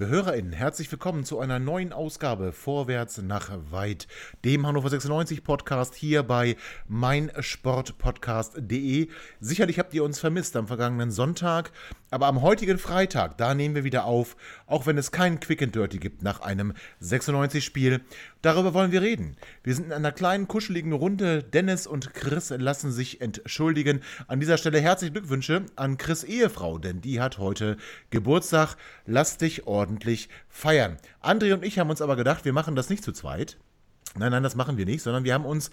[0.00, 4.08] Liebe HörerInnen, herzlich willkommen zu einer neuen Ausgabe Vorwärts nach Weit,
[4.46, 6.56] dem Hannover 96 Podcast hier bei
[6.88, 9.08] meinsportpodcast.de.
[9.40, 11.70] Sicherlich habt ihr uns vermisst am vergangenen Sonntag,
[12.10, 14.36] aber am heutigen Freitag, da nehmen wir wieder auf,
[14.70, 18.00] auch wenn es kein Quick and Dirty gibt nach einem 96-Spiel.
[18.40, 19.36] Darüber wollen wir reden.
[19.62, 21.42] Wir sind in einer kleinen, kuscheligen Runde.
[21.42, 24.00] Dennis und Chris lassen sich entschuldigen.
[24.28, 27.76] An dieser Stelle herzliche Glückwünsche an Chris Ehefrau, denn die hat heute
[28.10, 28.76] Geburtstag.
[29.06, 30.96] Lass dich ordentlich feiern.
[31.22, 33.58] André und ich haben uns aber gedacht, wir machen das nicht zu zweit.
[34.16, 35.70] Nein, nein, das machen wir nicht, sondern wir haben uns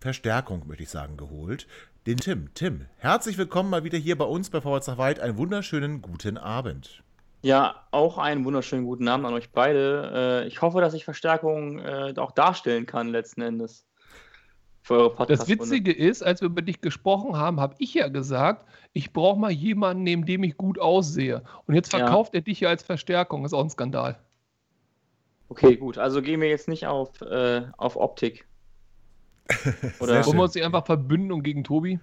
[0.00, 1.66] Verstärkung, möchte ich sagen, geholt.
[2.06, 2.52] Den Tim.
[2.54, 5.20] Tim, herzlich willkommen mal wieder hier bei uns bei Vorwärts nach Weit.
[5.20, 7.01] Einen wunderschönen guten Abend.
[7.42, 10.44] Ja, auch einen wunderschönen guten Abend an euch beide.
[10.44, 13.84] Äh, ich hoffe, dass ich Verstärkung äh, auch darstellen kann letzten Endes
[14.82, 15.42] für eure podcast.
[15.42, 19.38] Das Witzige ist, als wir über dich gesprochen haben, habe ich ja gesagt, ich brauche
[19.38, 21.42] mal jemanden, neben dem ich gut aussehe.
[21.66, 22.38] Und jetzt verkauft ja.
[22.38, 23.42] er dich ja als Verstärkung.
[23.42, 24.18] Das ist auch ein Skandal.
[25.48, 25.98] Okay, gut.
[25.98, 28.46] Also gehen wir jetzt nicht auf, äh, auf Optik.
[30.00, 31.98] Oder wollen wir uns einfach verbünden gegen Tobi?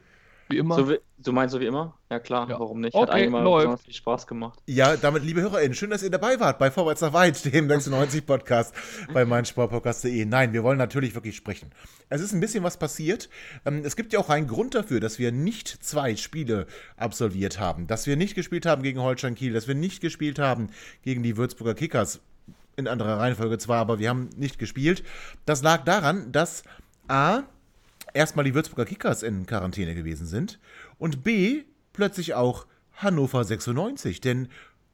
[0.52, 0.76] Wie immer?
[0.76, 1.94] So wie, du meinst so wie immer?
[2.10, 2.60] Ja klar, ja.
[2.60, 2.96] warum nicht?
[2.96, 4.60] Hat okay, eigentlich mal besonders viel Spaß gemacht.
[4.66, 8.26] Ja, damit, liebe HörerInnen, schön, dass ihr dabei wart bei Vorwärts nach Weit, dem 96
[8.26, 8.74] Podcast
[9.14, 10.26] bei meinsportpodcast.de.
[10.26, 11.70] Nein, wir wollen natürlich wirklich sprechen.
[12.10, 13.30] Es ist ein bisschen was passiert.
[13.64, 16.66] Ähm, es gibt ja auch einen Grund dafür, dass wir nicht zwei Spiele
[16.98, 17.86] absolviert haben.
[17.86, 20.72] Dass wir nicht gespielt haben gegen Holstein Kiel, dass wir nicht gespielt haben
[21.04, 22.22] gegen die Würzburger Kickers.
[22.76, 25.04] In anderer Reihenfolge zwar, aber wir haben nicht gespielt.
[25.46, 26.64] Das lag daran, dass
[27.08, 27.44] A
[28.14, 30.60] erstmal die Würzburger Kickers in Quarantäne gewesen sind
[30.98, 34.50] und B plötzlich auch Hannover 96, denn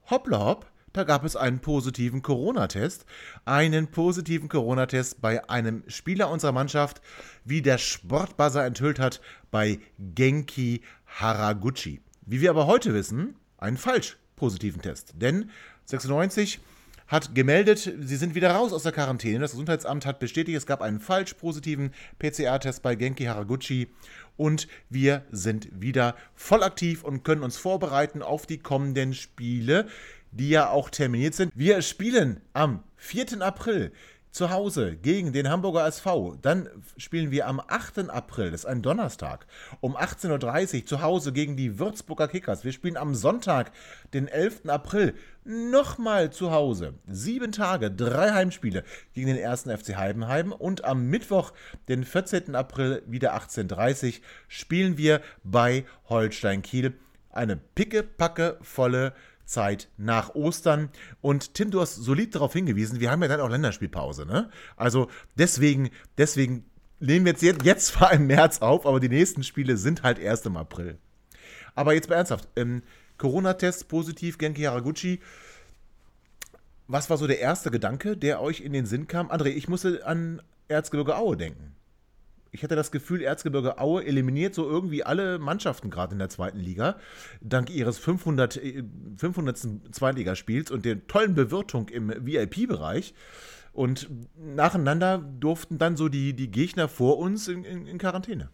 [0.09, 3.05] hoppla hopp, da gab es einen positiven Corona-Test.
[3.43, 7.01] Einen positiven Corona-Test bei einem Spieler unserer Mannschaft,
[7.43, 9.19] wie der Sportbuzzer enthüllt hat,
[9.51, 11.99] bei Genki Haraguchi.
[12.25, 15.15] Wie wir aber heute wissen, einen falsch positiven Test.
[15.17, 15.49] Denn
[15.83, 16.61] 96
[17.07, 19.39] hat gemeldet, sie sind wieder raus aus der Quarantäne.
[19.39, 23.89] Das Gesundheitsamt hat bestätigt, es gab einen falsch positiven PCR-Test bei Genki Haraguchi
[24.37, 29.87] und wir sind wieder voll aktiv und können uns vorbereiten auf die kommenden Spiele,
[30.31, 31.51] die ja auch terminiert sind.
[31.55, 33.41] Wir spielen am 4.
[33.41, 33.91] April
[34.35, 36.35] zu Hause gegen den Hamburger SV.
[36.41, 38.09] Dann spielen wir am 8.
[38.09, 39.47] April, das ist ein Donnerstag,
[39.79, 42.65] um 18.30 Uhr zu Hause gegen die Würzburger Kickers.
[42.65, 43.71] Wir spielen am Sonntag,
[44.13, 44.67] den 11.
[44.67, 45.13] April,
[45.45, 46.95] nochmal zu Hause.
[47.07, 49.69] Sieben Tage, drei Heimspiele gegen den 1.
[49.69, 50.51] FC Heidenheim.
[50.51, 51.53] Und am Mittwoch,
[51.87, 52.55] den 14.
[52.55, 56.93] April, wieder 18.30 Uhr, spielen wir bei Holstein Kiel.
[57.29, 59.13] Eine picke-packe volle
[59.45, 60.89] Zeit nach Ostern.
[61.21, 64.25] Und Tim, du hast solid darauf hingewiesen, wir haben ja dann auch Länderspielpause.
[64.25, 64.49] Ne?
[64.75, 66.65] Also deswegen, deswegen
[66.99, 70.45] nehmen wir jetzt, jetzt zwar im März auf, aber die nächsten Spiele sind halt erst
[70.45, 70.97] im April.
[71.75, 72.47] Aber jetzt mal ernsthaft.
[72.55, 72.83] Ähm,
[73.17, 75.19] Corona-Test positiv, Genki Haraguchi.
[76.87, 79.31] Was war so der erste Gedanke, der euch in den Sinn kam?
[79.31, 81.74] André, ich musste an Erzgebirge Aue denken
[82.55, 86.59] ich hatte das Gefühl, Erzgebirge Aue eliminiert so irgendwie alle Mannschaften gerade in der zweiten
[86.59, 86.97] Liga,
[87.41, 88.59] dank ihres 500.
[89.17, 89.57] 500.
[89.91, 93.13] Zweitligaspiels und der tollen Bewirtung im VIP-Bereich.
[93.73, 98.49] Und nacheinander durften dann so die, die Gegner vor uns in, in, in Quarantäne.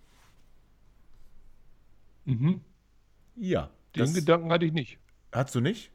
[2.25, 2.61] Mhm.
[3.35, 3.69] Ja.
[3.95, 4.97] Den Gedanken hatte ich nicht.
[5.31, 5.91] Hast du nicht?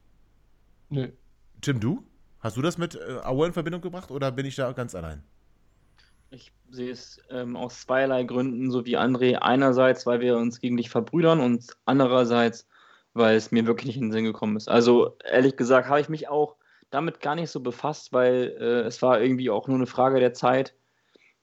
[0.91, 1.13] Nee.
[1.61, 2.07] Tim, du?
[2.39, 5.25] Hast du das mit äh, Aue in Verbindung gebracht oder bin ich da ganz allein?
[6.31, 9.37] Ich sehe es ähm, aus zweierlei Gründen, so wie André.
[9.37, 12.67] Einerseits, weil wir uns gegen dich verbrüdern und andererseits,
[13.15, 14.69] weil es mir wirklich nicht in den Sinn gekommen ist.
[14.69, 16.57] Also ehrlich gesagt habe ich mich auch
[16.91, 20.35] damit gar nicht so befasst, weil äh, es war irgendwie auch nur eine Frage der
[20.35, 20.75] Zeit,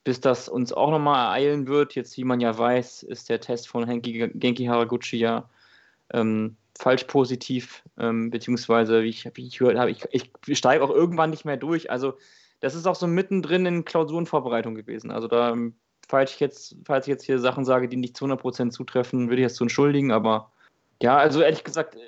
[0.04, 1.94] bis das uns auch nochmal ereilen wird.
[1.94, 5.48] Jetzt, wie man ja weiß, ist der Test von Henki, Genki Haraguchi ja
[6.12, 10.90] ähm, falsch positiv, ähm, beziehungsweise, wie ich, wie ich gehört habe, ich, ich steige auch
[10.90, 11.90] irgendwann nicht mehr durch.
[11.90, 12.18] Also
[12.64, 15.10] das ist auch so mittendrin in Klausurenvorbereitung gewesen.
[15.10, 15.74] Also da, ähm,
[16.08, 19.42] falls ich jetzt, falls ich jetzt hier Sachen sage, die nicht zu 100% zutreffen, würde
[19.42, 20.50] ich das zu entschuldigen, aber
[21.02, 21.98] Ja, also ehrlich gesagt,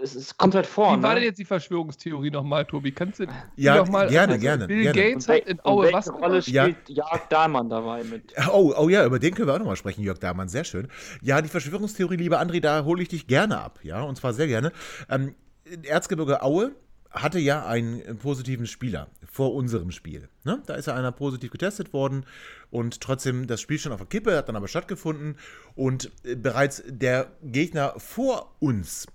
[0.00, 0.96] es, es, kommt halt vor.
[0.96, 1.20] Wie war ne?
[1.20, 2.92] denn jetzt die Verschwörungstheorie nochmal, Tobi?
[2.92, 3.26] Kannst du
[3.56, 4.66] ja, noch mal, gerne, also gerne.
[4.68, 5.02] Bill gerne.
[5.02, 7.08] Gates hat in Aue was Rolle spielt ja.
[7.10, 8.32] Jörg Dahlmann dabei mit?
[8.52, 10.86] Oh, oh ja, über den können wir auch nochmal sprechen, Jörg Dahlmann, sehr schön.
[11.20, 14.46] Ja, die Verschwörungstheorie, lieber André, da hole ich dich gerne ab, ja, und zwar sehr
[14.46, 14.70] gerne.
[15.10, 15.34] Ähm,
[15.82, 16.76] Erzgebirge Aue
[17.14, 20.28] hatte ja einen positiven Spieler vor unserem Spiel.
[20.42, 20.62] Ne?
[20.66, 22.26] Da ist ja einer positiv getestet worden
[22.70, 25.36] und trotzdem das Spiel schon auf der Kippe, hat dann aber stattgefunden
[25.76, 29.06] und äh, bereits der Gegner vor uns,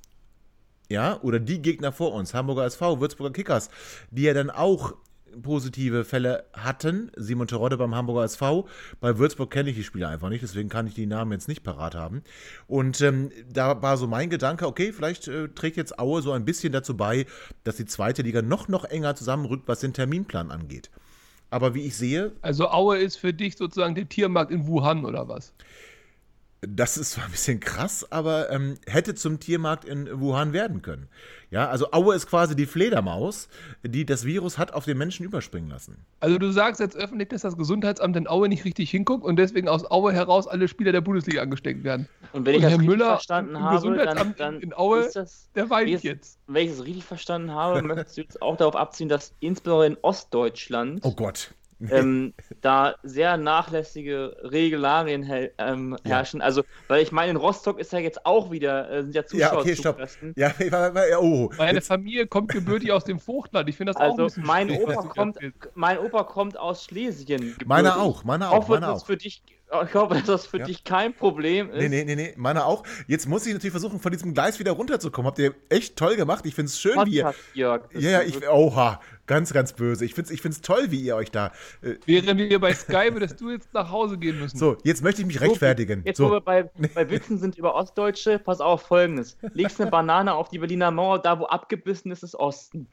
[0.88, 3.70] ja, oder die Gegner vor uns, Hamburger SV, Würzburger Kickers,
[4.12, 4.96] die ja dann auch
[5.42, 7.12] positive Fälle hatten.
[7.16, 8.68] Simon Terodde beim Hamburger SV.
[9.00, 11.64] Bei Würzburg kenne ich die Spieler einfach nicht, deswegen kann ich die Namen jetzt nicht
[11.64, 12.24] parat haben.
[12.68, 16.46] Und ähm, da war so mein Gedanke, okay, vielleicht äh, trägt jetzt Aue so ein
[16.46, 17.26] bisschen dazu bei,
[17.64, 20.90] dass die zweite Liga noch, noch enger zusammenrückt, was den Terminplan angeht.
[21.52, 22.32] Aber wie ich sehe.
[22.42, 25.54] Also Aue ist für dich sozusagen der Tiermarkt in Wuhan oder was?
[26.62, 31.08] Das ist zwar ein bisschen krass, aber ähm, hätte zum Tiermarkt in Wuhan werden können.
[31.52, 33.48] Ja, also Aue ist quasi die Fledermaus,
[33.82, 36.06] die das Virus hat auf den Menschen überspringen lassen.
[36.20, 39.70] Also du sagst jetzt öffentlich, dass das Gesundheitsamt in Aue nicht richtig hinguckt und deswegen
[39.70, 42.10] aus Aue heraus alle Spieler der Bundesliga angesteckt werden.
[42.34, 45.50] Und wenn ich und das Herr richtig Müller verstanden habe, dann, dann in Aue, das,
[45.56, 46.40] der weint jetzt.
[46.48, 49.98] Wenn ich es richtig verstanden habe, möchtest du jetzt auch darauf abziehen, dass insbesondere in
[50.02, 51.52] Ostdeutschland oh Gott
[51.90, 56.42] ähm, da sehr nachlässige Regularien ähm, herrschen.
[56.42, 56.46] Ja.
[56.46, 59.54] Also, weil ich meine, in Rostock ist ja jetzt auch wieder, äh, sind ja Zuschauer
[59.54, 60.02] Ja, okay, stopp.
[60.36, 60.54] Ja,
[61.20, 61.50] oh.
[61.58, 63.70] Meine Familie kommt gebürtig aus dem Fruchtland.
[63.70, 65.38] Ich finde das also auch ein mein Opa kommt,
[65.76, 67.56] Mein Opa kommt aus Schlesien.
[67.66, 68.68] Meiner auch, meiner auch.
[68.68, 69.06] Meiner auch.
[69.06, 70.66] Für dich ich hoffe, dass das für ja.
[70.66, 71.78] dich kein Problem ist.
[71.78, 72.84] Nee, nee, nee, nee, meiner auch.
[73.08, 75.28] Jetzt muss ich natürlich versuchen, von diesem Gleis wieder runterzukommen.
[75.28, 76.46] Habt ihr echt toll gemacht.
[76.48, 77.66] Ich finde es schön, Podcast, wie ihr.
[77.66, 78.50] Jörg, ja, ja, ich.
[78.50, 80.06] Oha, ganz, ganz böse.
[80.06, 81.52] Ich finde es ich find's toll, wie ihr euch da.
[81.82, 84.58] Äh, Wären wir bei Sky, würdest du jetzt nach Hause gehen müssen.
[84.58, 86.02] So, jetzt möchte ich mich rechtfertigen.
[86.04, 86.28] Jetzt, so.
[86.28, 86.64] wo wir bei,
[86.96, 91.20] bei Witzen sind über Ostdeutsche, pass auf folgendes: Legst eine Banane auf die Berliner Mauer,
[91.20, 92.88] da wo abgebissen ist, ist Osten.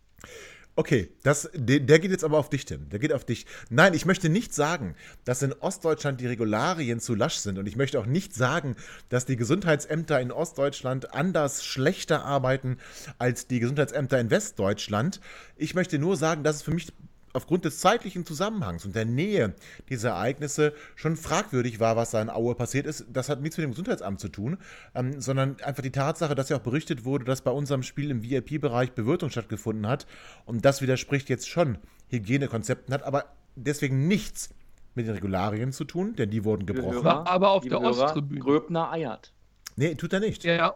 [0.78, 2.90] Okay, das, der, geht jetzt aber auf dich, Tim.
[2.90, 3.46] Der geht auf dich.
[3.70, 4.94] Nein, ich möchte nicht sagen,
[5.24, 7.56] dass in Ostdeutschland die Regularien zu lasch sind.
[7.56, 8.76] Und ich möchte auch nicht sagen,
[9.08, 12.76] dass die Gesundheitsämter in Ostdeutschland anders schlechter arbeiten
[13.16, 15.22] als die Gesundheitsämter in Westdeutschland.
[15.56, 16.92] Ich möchte nur sagen, dass es für mich
[17.36, 19.54] aufgrund des zeitlichen Zusammenhangs und der Nähe
[19.88, 23.06] dieser Ereignisse schon fragwürdig war, was da in Aue passiert ist.
[23.12, 24.58] Das hat nichts mit dem Gesundheitsamt zu tun,
[24.94, 28.22] ähm, sondern einfach die Tatsache, dass ja auch berichtet wurde, dass bei unserem Spiel im
[28.22, 30.06] VIP-Bereich Bewirtung stattgefunden hat.
[30.46, 31.78] Und das widerspricht jetzt schon
[32.08, 34.50] Hygienekonzepten, hat aber deswegen nichts
[34.94, 37.04] mit den Regularien zu tun, denn die wurden gebrochen.
[37.04, 38.40] Hörer, aber auf der Osttribüne.
[38.40, 39.32] Gröbner eiert.
[39.76, 40.44] Nee, tut er nicht.
[40.44, 40.74] Ja, ja.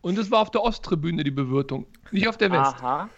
[0.00, 2.74] Und es war auf der Osttribüne die Bewirtung, nicht auf der West.
[2.74, 3.08] Aha.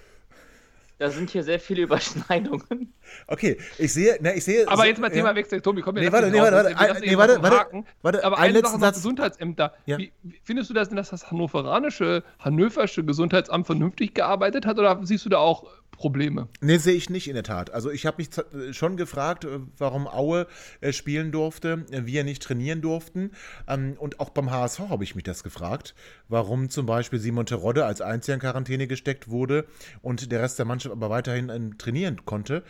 [0.98, 2.92] Da sind hier sehr viele Überschneidungen.
[3.26, 4.66] Okay, ich sehe, na, ich sehe.
[4.68, 5.34] Aber so, jetzt mal Thema ja.
[5.34, 8.60] Wechsel, Tobi, komm nee, warte, nee, warte, warte, warte, nee, warte, warte, warte, Aber eine
[8.60, 9.74] Sache noch Gesundheitsämter.
[9.86, 9.98] Ja.
[9.98, 15.00] Wie, wie, findest du das denn, dass das hannoveranische, hannoversche Gesundheitsamt vernünftig gearbeitet hat oder
[15.02, 16.48] siehst du da auch Probleme.
[16.60, 17.70] Nee, sehe ich nicht in der Tat.
[17.70, 20.46] Also ich habe mich äh, schon gefragt, äh, warum Aue
[20.80, 23.30] äh, spielen durfte, wir nicht trainieren durften.
[23.68, 25.94] Ähm, und auch beim HSV habe ich mich das gefragt,
[26.28, 29.66] warum zum Beispiel Simon Terodde als Einziger in Quarantäne gesteckt wurde
[30.02, 32.62] und der Rest der Mannschaft aber weiterhin trainieren konnte.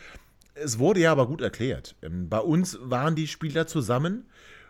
[0.53, 1.95] Es wurde ja aber gut erklärt.
[2.01, 4.25] Ähm, bei uns waren die Spieler zusammen ähm,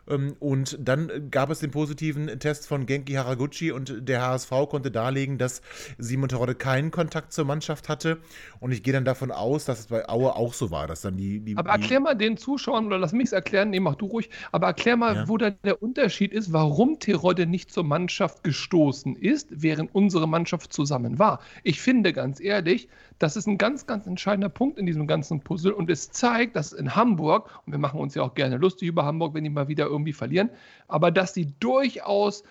[0.06, 5.38] und dann gab es den positiven Test von Genki Haraguchi und der HSV konnte darlegen,
[5.38, 5.62] dass
[5.98, 8.19] Simon Terodde keinen Kontakt zur Mannschaft hatte.
[8.60, 11.18] Und ich gehe dann davon aus, dass es bei Aue auch so war, dass dann
[11.18, 11.40] die.
[11.40, 14.30] die aber erklär mal den Zuschauern oder lass mich es erklären, nee, mach du ruhig,
[14.52, 15.28] aber erklär mal, ja.
[15.28, 20.71] wo da der Unterschied ist, warum Terodde nicht zur Mannschaft gestoßen ist, während unsere Mannschaft
[20.71, 21.40] zusammen war.
[21.64, 22.88] Ich finde ganz ehrlich,
[23.19, 26.74] das ist ein ganz, ganz entscheidender Punkt in diesem ganzen Puzzle und es zeigt, dass
[26.74, 29.68] in Hamburg, und wir machen uns ja auch gerne lustig über Hamburg, wenn die mal
[29.68, 30.49] wieder irgendwie verlieren,
[30.87, 32.44] aber dass die durchaus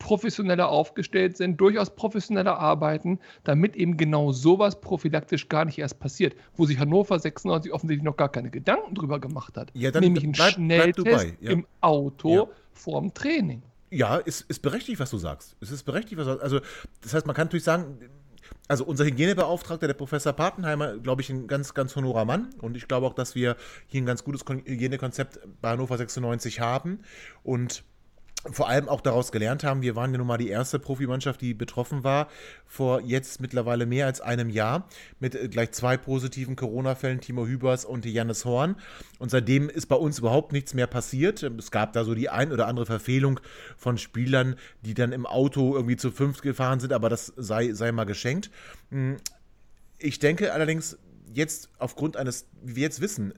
[0.00, 6.34] professioneller aufgestellt sind, durchaus professioneller arbeiten, damit eben genau sowas prophylaktisch gar nicht erst passiert,
[6.56, 9.70] wo sich Hannover 96 offensichtlich noch gar keine Gedanken drüber gemacht hat.
[9.74, 11.50] Ja, dann nämlich ein bleib, Schnelltest ja.
[11.50, 12.46] im Auto ja.
[12.72, 13.62] vorm Training.
[13.90, 15.56] Ja, ist, ist berechtigt, was du sagst.
[15.60, 16.44] Es ist berechtigt, was du sagst.
[16.44, 16.60] Also,
[17.02, 17.98] das heißt, man kann natürlich sagen,
[18.68, 22.50] also unser Hygienebeauftragter, der Professor Patenheimer, glaube ich, ein ganz, ganz honorer Mann.
[22.58, 23.56] Und ich glaube auch, dass wir
[23.88, 27.00] hier ein ganz gutes Hygienekonzept bei Hannover 96 haben.
[27.42, 27.82] Und
[28.50, 29.82] vor allem auch daraus gelernt haben.
[29.82, 32.28] Wir waren ja nun mal die erste Profimannschaft, die betroffen war,
[32.66, 37.84] vor jetzt mittlerweile mehr als einem Jahr, mit äh, gleich zwei positiven Corona-Fällen, Timo Hübers
[37.84, 38.76] und Jannis Horn.
[39.18, 41.42] Und seitdem ist bei uns überhaupt nichts mehr passiert.
[41.42, 43.40] Es gab da so die ein oder andere Verfehlung
[43.76, 47.92] von Spielern, die dann im Auto irgendwie zu fünft gefahren sind, aber das sei, sei
[47.92, 48.50] mal geschenkt.
[48.90, 49.18] Hm,
[49.98, 50.98] ich denke allerdings,
[51.32, 53.34] jetzt aufgrund eines, wie wir jetzt wissen,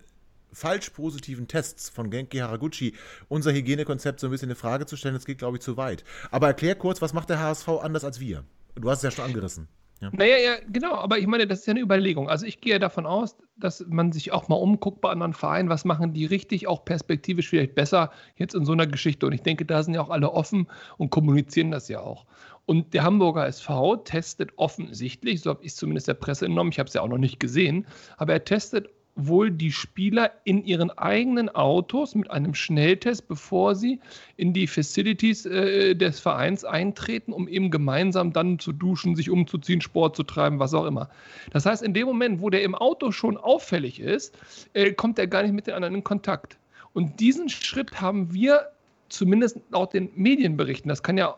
[0.53, 2.95] falsch positiven Tests von Genki Haraguchi
[3.29, 6.05] unser Hygienekonzept so ein bisschen in Frage zu stellen, das geht, glaube ich, zu weit.
[6.31, 8.45] Aber erklär kurz, was macht der HSV anders als wir?
[8.75, 9.69] Du hast es ja schon angerissen.
[10.03, 10.11] Ja.
[10.13, 12.29] Naja, ja, genau, aber ich meine, das ist ja eine Überlegung.
[12.29, 15.85] Also ich gehe davon aus, dass man sich auch mal umguckt bei anderen Vereinen, was
[15.85, 19.27] machen die richtig, auch perspektivisch vielleicht besser jetzt in so einer Geschichte.
[19.27, 20.67] Und ich denke, da sind ja auch alle offen
[20.99, 22.27] und kommunizieren das ja auch.
[22.67, 26.81] Und der Hamburger SV testet offensichtlich, so habe ich es zumindest der Presse entnommen, ich
[26.81, 30.91] habe es ja auch noch nicht gesehen, aber er testet wohl die Spieler in ihren
[30.91, 34.01] eigenen Autos mit einem Schnelltest, bevor sie
[34.37, 39.81] in die Facilities äh, des Vereins eintreten, um eben gemeinsam dann zu duschen, sich umzuziehen,
[39.81, 41.11] Sport zu treiben, was auch immer.
[41.51, 44.37] Das heißt, in dem Moment, wo der im Auto schon auffällig ist,
[44.73, 46.59] äh, kommt er gar nicht mit den anderen in Kontakt.
[46.95, 48.69] Und diesen Schritt haben wir
[49.09, 51.37] zumindest laut den Medienberichten, das kann ja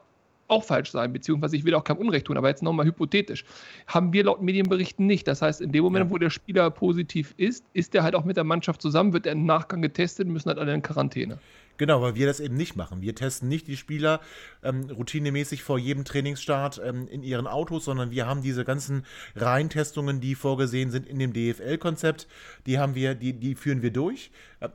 [0.48, 3.44] auch falsch sein, beziehungsweise ich will auch kein Unrecht tun, aber jetzt nochmal hypothetisch.
[3.86, 5.26] Haben wir laut Medienberichten nicht.
[5.26, 6.10] Das heißt, in dem Moment, ja.
[6.10, 9.32] wo der Spieler positiv ist, ist er halt auch mit der Mannschaft zusammen, wird er
[9.32, 11.38] im Nachgang getestet, müssen halt alle in Quarantäne.
[11.76, 13.00] Genau, weil wir das eben nicht machen.
[13.02, 14.20] Wir testen nicht die Spieler
[14.62, 20.20] ähm, routinemäßig vor jedem Trainingsstart ähm, in ihren Autos, sondern wir haben diese ganzen Reintestungen,
[20.20, 22.28] die vorgesehen sind in dem DFL-Konzept.
[22.66, 24.30] Die haben wir, die, die führen wir durch.
[24.60, 24.68] Äh,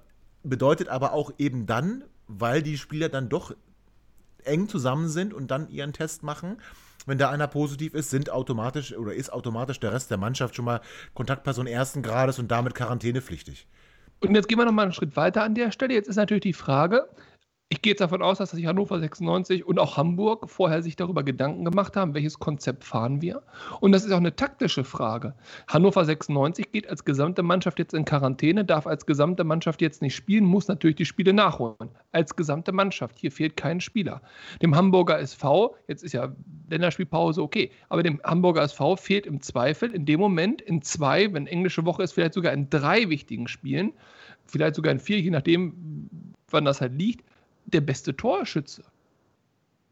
[0.43, 3.55] bedeutet aber auch eben dann, weil die Spieler dann doch
[4.45, 6.57] eng zusammen sind und dann ihren Test machen.
[7.05, 10.65] Wenn da einer positiv ist, sind automatisch oder ist automatisch der Rest der Mannschaft schon
[10.65, 10.81] mal
[11.13, 13.67] Kontaktperson ersten Grades und damit quarantänepflichtig.
[14.21, 15.93] Und jetzt gehen wir noch mal einen Schritt weiter an der Stelle.
[15.93, 17.07] Jetzt ist natürlich die Frage,
[17.71, 21.21] ich gehe jetzt davon aus, dass sich Hannover 96 und auch Hamburg vorher sich darüber
[21.21, 23.43] Gedanken gemacht haben, welches Konzept fahren wir.
[23.79, 25.35] Und das ist auch eine taktische Frage.
[25.67, 30.15] Hannover 96 geht als gesamte Mannschaft jetzt in Quarantäne, darf als gesamte Mannschaft jetzt nicht
[30.15, 31.91] spielen, muss natürlich die Spiele nachholen.
[32.11, 33.19] Als gesamte Mannschaft.
[33.19, 34.23] Hier fehlt kein Spieler.
[34.63, 36.33] Dem Hamburger SV, jetzt ist ja
[36.71, 41.45] Länderspielpause okay, aber dem Hamburger SV fehlt im Zweifel in dem Moment in zwei, wenn
[41.45, 43.93] englische Woche ist, vielleicht sogar in drei wichtigen Spielen,
[44.47, 46.09] vielleicht sogar in vier, je nachdem,
[46.49, 47.28] wann das halt liegt
[47.73, 48.83] der beste Torschütze.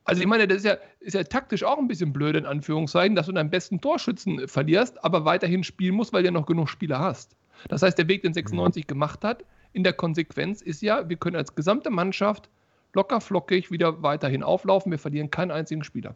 [0.03, 3.15] Also ich meine, das ist ja, ist ja taktisch auch ein bisschen blöd, in Anführungszeichen,
[3.15, 6.69] dass du deinen besten Torschützen verlierst, aber weiterhin spielen musst, weil du ja noch genug
[6.69, 7.35] Spieler hast.
[7.67, 8.87] Das heißt, der Weg, den 96 mhm.
[8.87, 9.43] gemacht hat,
[9.73, 12.49] in der Konsequenz ist ja, wir können als gesamte Mannschaft
[12.93, 14.91] locker flockig wieder weiterhin auflaufen.
[14.91, 16.15] Wir verlieren keinen einzigen Spieler.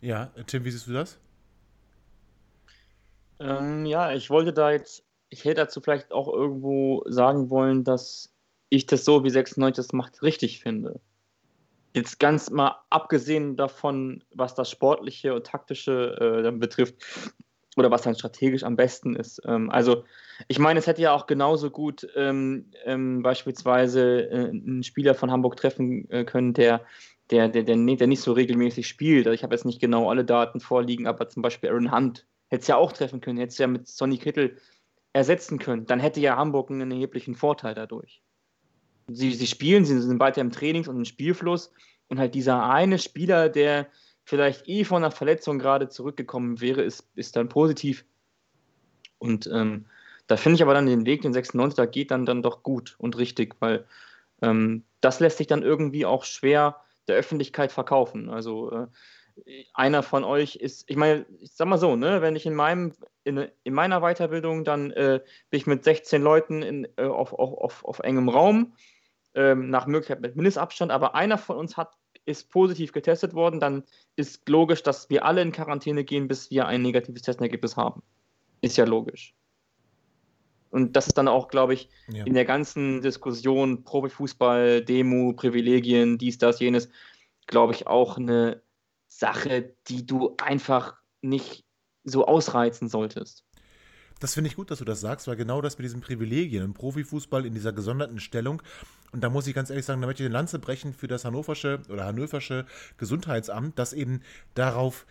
[0.00, 1.18] Ja, Tim, wie siehst du das?
[3.38, 8.30] Ähm, ja, ich wollte da jetzt, ich hätte dazu vielleicht auch irgendwo sagen wollen, dass
[8.70, 11.00] ich das so, wie 96 das macht, richtig finde.
[11.92, 16.94] Jetzt ganz mal abgesehen davon, was das Sportliche und Taktische äh, betrifft
[17.76, 19.42] oder was dann strategisch am besten ist.
[19.44, 20.04] Ähm, also,
[20.46, 25.32] ich meine, es hätte ja auch genauso gut ähm, ähm, beispielsweise äh, einen Spieler von
[25.32, 26.82] Hamburg treffen äh, können, der,
[27.30, 29.26] der, der, der, der, nicht so regelmäßig spielt.
[29.26, 32.62] Also ich habe jetzt nicht genau alle Daten vorliegen, aber zum Beispiel Aaron Hunt hätte
[32.62, 34.56] es ja auch treffen können, hätte es ja mit Sonny Kittel
[35.12, 35.86] ersetzen können.
[35.86, 38.22] Dann hätte ja Hamburg einen erheblichen Vorteil dadurch
[39.14, 41.72] sie, sie spielen, sie sind weiter im Trainings- und im Spielfluss.
[42.08, 43.88] Und halt dieser eine Spieler, der
[44.24, 48.04] vielleicht eh von einer Verletzung gerade zurückgekommen wäre, ist, ist dann positiv.
[49.18, 49.86] Und ähm,
[50.26, 53.18] da finde ich aber dann den Weg, den 96er geht dann, dann doch gut und
[53.18, 53.84] richtig, weil
[54.42, 56.76] ähm, das lässt sich dann irgendwie auch schwer
[57.08, 58.30] der Öffentlichkeit verkaufen.
[58.30, 58.86] Also äh,
[59.74, 62.92] einer von euch ist, ich meine, ich sag mal so, ne, wenn ich in meinem,
[63.24, 67.58] in, in meiner Weiterbildung, dann äh, bin ich mit 16 Leuten in, äh, auf, auf,
[67.58, 68.72] auf, auf engem Raum
[69.34, 71.96] ähm, nach Möglichkeit mit Mindestabstand, aber einer von uns hat,
[72.26, 73.84] ist positiv getestet worden, dann
[74.16, 78.02] ist logisch, dass wir alle in Quarantäne gehen, bis wir ein negatives Testergebnis haben.
[78.60, 79.34] Ist ja logisch.
[80.70, 82.24] Und das ist dann auch, glaube ich, ja.
[82.24, 86.88] in der ganzen Diskussion Profifußball, Demo, Privilegien, dies, das, jenes,
[87.46, 88.62] glaube ich, auch eine
[89.08, 91.64] Sache, die du einfach nicht
[92.04, 93.44] so ausreizen solltest.
[94.20, 96.74] Das finde ich gut, dass du das sagst, weil genau das mit diesen Privilegien im
[96.74, 98.62] Profifußball in dieser gesonderten Stellung,
[99.12, 101.24] und da muss ich ganz ehrlich sagen, da möchte ich eine Lanze brechen für das
[101.24, 104.20] hannoversche oder hannoversche Gesundheitsamt, das eben
[104.54, 105.06] darauf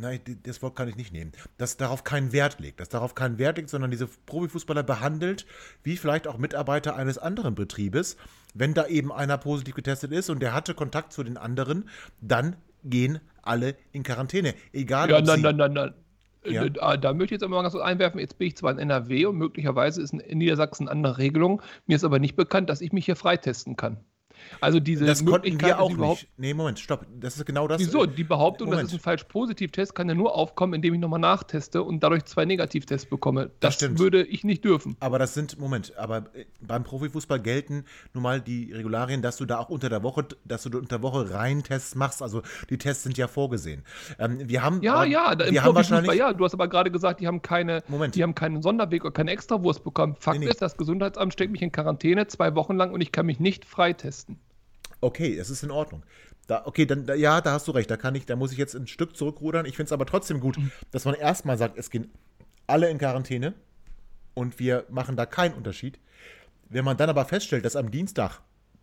[0.00, 3.38] nein, das Wort kann ich nicht nehmen, dass darauf keinen Wert legt, dass darauf keinen
[3.38, 5.46] Wert legt, sondern diese Profifußballer behandelt,
[5.82, 8.16] wie vielleicht auch Mitarbeiter eines anderen Betriebes.
[8.54, 11.88] Wenn da eben einer positiv getestet ist und der hatte Kontakt zu den anderen,
[12.20, 14.54] dann gehen alle in Quarantäne.
[14.72, 15.94] Egal ja, ob nein, nein, nein, nein.
[16.44, 16.64] Ja.
[16.64, 18.72] Äh, da, da, möchte ich jetzt aber mal ganz kurz einwerfen, jetzt bin ich zwar
[18.72, 22.70] in NRW und möglicherweise ist in Niedersachsen eine andere Regelung, mir ist aber nicht bekannt,
[22.70, 23.98] dass ich mich hier freitesten kann.
[24.60, 26.32] Also diese das konnten wir auch überhaupt nicht.
[26.38, 27.06] Nee, Moment, stopp.
[27.20, 27.80] Das ist genau das.
[27.80, 28.06] Wieso?
[28.06, 28.84] Die Behauptung, Moment.
[28.84, 32.44] das ist ein falsch-positiv-Test, kann ja nur aufkommen, indem ich nochmal nachteste und dadurch zwei
[32.44, 33.50] Negativtests bekomme.
[33.60, 33.98] Das, stimmt.
[33.98, 34.96] würde ich nicht dürfen.
[35.00, 39.44] Aber das sind, Moment, aber äh, beim Profifußball gelten nun mal die Regularien, dass du
[39.44, 42.22] da auch unter der Woche, dass du unter der Woche rein Tests machst.
[42.22, 43.84] Also die Tests sind ja vorgesehen.
[44.18, 46.32] Ähm, wir haben, Ja, äh, ja, da- im wir haben wahrscheinlich, ja.
[46.32, 48.14] Du hast aber gerade gesagt, die haben keine, Moment.
[48.14, 50.16] die haben keinen Sonderweg oder keine Extrawurst bekommen.
[50.18, 50.50] Fakt Nee, nee.
[50.50, 53.64] ist, das Gesundheitsamt steckt mich in Quarantäne zwei Wochen lang und ich kann mich nicht
[53.64, 54.37] freitesten.
[55.00, 56.02] Okay, es ist in Ordnung.
[56.46, 57.90] Da, okay, dann da, ja, da hast du recht.
[57.90, 59.66] Da kann ich, da muss ich jetzt ein Stück zurückrudern.
[59.66, 60.70] Ich finde es aber trotzdem gut, Mhm.
[60.90, 62.10] dass man erstmal sagt, es gehen
[62.66, 63.54] alle in Quarantäne
[64.34, 65.98] und wir machen da keinen Unterschied.
[66.70, 68.40] Wenn man dann aber feststellt, dass am Dienstag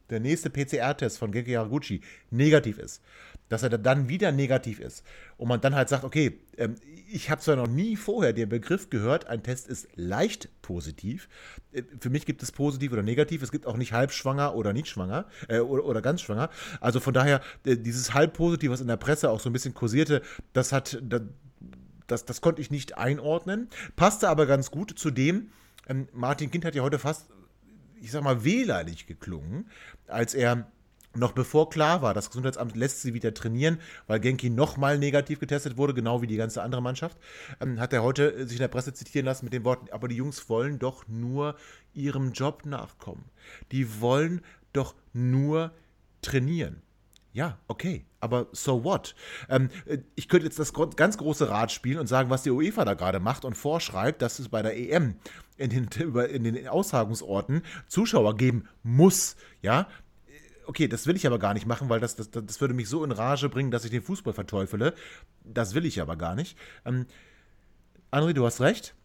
[0.10, 3.01] der nächste PCR-Test von Genki Haraguchi negativ ist,
[3.50, 5.04] dass er dann wieder negativ ist
[5.38, 6.75] und man dann halt sagt, okay, ähm,
[7.08, 11.30] ich habe zwar noch nie vorher den Begriff gehört, ein Test ist leicht positiv.
[11.72, 13.44] Äh, Für mich gibt es positiv oder negativ.
[13.44, 16.50] Es gibt auch nicht halb schwanger oder nicht schwanger äh, oder, oder ganz schwanger.
[16.82, 19.74] Also von daher, äh, dieses halb positiv, was in der Presse auch so ein bisschen
[19.75, 20.22] kursierte,
[20.54, 21.22] das hat, da-
[22.08, 23.68] das, das konnte ich nicht einordnen.
[23.96, 25.52] Passte aber ganz gut zu dem,
[25.88, 27.28] ähm, Martin Kind hat ja heute fast,
[28.02, 29.70] ich sag mal, wehleidig geklungen,
[30.08, 30.68] als er
[31.15, 35.77] noch bevor klar war, das Gesundheitsamt lässt sie wieder trainieren, weil Genki nochmal negativ getestet
[35.77, 37.17] wurde, genau wie die ganze andere Mannschaft,
[37.62, 40.07] ähm, hat er heute äh, sich in der Presse zitieren lassen mit den Worten, aber
[40.07, 41.55] die Jungs wollen doch nur
[41.93, 43.25] ihrem Job nachkommen.
[43.72, 44.41] Die wollen
[44.74, 45.72] doch nur
[46.22, 46.81] trainieren.
[47.36, 49.13] Ja, okay, aber so what?
[49.50, 52.86] Ähm, äh, ich könnte jetzt das ganz große Rad spielen und sagen, was die UEFA
[52.86, 55.15] da gerade macht und vorschreibt, dass es bei der EM
[55.57, 55.89] in den,
[56.31, 59.36] in den Austragungsorten Zuschauer geben muss.
[59.62, 59.89] Ja,
[60.67, 63.03] okay, das will ich aber gar nicht machen, weil das, das, das würde mich so
[63.03, 64.93] in Rage bringen, dass ich den Fußball verteufele.
[65.43, 66.57] Das will ich aber gar nicht.
[66.86, 67.05] Ähm,
[68.12, 68.95] André, du hast recht.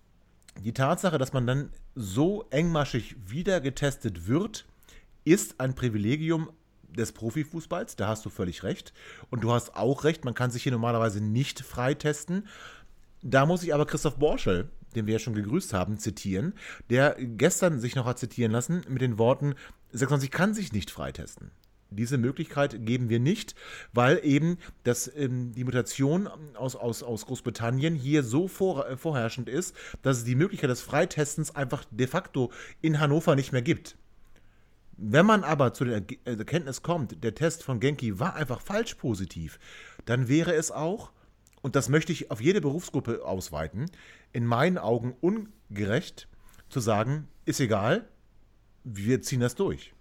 [0.58, 4.66] Die Tatsache, dass man dann so engmaschig wieder getestet wird,
[5.24, 6.50] ist ein Privilegium
[6.96, 8.92] des Profifußballs, da hast du völlig recht.
[9.30, 12.48] Und du hast auch recht, man kann sich hier normalerweise nicht freitesten.
[13.22, 16.54] Da muss ich aber Christoph Borschel, den wir ja schon gegrüßt haben, zitieren,
[16.88, 19.54] der gestern sich noch hat zitieren lassen mit den Worten,
[19.92, 21.50] 96 kann sich nicht freitesten.
[21.90, 23.56] Diese Möglichkeit geben wir nicht,
[23.92, 29.48] weil eben das, ähm, die Mutation aus, aus, aus Großbritannien hier so vor, äh, vorherrschend
[29.48, 33.96] ist, dass es die Möglichkeit des Freitestens einfach de facto in Hannover nicht mehr gibt.
[34.96, 38.94] Wenn man aber zu der äh, Erkenntnis kommt, der Test von Genki war einfach falsch
[38.94, 39.58] positiv,
[40.04, 41.10] dann wäre es auch,
[41.60, 43.86] und das möchte ich auf jede Berufsgruppe ausweiten,
[44.32, 46.28] in meinen Augen ungerecht
[46.68, 48.08] zu sagen, ist egal,
[48.84, 49.92] wir ziehen das durch.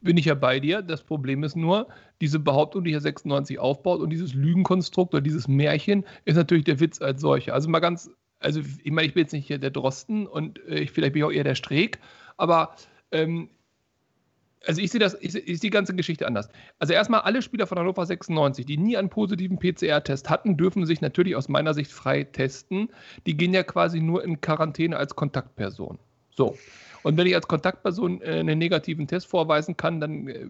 [0.00, 0.82] Bin ich ja bei dir.
[0.82, 1.88] Das Problem ist nur,
[2.20, 6.80] diese Behauptung, die hier 96 aufbaut und dieses Lügenkonstrukt oder dieses Märchen ist natürlich der
[6.80, 7.54] Witz als solcher.
[7.54, 10.80] Also mal ganz, also ich meine, ich bin jetzt nicht hier der Drosten und äh,
[10.80, 11.98] ich, vielleicht bin ich auch eher der Streeck,
[12.36, 12.76] aber
[13.10, 13.48] ähm,
[14.66, 16.48] also ich sehe das, ich, ich die ganze Geschichte anders.
[16.78, 21.00] Also erstmal alle Spieler von Hannover 96, die nie einen positiven PCR-Test hatten, dürfen sich
[21.00, 22.88] natürlich aus meiner Sicht frei testen.
[23.26, 25.98] Die gehen ja quasi nur in Quarantäne als Kontaktperson.
[26.36, 26.56] So.
[27.04, 30.46] Und wenn ich als Kontaktperson äh, einen negativen Test vorweisen kann, dann äh,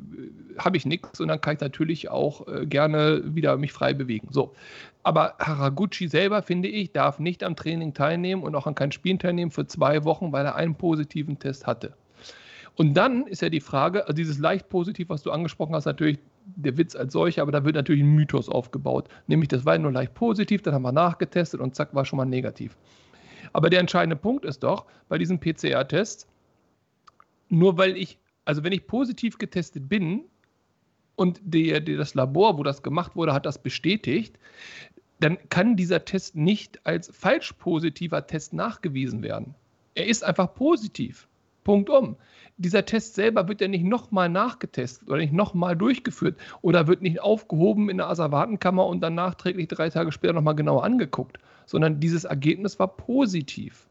[0.56, 4.28] habe ich nichts und dann kann ich natürlich auch äh, gerne wieder mich frei bewegen.
[4.30, 4.54] So.
[5.02, 9.18] Aber Haraguchi selber, finde ich, darf nicht am Training teilnehmen und auch an keinen Spielen
[9.18, 11.94] teilnehmen für zwei Wochen, weil er einen positiven Test hatte.
[12.76, 16.18] Und dann ist ja die Frage, also dieses leicht positiv, was du angesprochen hast, natürlich
[16.44, 19.08] der Witz als solcher, aber da wird natürlich ein Mythos aufgebaut.
[19.26, 22.24] Nämlich, das war nur leicht positiv, dann haben wir nachgetestet und zack, war schon mal
[22.24, 22.76] negativ.
[23.54, 26.26] Aber der entscheidende Punkt ist doch, bei diesen PCR-Tests,
[27.48, 30.24] nur weil ich, also wenn ich positiv getestet bin
[31.14, 34.38] und der, der, das Labor, wo das gemacht wurde, hat das bestätigt,
[35.20, 39.54] dann kann dieser Test nicht als falsch positiver Test nachgewiesen werden.
[39.94, 41.28] Er ist einfach positiv.
[41.64, 42.16] Punkt um.
[42.56, 47.20] Dieser Test selber wird ja nicht nochmal nachgetestet oder nicht nochmal durchgeführt oder wird nicht
[47.20, 52.24] aufgehoben in der Asservatenkammer und dann nachträglich drei Tage später nochmal genauer angeguckt, sondern dieses
[52.24, 53.88] Ergebnis war positiv.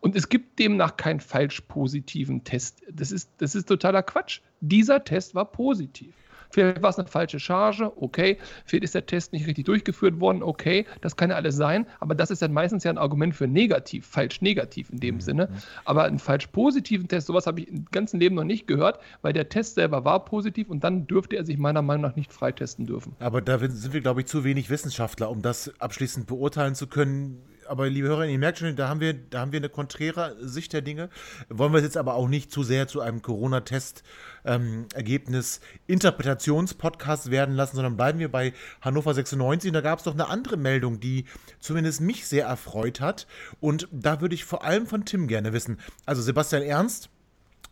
[0.00, 2.82] Und es gibt demnach keinen falsch positiven Test.
[2.90, 4.40] Das ist, das ist totaler Quatsch.
[4.60, 6.14] Dieser Test war positiv.
[6.52, 8.38] Vielleicht war es eine falsche Charge, okay.
[8.64, 10.86] Vielleicht ist der Test nicht richtig durchgeführt worden, okay.
[11.00, 11.86] Das kann ja alles sein.
[12.00, 15.48] Aber das ist dann meistens ja ein Argument für negativ, falsch negativ in dem Sinne.
[15.84, 19.32] Aber einen falsch positiven Test, sowas habe ich im ganzen Leben noch nicht gehört, weil
[19.32, 22.86] der Test selber war positiv und dann dürfte er sich meiner Meinung nach nicht freitesten
[22.86, 23.16] dürfen.
[23.18, 27.42] Aber da sind wir, glaube ich, zu wenig Wissenschaftler, um das abschließend beurteilen zu können.
[27.72, 30.74] Aber liebe Hörer, ihr merkt schon, da haben wir, da haben wir eine konträre Sicht
[30.74, 31.08] der Dinge.
[31.48, 37.76] Wollen wir es jetzt aber auch nicht zu sehr zu einem Corona-Test-Ergebnis Interpretationspodcast werden lassen,
[37.76, 39.70] sondern bleiben wir bei Hannover 96.
[39.70, 41.24] Und da gab es doch eine andere Meldung, die
[41.60, 43.26] zumindest mich sehr erfreut hat.
[43.58, 45.80] Und da würde ich vor allem von Tim gerne wissen.
[46.04, 47.08] Also Sebastian Ernst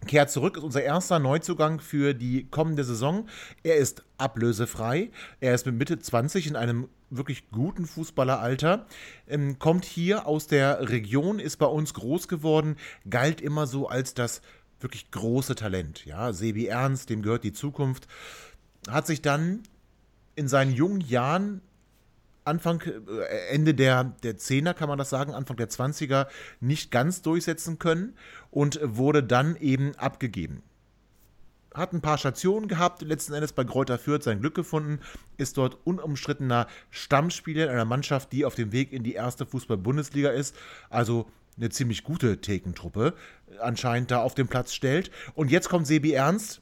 [0.07, 3.29] kehrt zurück, ist unser erster Neuzugang für die kommende Saison.
[3.63, 5.11] Er ist ablösefrei.
[5.41, 8.87] Er ist mit Mitte 20 in einem wirklich guten Fußballeralter.
[9.29, 12.77] Ähm, kommt hier aus der Region, ist bei uns groß geworden,
[13.09, 14.43] galt immer so als das
[14.81, 16.07] wirklich große Talent.
[16.07, 18.07] Ja, Sebi Ernst, dem gehört die Zukunft.
[18.89, 19.63] Hat sich dann
[20.37, 21.61] in seinen jungen Jahren
[22.51, 26.27] Anfang, äh, Ende der, der 10er, kann man das sagen, Anfang der 20er
[26.61, 28.17] nicht ganz durchsetzen können
[28.51, 30.63] und wurde dann eben abgegeben.
[31.73, 34.99] Hat ein paar Stationen gehabt, letzten Endes bei Kräuter Fürth sein Glück gefunden,
[35.37, 40.31] ist dort unumstrittener Stammspieler in einer Mannschaft, die auf dem Weg in die erste Fußball-Bundesliga
[40.31, 40.57] ist.
[40.89, 43.15] Also eine ziemlich gute Thekentruppe
[43.61, 45.11] anscheinend da auf dem Platz stellt.
[45.35, 46.61] Und jetzt kommt Sebi Ernst,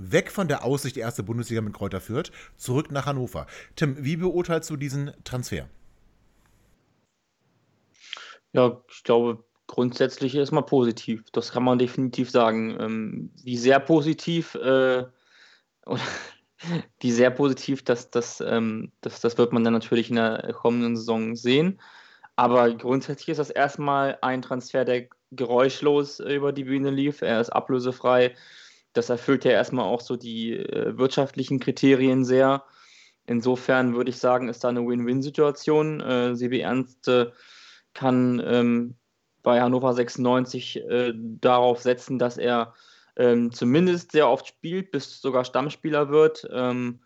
[0.00, 3.46] weg von der Aussicht erste Bundesliga mit Kräuter Fürth, zurück nach Hannover.
[3.76, 5.68] Tim, wie beurteilst du diesen Transfer?
[8.52, 11.22] Ja, ich glaube, grundsätzlich erstmal positiv.
[11.32, 12.76] Das kann man definitiv sagen.
[12.80, 15.04] Ähm, wie sehr positiv, äh,
[17.00, 20.96] wie sehr positiv, das, das, ähm, das, das wird man dann natürlich in der kommenden
[20.96, 21.80] Saison sehen.
[22.34, 27.22] Aber grundsätzlich ist das erstmal ein Transfer, der geräuschlos über die Bühne lief.
[27.22, 28.34] Er ist ablösefrei
[28.92, 32.64] das erfüllt ja erstmal auch so die äh, wirtschaftlichen Kriterien sehr.
[33.26, 36.00] Insofern würde ich sagen, ist da eine Win-Win-Situation.
[36.00, 37.30] Äh, Sebi Ernst äh,
[37.94, 38.96] kann ähm,
[39.42, 42.74] bei Hannover 96 äh, darauf setzen, dass er
[43.16, 46.48] ähm, zumindest sehr oft spielt, bis sogar Stammspieler wird.
[46.52, 47.00] Ähm,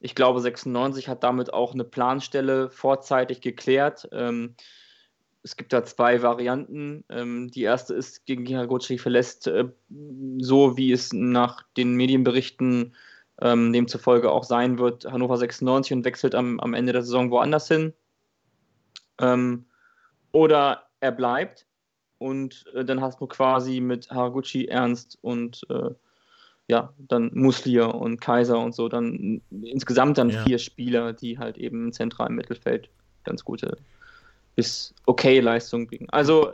[0.00, 4.08] ich glaube, 96 hat damit auch eine Planstelle vorzeitig geklärt.
[4.12, 4.56] Ähm,
[5.42, 7.04] es gibt da zwei Varianten.
[7.08, 9.68] Ähm, die erste ist, gegen Haraguchi verlässt, äh,
[10.38, 12.94] so wie es nach den Medienberichten
[13.40, 17.68] ähm, demzufolge auch sein wird, Hannover 96 und wechselt am, am Ende der Saison woanders
[17.68, 17.92] hin.
[19.18, 19.64] Ähm,
[20.30, 21.66] oder er bleibt
[22.18, 25.90] und äh, dann hast du quasi mit Haraguchi, Ernst und äh,
[26.68, 30.42] ja, dann Muslier und Kaiser und so, dann insgesamt dann ja.
[30.44, 32.88] vier Spieler, die halt eben im zentralen Mittelfeld
[33.24, 33.76] ganz gute
[34.54, 36.08] bis okay Leistung bringen.
[36.10, 36.52] Also,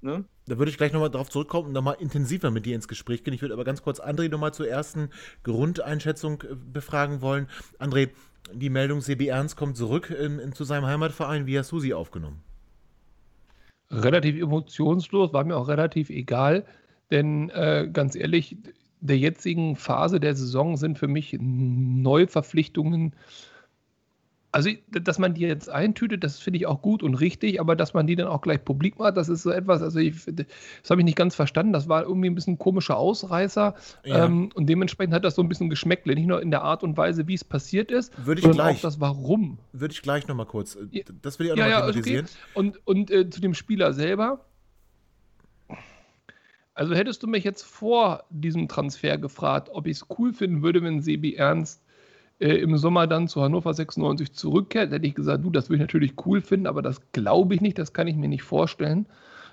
[0.00, 0.24] ne?
[0.46, 3.34] Da würde ich gleich nochmal drauf zurückkommen und nochmal intensiver mit dir ins Gespräch gehen.
[3.34, 5.10] Ich würde aber ganz kurz André nochmal zur ersten
[5.42, 7.48] Grundeinschätzung äh, befragen wollen.
[7.78, 8.10] André,
[8.52, 11.46] die Meldung, CB Ernst kommt zurück in, in, zu seinem Heimatverein.
[11.46, 12.40] Wie hast du sie aufgenommen?
[13.90, 16.64] Relativ emotionslos, war mir auch relativ egal,
[17.10, 18.56] denn äh, ganz ehrlich,
[19.00, 23.14] der jetzigen Phase der Saison sind für mich Neuverpflichtungen
[24.58, 27.94] also, dass man die jetzt eintütet, das finde ich auch gut und richtig, aber dass
[27.94, 31.00] man die dann auch gleich publik macht, das ist so etwas, also ich, das habe
[31.00, 31.72] ich nicht ganz verstanden.
[31.72, 34.24] Das war irgendwie ein bisschen komischer Ausreißer ja.
[34.24, 36.96] ähm, und dementsprechend hat das so ein bisschen Geschmäckle, nicht nur in der Art und
[36.96, 39.58] Weise, wie es passiert ist, Würde ich gleich, auch das Warum.
[39.72, 42.24] Würde ich gleich nochmal kurz, äh, das will ich auch nochmal ja, thematisieren.
[42.24, 42.34] Okay.
[42.54, 44.44] Und, und äh, zu dem Spieler selber,
[46.74, 50.82] also hättest du mich jetzt vor diesem Transfer gefragt, ob ich es cool finden würde,
[50.82, 51.80] wenn Sebi Ernst
[52.40, 55.88] äh, im Sommer dann zu Hannover 96 zurückkehrt, hätte ich gesagt, du, das würde ich
[55.88, 59.06] natürlich cool finden, aber das glaube ich nicht, das kann ich mir nicht vorstellen.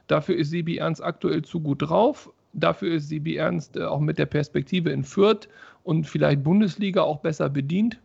[0.07, 2.31] Dafür ist Sibi Ernst aktuell zu gut drauf.
[2.53, 5.49] Dafür ist Sibi Ernst äh, auch mit der Perspektive in Fürth
[5.83, 7.99] und vielleicht Bundesliga auch besser bedient.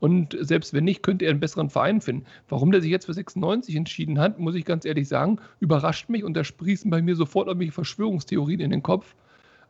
[0.00, 2.26] Und selbst wenn nicht, könnte er einen besseren Verein finden.
[2.48, 6.24] Warum der sich jetzt für 96 entschieden hat, muss ich ganz ehrlich sagen, überrascht mich
[6.24, 9.14] und da sprießen bei mir sofort irgendwelche Verschwörungstheorien in den Kopf.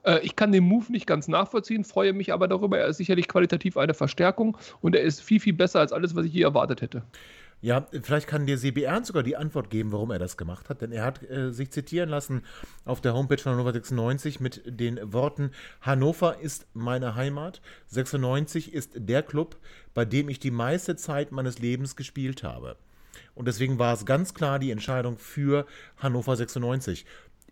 [0.04, 2.78] Äh, ich kann den Move nicht ganz nachvollziehen, freue mich aber darüber.
[2.78, 6.24] Er ist sicherlich qualitativ eine Verstärkung und er ist viel, viel besser als alles, was
[6.24, 7.02] ich je erwartet hätte.
[7.61, 10.80] Ja, vielleicht kann dir CB Ernst sogar die Antwort geben, warum er das gemacht hat,
[10.80, 12.42] denn er hat äh, sich zitieren lassen
[12.84, 18.92] auf der Homepage von Hannover 96 mit den Worten: Hannover ist meine Heimat, 96 ist
[18.94, 19.56] der Club,
[19.92, 22.76] bei dem ich die meiste Zeit meines Lebens gespielt habe.
[23.34, 27.06] Und deswegen war es ganz klar die Entscheidung für Hannover 96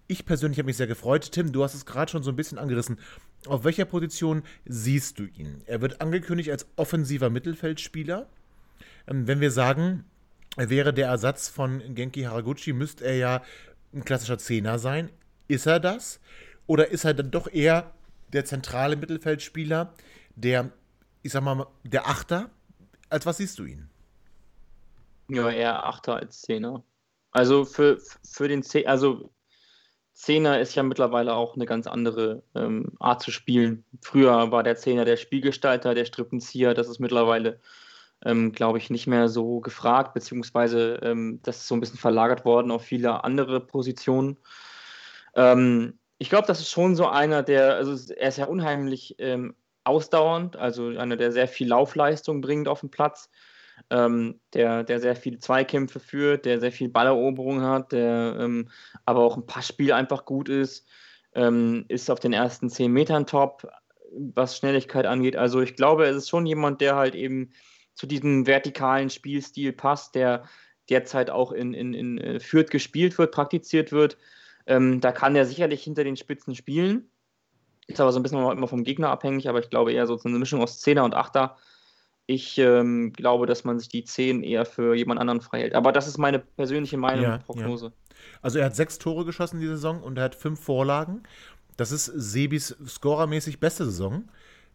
[0.09, 1.33] ich persönlich habe mich sehr gefreut.
[1.33, 2.99] Tim, du hast es gerade schon so ein bisschen angerissen.
[3.47, 5.63] Auf welcher Position siehst du ihn?
[5.67, 8.27] Er wird angekündigt als offensiver Mittelfeldspieler.
[9.07, 10.05] Ähm, wenn wir sagen,
[10.57, 13.43] er wäre der Ersatz von Genki Haraguchi, müsste er ja
[13.93, 15.11] ein klassischer Zehner sein.
[15.49, 16.21] Ist er das?
[16.67, 17.93] Oder ist er dann doch eher
[18.33, 19.93] der zentrale Mittelfeldspieler,
[20.35, 20.73] der,
[21.23, 22.51] ich sag mal, der Achter?
[23.09, 23.89] Als was siehst du ihn?
[25.29, 26.85] Ja, eher Achter als Zehner.
[27.33, 29.31] Also für, für den Zehner, also
[30.17, 33.85] Zehner ist ja mittlerweile auch eine ganz andere ähm, Art zu spielen.
[34.01, 36.73] Früher war der Zehner der Spielgestalter, der Strippenzieher.
[36.73, 37.61] Das ist mittlerweile,
[38.25, 42.47] ähm, glaube ich, nicht mehr so gefragt, beziehungsweise ähm, das ist so ein bisschen verlagert
[42.47, 44.39] worden auf viele andere Positionen.
[45.35, 49.55] Ähm, ich glaube, das ist schon so einer, der, also er ist ja unheimlich ähm,
[49.85, 53.29] ausdauernd, also einer, der sehr viel Laufleistung bringt auf den Platz
[53.91, 58.69] ähm, der, der sehr viele Zweikämpfe führt, der sehr viel Balleroberung hat, der ähm,
[59.05, 60.87] aber auch ein Passspiel einfach gut ist.
[61.35, 63.69] ähm, ist auf den ersten 10 Metern top,
[64.13, 65.37] was Schnelligkeit angeht.
[65.37, 67.53] Also ich glaube, es ist schon jemand, der halt eben
[67.95, 70.45] zu diesem vertikalen Spielstil passt, der
[70.89, 74.17] derzeit auch in, in, in äh, Fürth gespielt wird, praktiziert wird.
[74.67, 77.09] Ähm, da kann er sicherlich hinter den Spitzen spielen.
[77.87, 80.39] Ist aber so ein bisschen immer vom Gegner abhängig, aber ich glaube eher so eine
[80.39, 81.57] Mischung aus Zehner und Achter.
[82.27, 85.75] Ich ähm, glaube, dass man sich die 10 eher für jemand anderen freihält.
[85.75, 87.93] Aber das ist meine persönliche Meinung Ja, und Prognose.
[88.43, 91.23] Also er hat sechs Tore geschossen die Saison und er hat fünf Vorlagen.
[91.77, 94.25] Das ist Sebis scorermäßig beste Saison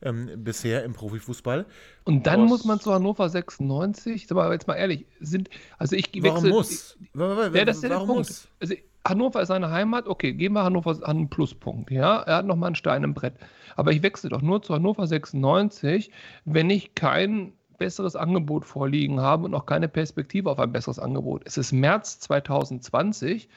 [0.02, 1.66] ähm, bisher im Profifußball.
[2.06, 5.96] Und dann Aus- muss man zu Hannover 96, sag mal jetzt mal ehrlich, sind, also
[5.96, 6.98] ich Warum wechsle- muss?
[7.14, 8.30] Wa- wa- wa- Ja, das ist ja der Warum Punkt.
[8.30, 8.48] muss?
[8.60, 8.76] Also
[9.08, 12.68] Hannover ist seine Heimat, okay, geben wir Hannover an einen Pluspunkt, ja, er hat nochmal
[12.68, 13.34] einen Stein im Brett.
[13.76, 16.12] Aber ich wechsle doch nur zu Hannover 96,
[16.46, 21.42] wenn ich kein besseres Angebot vorliegen habe und auch keine Perspektive auf ein besseres Angebot.
[21.46, 23.50] Es ist März 2020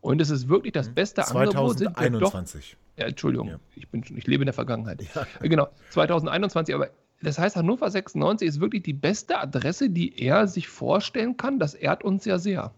[0.00, 1.78] und es ist wirklich das beste Angebot.
[1.78, 2.76] Sind wir doch 2021.
[2.96, 3.58] ja, Entschuldigung, Ja.
[3.74, 5.02] ich, bin, ich lebe in der Vergangenheit.
[5.40, 6.90] Äh, Genau, 2021, aber
[7.22, 11.58] das heißt, Hannover 96 ist wirklich die beste Adresse, die er sich vorstellen kann.
[11.58, 12.72] Das ehrt uns ja sehr.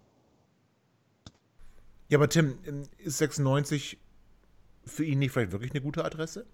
[2.14, 2.58] Ja, aber Tim,
[2.98, 3.98] ist 96
[4.86, 6.46] für ihn nicht vielleicht wirklich eine gute Adresse?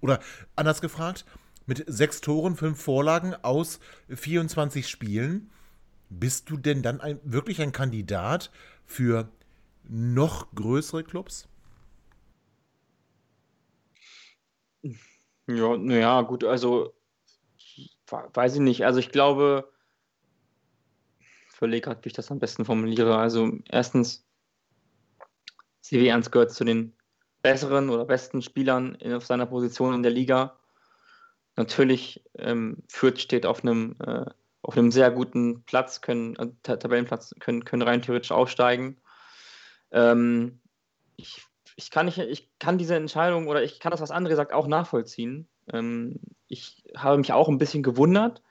[0.00, 0.20] Oder
[0.56, 1.24] anders gefragt,
[1.66, 5.50] mit sechs Toren, fünf Vorlagen aus 24 Spielen,
[6.10, 8.52] bist du denn dann ein, wirklich ein Kandidat
[8.86, 9.30] für
[9.88, 11.48] noch größere Clubs?
[15.48, 16.94] Ja, naja, gut, also
[18.10, 18.84] we- weiß ich nicht.
[18.84, 19.70] Also ich glaube,
[21.50, 23.16] ich überlege gerade, wie ich das am besten formuliere.
[23.18, 24.26] Also erstens,
[25.88, 26.92] CW Ernst gehört zu den
[27.42, 30.58] besseren oder besten Spielern in, auf seiner Position in der Liga.
[31.56, 34.26] Natürlich, ähm, Fürth steht auf einem, äh,
[34.62, 38.98] auf einem sehr guten Platz, können, äh, Ta- Tabellenplatz, können, können rein theoretisch aufsteigen.
[39.90, 40.60] Ähm,
[41.16, 41.42] ich,
[41.76, 44.66] ich, kann nicht, ich kann diese Entscheidung oder ich kann das, was andere sagt, auch
[44.66, 45.48] nachvollziehen.
[45.72, 48.42] Ähm, ich habe mich auch ein bisschen gewundert,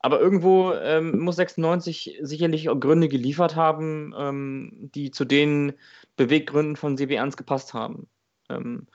[0.00, 5.74] aber irgendwo ähm, muss 96 sicherlich Gründe geliefert haben, ähm, die zu den
[6.16, 8.08] Beweggründen von CB Ernst gepasst haben.
[8.48, 8.86] Ähm,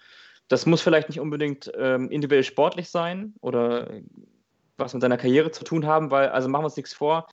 [0.47, 3.89] das muss vielleicht nicht unbedingt ähm, individuell sportlich sein oder
[4.77, 7.27] was mit seiner Karriere zu tun haben, weil, also machen wir uns nichts vor,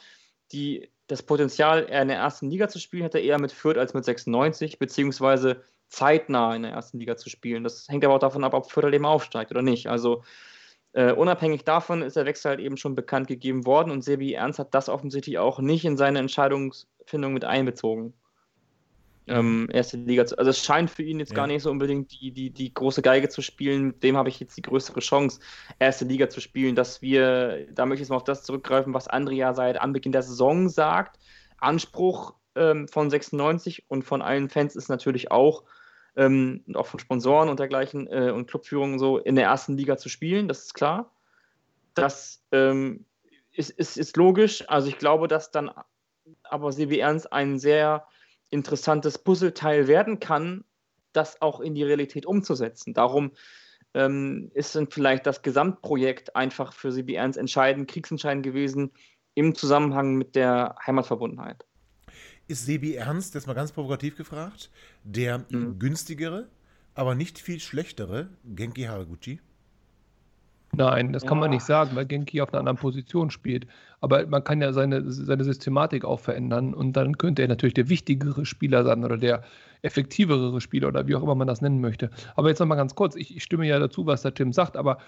[0.53, 3.79] die, das Potenzial, eher in der ersten Liga zu spielen, hätte er eher mit Fürth
[3.79, 7.65] als mit 96, beziehungsweise zeitnah in der ersten Liga zu spielen.
[7.65, 9.89] Das hängt aber auch davon ab, ob Fürth halt eben aufsteigt oder nicht.
[9.89, 10.23] Also
[10.93, 14.59] äh, unabhängig davon ist der Wechsel halt eben schon bekannt gegeben worden und Sebi Ernst
[14.59, 18.15] hat das offensichtlich auch nicht in seine Entscheidungsfindung mit einbezogen.
[19.29, 21.37] Ähm, erste Liga zu, also es scheint für ihn jetzt Ja.
[21.37, 24.41] gar nicht so unbedingt die, die, die große Geige zu spielen, mit dem habe ich
[24.41, 25.41] jetzt die größere Chance,
[25.79, 29.09] erste Liga zu spielen, dass wir, da möchte ich jetzt mal auf das zurückgreifen, was
[29.09, 31.19] Andrea seit Anbeginn der Saison sagt.
[31.59, 35.65] Anspruch ähm, von 96 und von allen Fans ist natürlich auch,
[36.17, 40.09] ähm, auch von Sponsoren und dergleichen äh, und Clubführungen so in der ersten Liga zu
[40.09, 41.13] spielen, das ist klar.
[41.95, 43.05] Das ähm,
[43.53, 44.65] ist, ist, ist logisch.
[44.69, 45.71] Also ich glaube, dass dann
[46.45, 48.07] aber CW Ernst ein sehr
[48.51, 50.65] interessantes Puzzleteil werden kann,
[51.13, 52.95] das auch in die Realität umzusetzen.
[52.95, 53.33] Darum
[53.95, 58.93] ähm, ist dann vielleicht das Gesamtprojekt einfach für CB Ernst entscheidend, kriegsentscheidend gewesen
[59.35, 61.65] im Zusammenhang mit der Heimatverbundenheit.
[62.49, 64.71] Ist Sebi Ernst, das mal ganz provokativ gefragt,
[65.05, 65.79] der Mhm.
[65.79, 66.49] günstigere,
[66.95, 69.41] aber nicht viel schlechtere Genki Haraguchi?
[70.73, 73.67] Nein, das kann man nicht sagen, weil Genki auf einer anderen Position spielt.
[74.01, 77.89] Aber man kann ja seine, seine Systematik auch verändern und dann könnte er natürlich der
[77.89, 79.43] wichtigere Spieler sein oder der
[79.83, 82.11] effektivere Spieler oder wie auch immer man das nennen möchte.
[82.37, 84.99] Aber jetzt nochmal ganz kurz, ich, ich stimme ja dazu, was der Tim sagt, aber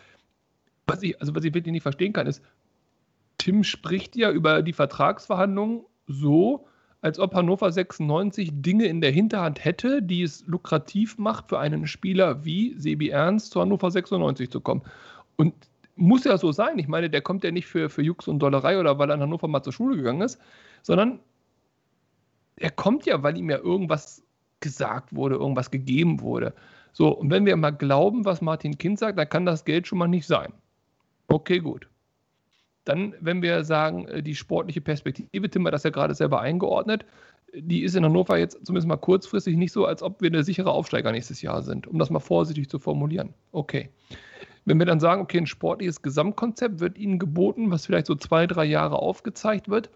[0.86, 2.42] was ich, also was ich wirklich nicht verstehen kann, ist,
[3.38, 6.66] Tim spricht ja über die Vertragsverhandlungen so,
[7.02, 11.86] als ob Hannover 96 Dinge in der Hinterhand hätte, die es lukrativ macht für einen
[11.86, 14.82] Spieler wie Sebi Ernst zu Hannover 96 zu kommen.
[15.40, 15.54] Und
[15.96, 16.78] muss ja so sein.
[16.78, 19.22] Ich meine, der kommt ja nicht für, für Jux und Dollerei oder weil er in
[19.22, 20.38] Hannover mal zur Schule gegangen ist,
[20.82, 21.18] sondern
[22.56, 24.22] er kommt ja, weil ihm ja irgendwas
[24.60, 26.52] gesagt wurde, irgendwas gegeben wurde.
[26.92, 29.96] So, und wenn wir mal glauben, was Martin Kind sagt, dann kann das Geld schon
[29.96, 30.52] mal nicht sein.
[31.28, 31.88] Okay, gut.
[32.84, 37.06] Dann, wenn wir sagen, äh, die sportliche Perspektive, Tim hat das ja gerade selber eingeordnet,
[37.54, 40.70] die ist in Hannover jetzt zumindest mal kurzfristig nicht so, als ob wir eine sichere
[40.70, 43.32] Aufsteiger nächstes Jahr sind, um das mal vorsichtig zu formulieren.
[43.52, 43.88] Okay.
[44.64, 48.46] Wenn wir dann sagen, okay, ein sportliches Gesamtkonzept wird Ihnen geboten, was vielleicht so zwei,
[48.46, 49.90] drei Jahre aufgezeigt wird,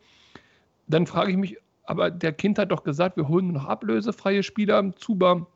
[0.86, 4.42] dann frage ich mich, aber der Kind hat doch gesagt, wir holen nur noch ablösefreie
[4.42, 4.94] Spieler.
[4.96, 5.46] Zuba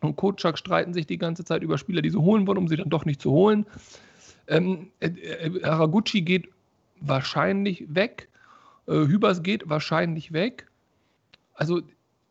[0.00, 2.76] und Kotschak streiten sich die ganze Zeit über Spieler, die sie holen wollen, um sie
[2.76, 3.66] dann doch nicht zu holen.
[4.46, 6.48] Ähm, äh, äh, Haraguchi geht
[7.00, 8.28] wahrscheinlich weg.
[8.86, 10.66] Äh, Hübers geht wahrscheinlich weg.
[11.54, 11.82] Also,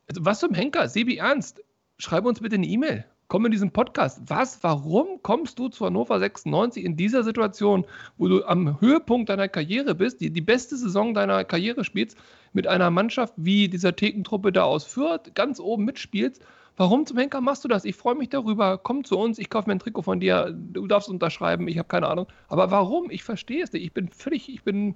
[0.07, 0.87] also was zum Henker?
[0.87, 1.63] Sebi Ernst,
[1.97, 3.05] schreib uns bitte eine E-Mail.
[3.33, 4.21] Komme in diesen Podcast.
[4.27, 7.83] Was, warum kommst du zu Hannover 96 in dieser Situation,
[8.19, 12.15] wo du am Höhepunkt deiner Karriere bist, die, die beste Saison deiner Karriere spielst,
[12.51, 16.45] mit einer Mannschaft wie dieser Thekentruppe da aus Fürth ganz oben mitspielst?
[16.77, 17.85] Warum zum Henker machst du das?
[17.85, 18.77] Ich freue mich darüber.
[18.77, 20.55] Komm zu uns, ich kaufe mir ein Trikot von dir.
[20.55, 22.27] Du darfst unterschreiben, ich habe keine Ahnung.
[22.49, 23.09] Aber warum?
[23.09, 23.83] Ich verstehe es nicht.
[23.83, 24.95] Ich bin völlig, ich bin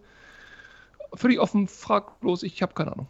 [1.15, 3.07] völlig offen, fraglos, ich habe keine Ahnung.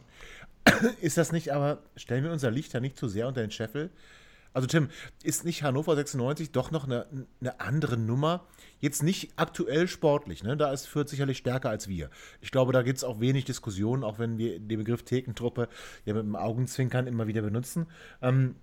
[1.01, 3.89] Ist das nicht, aber stellen wir unser Licht da nicht zu sehr unter den Scheffel?
[4.57, 4.89] Also Tim,
[5.21, 7.05] ist nicht Hannover 96 doch noch eine,
[7.39, 8.47] eine andere Nummer?
[8.79, 10.57] Jetzt nicht aktuell sportlich, ne?
[10.57, 12.09] Da ist Fürth sicherlich stärker als wir.
[12.41, 15.69] Ich glaube, da gibt es auch wenig Diskussionen, auch wenn wir den Begriff Thekentruppe
[16.05, 17.85] ja mit dem Augenzwinkern immer wieder benutzen.
[18.23, 18.55] Ähm,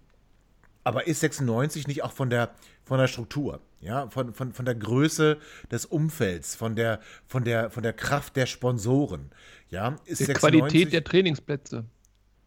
[0.82, 2.50] aber ist 96 nicht auch von der,
[2.82, 5.38] von der Struktur, ja, von, von, von der Größe
[5.70, 9.30] des Umfelds, von der, von der, von der Kraft der Sponsoren,
[9.70, 11.84] ja, ist der 96, Qualität der Trainingsplätze.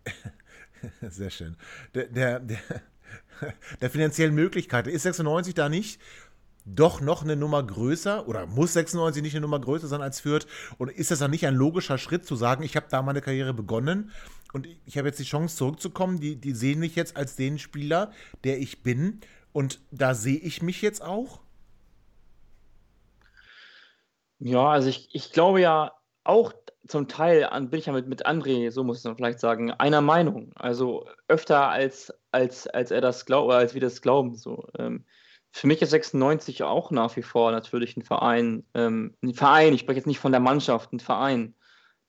[1.02, 1.56] Sehr schön.
[1.96, 2.60] Der, der, der,
[3.82, 4.90] der finanziellen Möglichkeiten.
[4.90, 6.00] Ist 96 da nicht
[6.66, 10.48] doch noch eine Nummer größer oder muss 96 nicht eine Nummer größer sein als Fürth?
[10.78, 13.54] Und ist das dann nicht ein logischer Schritt zu sagen, ich habe da meine Karriere
[13.54, 14.12] begonnen
[14.54, 16.20] und ich habe jetzt die Chance zurückzukommen?
[16.20, 18.12] Die, die sehen mich jetzt als den Spieler,
[18.44, 19.22] der ich bin
[19.54, 21.40] und da sehe ich mich jetzt auch?
[24.40, 26.54] Ja, also ich, ich glaube ja auch
[26.88, 30.52] zum Teil bin ich ja mit, mit André, so muss man vielleicht sagen, einer Meinung.
[30.56, 34.36] Also öfter als, als, als er das glaubt, als wir das glauben.
[34.36, 34.68] So.
[34.78, 35.06] Ähm,
[35.52, 39.82] für mich ist 96 auch nach wie vor natürlich ein Verein, ähm, ein Verein, ich
[39.82, 41.56] spreche jetzt nicht von der Mannschaft, ein Verein,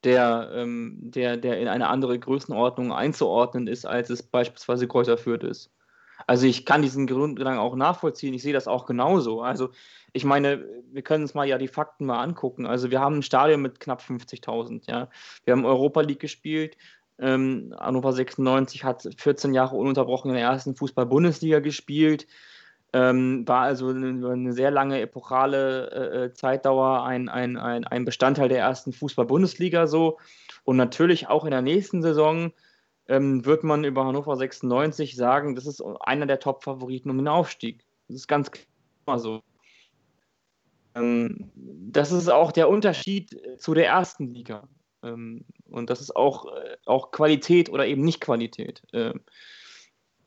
[0.05, 5.45] der, ähm, der, der in eine andere Größenordnung einzuordnen ist, als es beispielsweise Kräuter Fürth
[5.45, 5.73] ist.
[6.27, 9.43] Also ich kann diesen Grundgedanken auch nachvollziehen, ich sehe das auch genauso.
[9.43, 9.71] Also
[10.13, 12.67] ich meine, wir können uns mal ja die Fakten mal angucken.
[12.67, 15.09] Also wir haben ein Stadion mit knapp 50.000, ja.
[15.45, 16.77] Wir haben Europa League gespielt.
[17.19, 22.27] Ähm, Hannover 96 hat 14 Jahre ununterbrochen in der ersten Fußball-Bundesliga gespielt.
[22.93, 28.05] Ähm, war also eine, eine, sehr lange epochale äh, äh, Zeitdauer ein, ein, ein, ein
[28.07, 30.19] Bestandteil der ersten Fußball-Bundesliga so.
[30.65, 32.53] Und natürlich auch in der nächsten Saison
[33.09, 37.85] ähm, wird man über Hannover 96 sagen, das ist einer der Top-Favoriten um den Aufstieg.
[38.07, 39.43] Das ist ganz klar so.
[40.95, 44.69] Ähm, das ist auch der Unterschied zu der ersten Liga.
[45.03, 48.83] Ähm, und das ist auch, äh, auch Qualität oder eben nicht Qualität.
[48.93, 49.21] Ähm,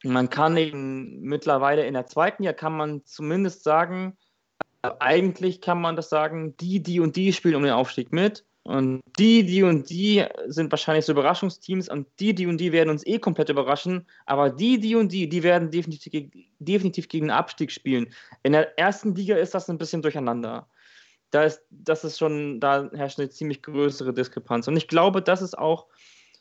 [0.03, 4.17] man kann eben mittlerweile in der zweiten Jahr kann man zumindest sagen,
[4.81, 8.45] äh, eigentlich kann man das sagen, die, die und die spielen um den Aufstieg mit.
[8.63, 12.91] Und die, die und die sind wahrscheinlich so Überraschungsteams und die, die und die werden
[12.91, 14.05] uns eh komplett überraschen.
[14.27, 18.13] Aber die, die und die, die werden definitiv, definitiv gegen den Abstieg spielen.
[18.43, 20.67] In der ersten Liga ist das ein bisschen durcheinander.
[21.31, 24.67] Da ist, das ist schon, da herrscht eine ziemlich größere Diskrepanz.
[24.67, 25.87] Und ich glaube, das ist auch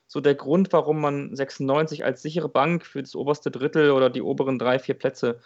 [0.06, 4.22] so der Grund, warum man 96 als sichere Bank für das oberste Drittel oder die
[4.22, 5.38] oberen drei, vier Plätze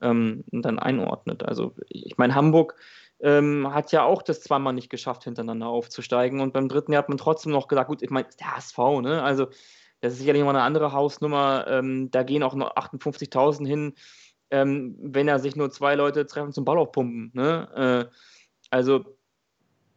[0.00, 1.42] ähm, dann einordnet.
[1.42, 2.76] Also ich meine, Hamburg
[3.22, 6.40] ähm, hat ja auch das zweimal nicht geschafft, hintereinander aufzusteigen.
[6.40, 9.22] Und beim dritten Jahr hat man trotzdem noch gesagt, gut, ich meine, der HSV, ne?
[9.22, 9.46] Also,
[10.00, 11.66] das ist sicherlich mal eine andere Hausnummer.
[11.68, 13.94] Ähm, da gehen auch noch 58.000 hin,
[14.50, 17.30] ähm, wenn er sich nur zwei Leute treffen zum Ball aufpumpen.
[17.34, 18.08] Ne?
[18.10, 18.14] Äh,
[18.70, 19.04] also,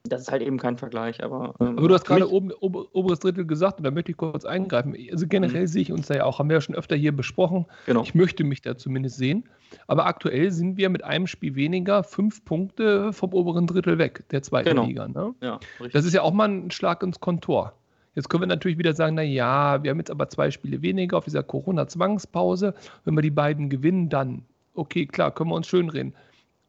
[0.05, 1.53] das ist halt eben kein Vergleich, aber.
[1.61, 4.43] Ähm, aber du hast gerade oben, ober, oberes Drittel gesagt und da möchte ich kurz
[4.43, 4.95] eingreifen.
[5.11, 5.67] Also generell mhm.
[5.67, 7.65] sehe ich uns da ja auch, haben wir ja schon öfter hier besprochen.
[7.85, 8.03] Genau.
[8.03, 9.45] Ich möchte mich da zumindest sehen.
[9.87, 14.43] Aber aktuell sind wir mit einem Spiel weniger fünf Punkte vom oberen Drittel weg, der
[14.43, 14.85] zweiten genau.
[14.85, 15.07] Liga.
[15.07, 15.33] Ne?
[15.41, 15.59] Ja,
[15.93, 17.73] das ist ja auch mal ein Schlag ins Kontor.
[18.13, 21.17] Jetzt können wir natürlich wieder sagen, na ja, wir haben jetzt aber zwei Spiele weniger
[21.17, 22.75] auf dieser Corona-Zwangspause.
[23.05, 24.43] Wenn wir die beiden gewinnen, dann,
[24.75, 26.13] okay, klar, können wir uns schön reden.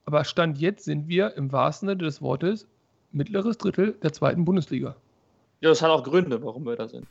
[0.07, 2.67] Aber Stand jetzt sind wir im wahrsten Sinne des Wortes
[3.15, 4.97] mittleres Drittel der zweiten Bundesliga.
[5.61, 7.07] Ja, das hat auch Gründe, warum wir da sind.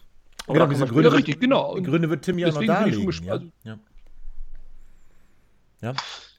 [0.47, 1.75] genau, diese Gründe, richtig, genau.
[1.75, 3.09] Die Gründe wird Tim ja noch darlegen.
[3.25, 3.79] Ja, ja.
[5.81, 5.93] ja.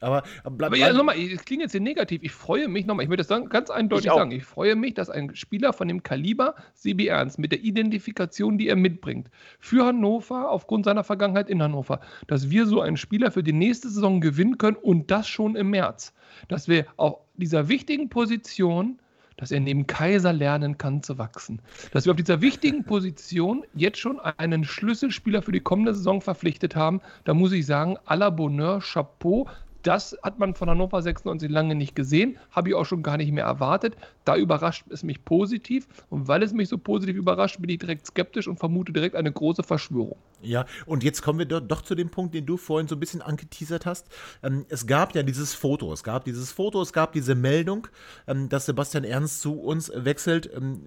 [0.05, 2.23] Aber, aber, bleib, aber ja, nochmal, es klingt jetzt hier negativ.
[2.23, 4.31] Ich freue mich nochmal, ich möchte das ganz eindeutig ich sagen.
[4.33, 8.69] Ich freue mich, dass ein Spieler von dem Kaliber CB Ernst mit der Identifikation, die
[8.69, 13.43] er mitbringt, für Hannover, aufgrund seiner Vergangenheit in Hannover, dass wir so einen Spieler für
[13.43, 16.13] die nächste Saison gewinnen können und das schon im März.
[16.49, 18.99] Dass wir auf dieser wichtigen Position
[19.37, 21.61] dass er neben Kaiser lernen kann zu wachsen.
[21.93, 26.77] Dass wir auf dieser wichtigen Position jetzt schon einen Schlüsselspieler für die kommende Saison verpflichtet
[26.77, 29.49] haben, da muss ich sagen, à la Bonheur, Chapeau,
[29.85, 33.31] das hat man von Hannover 96 lange nicht gesehen, habe ich auch schon gar nicht
[33.31, 33.97] mehr erwartet.
[34.25, 38.07] Da überrascht es mich positiv und weil es mich so positiv überrascht, bin ich direkt
[38.07, 40.17] skeptisch und vermute direkt eine große Verschwörung.
[40.43, 43.23] Ja, und jetzt kommen wir doch, zu dem Punkt, den du vorhin so ein bisschen
[43.23, 44.09] angeteasert hast.
[44.43, 47.87] Ähm, es gab ja dieses Foto, es gab dieses Foto, es gab diese Meldung,
[48.27, 50.51] ähm, dass Sebastian Ernst zu uns wechselt.
[50.55, 50.81] Ähm,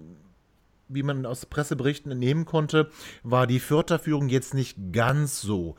[0.90, 2.90] wie man aus Presseberichten entnehmen konnte,
[3.22, 5.76] war die Fürther Führung jetzt nicht ganz so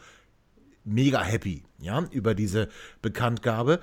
[0.89, 2.69] mega happy, ja, über diese
[3.02, 3.79] Bekanntgabe.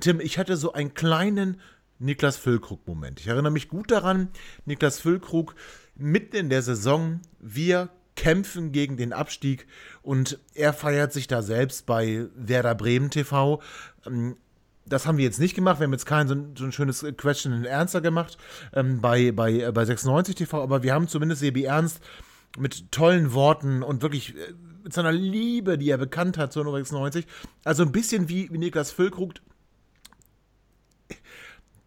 [0.00, 1.60] Tim, ich hatte so einen kleinen
[1.98, 3.20] Niklas Füllkrug-Moment.
[3.20, 4.28] Ich erinnere mich gut daran,
[4.64, 5.54] Niklas Füllkrug
[5.94, 9.66] mitten in der Saison, wir kämpfen gegen den Abstieg
[10.02, 13.62] und er feiert sich da selbst bei Werder Bremen TV.
[14.06, 14.36] Ähm,
[14.84, 15.78] das haben wir jetzt nicht gemacht.
[15.80, 18.36] Wir haben jetzt kein so ein, so ein schönes Question and Answer gemacht
[18.74, 22.00] ähm, bei, bei, äh, bei 96 TV, aber wir haben zumindest Sebi Ernst
[22.58, 24.52] mit tollen Worten und wirklich äh,
[24.84, 27.26] mit seiner Liebe, die er bekannt hat zu 96.
[27.64, 29.34] Also ein bisschen wie, wie Niklas Füllkrug.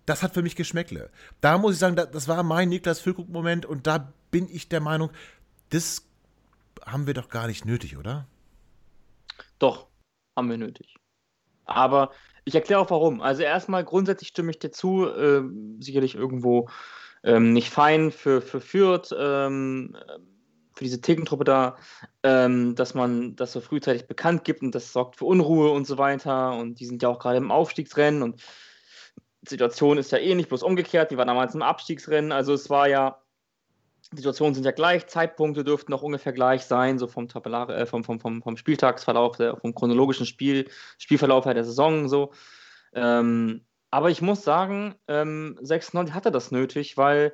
[0.06, 1.10] Das hat für mich Geschmäckle.
[1.42, 5.10] Da muss ich sagen, das war mein Niklas Füllkrug-Moment und da bin ich der Meinung,
[5.70, 6.08] das
[6.86, 8.28] haben wir doch gar nicht nötig, oder?
[9.58, 9.88] Doch,
[10.36, 10.96] haben wir nötig.
[11.66, 12.12] Aber
[12.44, 13.22] ich erkläre auch warum.
[13.22, 15.42] Also erstmal grundsätzlich stimme ich dir zu, äh,
[15.80, 16.70] sicherlich irgendwo
[17.24, 19.98] ähm, nicht fein für, für Fürth, ähm,
[20.76, 21.78] für diese Thekentruppe da,
[22.24, 25.98] ähm, dass man das so frühzeitig bekannt gibt und das sorgt für Unruhe und so
[25.98, 26.54] weiter.
[26.58, 28.42] Und die sind ja auch gerade im Aufstiegsrennen und
[29.42, 32.32] die Situation ist ja eh nicht bloß umgekehrt, die waren damals im Abstiegsrennen.
[32.32, 33.22] Also es war ja
[34.14, 38.04] Situationen sind ja gleich, Zeitpunkte dürften auch ungefähr gleich sein, so vom, Tabellar, äh, vom,
[38.04, 42.32] vom, vom, vom Spieltagsverlauf, der, vom chronologischen Spiel, Spielverlauf der Saison so.
[42.94, 47.34] Ähm, aber ich muss sagen, ähm, 96 hatte das nötig, weil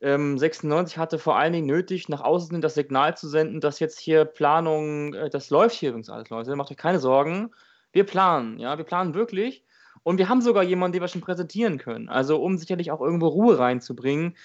[0.00, 3.98] ähm, 96 hatte vor allen Dingen nötig, nach außen das Signal zu senden, dass jetzt
[3.98, 7.50] hier Planung, äh, das läuft hier übrigens alles, Leute, macht euch keine Sorgen.
[7.92, 9.64] Wir planen, ja, wir planen wirklich.
[10.04, 12.08] Und wir haben sogar jemanden, den wir schon präsentieren können.
[12.08, 14.36] Also um sicherlich auch irgendwo Ruhe reinzubringen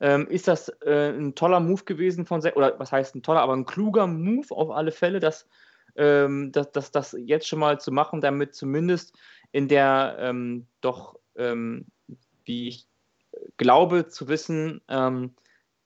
[0.00, 3.54] ähm, ist das äh, ein toller Move gewesen von, oder was heißt ein toller, aber
[3.54, 5.46] ein kluger Move auf alle Fälle, das,
[5.96, 9.14] ähm, das, das, das jetzt schon mal zu machen, damit zumindest
[9.52, 11.86] in der ähm, doch, ähm,
[12.44, 12.86] wie ich
[13.56, 15.34] glaube zu wissen, ähm,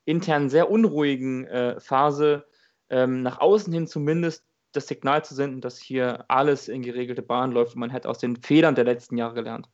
[0.05, 2.45] intern sehr unruhigen äh, Phase
[2.89, 7.51] ähm, nach außen hin zumindest das Signal zu senden, dass hier alles in geregelte Bahn
[7.51, 9.69] läuft und man hätte aus den Fehlern der letzten Jahre gelernt.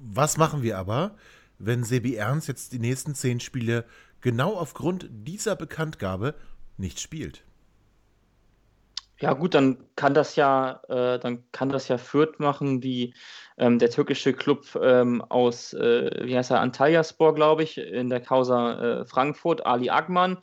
[0.00, 1.16] Was machen wir aber,
[1.58, 3.84] wenn Sebi Ernst jetzt die nächsten zehn Spiele
[4.20, 6.34] genau aufgrund dieser Bekanntgabe
[6.76, 7.44] nicht spielt.
[9.20, 13.14] Ja gut, dann kann das ja, äh, dann kann das ja Fürth machen, wie
[13.56, 18.20] ähm, der türkische Club ähm, aus, äh, wie heißt er, Antalyaspor, glaube ich, in der
[18.20, 20.38] Causa äh, Frankfurt, Ali Agman.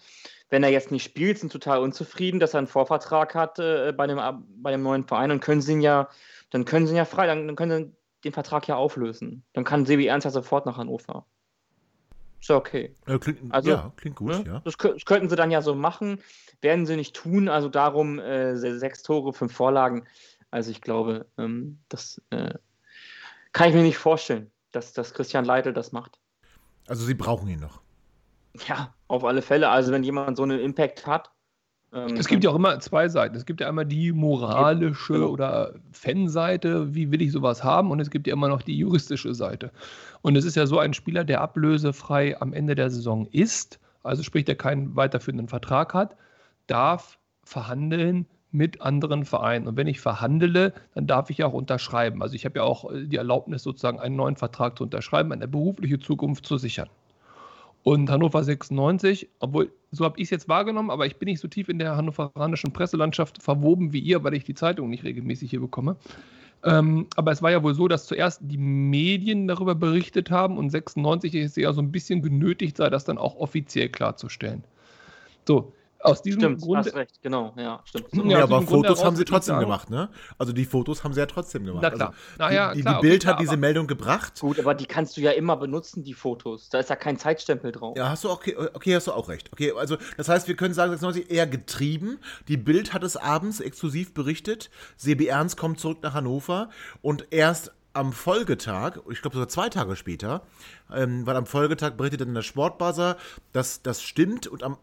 [0.50, 4.08] Wenn er jetzt nicht spielt, sind total unzufrieden, dass er einen Vorvertrag hat äh, bei,
[4.08, 4.20] dem,
[4.62, 6.10] bei dem neuen Verein und können sie ihn ja,
[6.50, 7.96] dann können sie ihn ja frei, dann, dann können sie
[8.26, 9.46] den Vertrag ja auflösen.
[9.54, 11.26] Dann kann Sebi Ernst ja sofort nach Hannover.
[12.40, 12.96] Ist ja okay.
[13.08, 14.44] Äh, klingt, also, ja, klingt gut, ne?
[14.46, 14.62] ja.
[14.64, 16.20] Das, das, könnten sie dann ja so machen.
[16.62, 17.50] Werden sie nicht tun.
[17.50, 20.06] Also darum äh, sechs Tore, fünf Vorlagen.
[20.52, 22.54] Also ich glaube, ähm, das äh,
[23.52, 26.20] kann ich mir nicht vorstellen, dass, dass Christian Leitl das macht.
[26.88, 27.82] Also sie brauchen ihn noch.
[28.68, 29.70] Ja, auf alle Fälle.
[29.70, 31.32] Also wenn jemand so einen Impact hat,
[31.96, 33.36] ähm, es gibt ja auch immer zwei Seiten.
[33.36, 35.30] Es gibt ja einmal die moralische genau.
[35.30, 39.34] oder Fanseite, wie will ich sowas haben, und es gibt ja immer noch die juristische
[39.34, 39.72] Seite.
[40.22, 44.22] Und es ist ja so ein Spieler, der ablösefrei am Ende der Saison ist, also
[44.22, 46.16] sprich, der keinen weiterführenden Vertrag hat,
[46.68, 49.68] darf verhandeln mit anderen Vereinen.
[49.68, 52.22] Und wenn ich verhandele, dann darf ich auch unterschreiben.
[52.22, 56.00] Also ich habe ja auch die Erlaubnis, sozusagen einen neuen Vertrag zu unterschreiben, eine berufliche
[56.00, 56.90] Zukunft zu sichern.
[57.84, 61.48] Und Hannover 96, obwohl, so habe ich es jetzt wahrgenommen, aber ich bin nicht so
[61.48, 65.62] tief in der hannoveranischen Presselandschaft verwoben wie ihr, weil ich die Zeitung nicht regelmäßig hier
[65.62, 65.96] bekomme.
[66.64, 70.72] Ähm, aber es war ja wohl so, dass zuerst die Medien darüber berichtet haben und
[70.72, 74.64] 96 ist ja so ein bisschen genötigt sei, das dann auch offiziell klarzustellen.
[75.48, 75.74] So,
[76.06, 76.86] aus diesem stimmt, Grund.
[76.86, 78.08] Hast recht, genau, ja, stimmt.
[78.26, 80.10] Ja, aber Fotos haben sie trotzdem gemacht, ne?
[80.38, 81.84] Also die Fotos haben sie ja trotzdem gemacht.
[81.84, 82.10] Na klar.
[82.10, 84.40] Also, naja, die, klar, die Bild okay, hat diese Meldung gebracht.
[84.40, 86.70] Gut, aber die kannst du ja immer benutzen, die Fotos.
[86.70, 87.98] Da ist ja kein Zeitstempel drauf.
[87.98, 89.52] Ja, hast du okay, okay, hast du auch recht.
[89.52, 92.20] Okay, also das heißt, wir können sagen, 96 eher getrieben.
[92.48, 94.70] Die Bild hat es abends exklusiv berichtet.
[94.98, 96.70] Sebi Ernst kommt zurück nach Hannover
[97.02, 100.42] und erst am Folgetag, ich glaube sogar zwei Tage später,
[100.94, 103.16] ähm, weil am Folgetag berichtet dann der Sportbuzzer,
[103.54, 104.78] dass das stimmt und am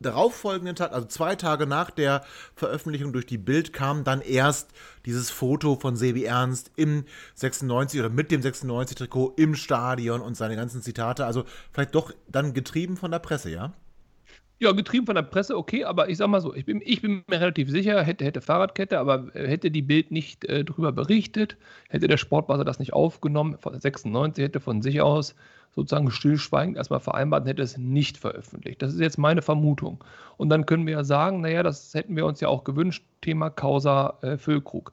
[0.00, 2.22] darauffolgenden Tag, also zwei Tage nach der
[2.54, 4.70] Veröffentlichung durch die Bild, kam dann erst
[5.06, 10.56] dieses Foto von Sebi Ernst im 96 oder mit dem 96-Trikot im Stadion und seine
[10.56, 11.26] ganzen Zitate.
[11.26, 13.72] Also vielleicht doch dann getrieben von der Presse, ja?
[14.62, 17.24] Ja, getrieben von der Presse, okay, aber ich sag mal so, ich bin, ich bin
[17.28, 21.56] mir relativ sicher, hätte, hätte Fahrradkette, aber hätte die Bild nicht äh, drüber berichtet,
[21.88, 25.34] hätte der Sportbuzzer das nicht aufgenommen, von 96 hätte von sich aus
[25.74, 28.82] sozusagen stillschweigend erstmal vereinbart und hätte es nicht veröffentlicht.
[28.82, 30.02] Das ist jetzt meine Vermutung.
[30.36, 33.50] Und dann können wir ja sagen, naja, das hätten wir uns ja auch gewünscht, Thema
[33.50, 34.92] Causa äh, Füllkrug.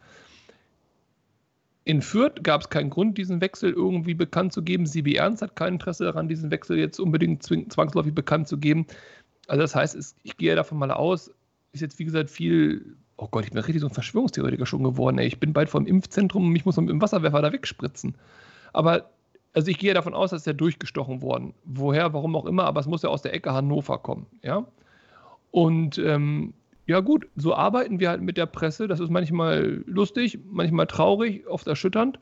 [1.84, 4.86] In Fürth gab es keinen Grund, diesen Wechsel irgendwie bekannt zu geben.
[4.86, 8.86] Sibi Ernst hat kein Interesse daran, diesen Wechsel jetzt unbedingt zwangsläufig bekannt zu geben.
[9.48, 11.32] Also das heißt, ich gehe davon mal aus,
[11.72, 15.18] ist jetzt wie gesagt viel oh Gott, ich bin richtig so ein Verschwörungstheoretiker schon geworden.
[15.18, 15.28] Ey.
[15.28, 18.16] Ich bin bald vom Impfzentrum und mich muss mit dem Wasserwerfer da wegspritzen.
[18.74, 19.10] Aber,
[19.58, 21.56] also ich gehe davon aus, dass der durchgestochen worden.
[21.64, 24.68] Woher, warum auch immer, aber es muss ja aus der Ecke Hannover kommen, ja.
[25.50, 26.54] Und ähm,
[26.86, 28.88] ja gut, so arbeiten wir halt mit der Presse.
[28.88, 32.20] Das ist manchmal lustig, manchmal traurig, oft erschütternd.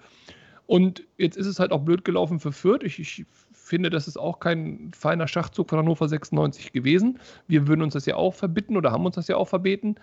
[0.65, 2.83] Und jetzt ist es halt auch blöd gelaufen für Fürth.
[2.83, 7.19] Ich, ich finde, das ist auch kein feiner Schachzug von Hannover 96 gewesen.
[7.49, 9.97] Wir würden uns das ja auch verbitten oder haben uns das ja auch verbeten.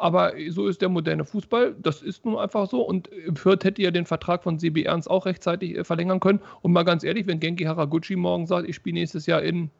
[0.00, 1.74] Aber so ist der moderne Fußball.
[1.78, 2.80] Das ist nun einfach so.
[2.80, 6.40] Und Fürth hätte ja den Vertrag von CB Ernst auch rechtzeitig äh, verlängern können.
[6.62, 9.70] Und mal ganz ehrlich, wenn Genki Haraguchi morgen sagt, ich spiele nächstes Jahr in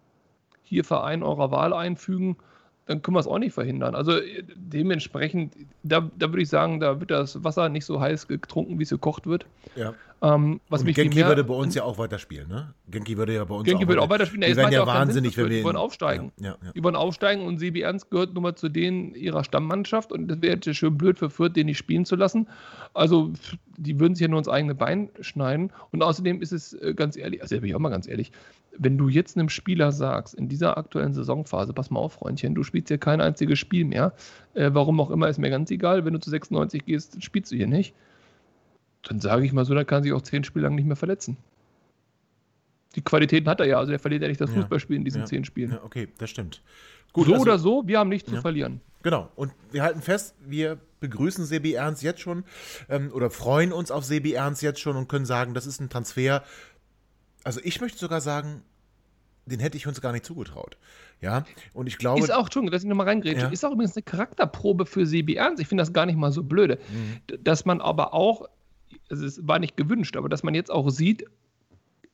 [0.62, 2.36] hier Verein eurer Wahl einfügen,
[2.84, 3.94] dann können wir es auch nicht verhindern.
[3.94, 5.54] Also äh, dementsprechend,
[5.84, 8.90] da, da würde ich sagen, da wird das Wasser nicht so heiß getrunken, wie es
[8.90, 9.46] gekocht wird.
[9.74, 9.94] Ja.
[10.22, 12.74] Ähm, was und mich Genki mehr, würde bei uns ja auch weiterspielen, ne?
[12.90, 14.42] Genki würde ja bei uns Genki auch, würde auch weiterspielen.
[14.42, 16.30] Wären macht ja wahnsinnig, Sinn, wenn wir die wollen aufsteigen.
[16.38, 20.12] Ja, ja, Die wollen aufsteigen und Sebi Ernst gehört nun mal zu denen ihrer Stammmannschaft
[20.12, 22.48] und das wäre jetzt schön blöd für Fürth, den nicht spielen zu lassen.
[22.92, 23.32] Also
[23.78, 27.16] die würden sich ja nur ins eigene Bein schneiden und außerdem ist es äh, ganz
[27.16, 28.30] ehrlich, also da bin ich auch mal ganz ehrlich,
[28.76, 32.62] wenn du jetzt einem Spieler sagst, in dieser aktuellen Saisonphase, pass mal auf, Freundchen, du
[32.62, 34.12] spielst hier kein einziges Spiel mehr,
[34.52, 37.56] äh, warum auch immer, ist mir ganz egal, wenn du zu 96 gehst, spielst du
[37.56, 37.94] hier nicht,
[39.02, 41.36] dann sage ich mal so, dann kann sich auch zehn Spiele lang nicht mehr verletzen.
[42.96, 44.56] Die Qualitäten hat er ja, also er verliert ja nicht das Ja.
[44.56, 45.26] Fußballspiel in diesen Ja.
[45.26, 45.70] zehn Spielen.
[45.72, 46.62] ja, okay, das stimmt.
[47.14, 48.80] so also- oder so, wir haben nichts zu verlieren.
[49.02, 49.30] Genau.
[49.34, 52.44] Und wir halten fest, wir begrüßen Sebi Ernst jetzt schon
[52.88, 55.88] ähm, oder freuen uns auf Sebi Ernst jetzt schon und können sagen, das ist ein
[55.88, 56.42] Transfer.
[57.42, 58.62] Also ich möchte sogar sagen,
[59.46, 60.76] den hätte ich uns gar nicht zugetraut.
[61.22, 62.20] Ja, und ich glaube.
[62.20, 63.48] Ist auch, Entschuldigung, dass ich nochmal reingrätsche, Ja.
[63.48, 65.60] ist auch übrigens eine Charakterprobe für Sebi Ernst.
[65.60, 66.78] Ich finde das gar nicht mal so blöde.
[66.92, 67.42] Mhm.
[67.42, 68.46] Dass man aber auch,
[69.10, 71.24] also es war nicht gewünscht, aber dass man jetzt auch sieht,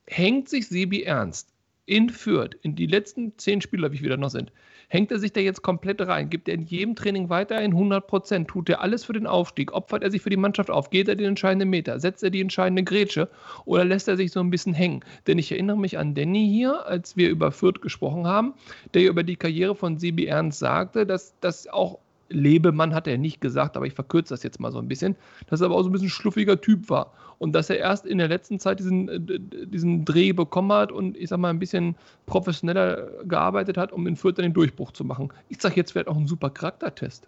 [0.05, 1.53] hängt sich Sebi Ernst
[1.85, 4.51] in Fürth, in die letzten zehn Spieler, wie viele noch sind,
[4.89, 6.29] hängt er sich da jetzt komplett rein?
[6.29, 8.49] Gibt er in jedem Training weiterhin 100 Prozent?
[8.49, 9.71] Tut er alles für den Aufstieg?
[9.71, 10.89] Opfert er sich für die Mannschaft auf?
[10.89, 11.99] Geht er den entscheidenden Meter?
[11.99, 13.29] Setzt er die entscheidende Grätsche?
[13.63, 14.99] Oder lässt er sich so ein bisschen hängen?
[15.27, 18.53] Denn ich erinnere mich an Danny hier, als wir über Fürth gesprochen haben,
[18.93, 23.41] der über die Karriere von Sebi Ernst sagte, dass das auch Lebemann hat er nicht
[23.41, 25.15] gesagt, aber ich verkürze das jetzt mal so ein bisschen,
[25.47, 28.17] dass er aber auch so ein bisschen schluffiger Typ war und dass er erst in
[28.17, 31.95] der letzten Zeit diesen, äh, diesen Dreh bekommen hat und ich sag mal ein bisschen
[32.25, 35.29] professioneller gearbeitet hat, um in Fürth den Durchbruch zu machen.
[35.49, 37.27] Ich sag jetzt vielleicht auch ein super Charaktertest.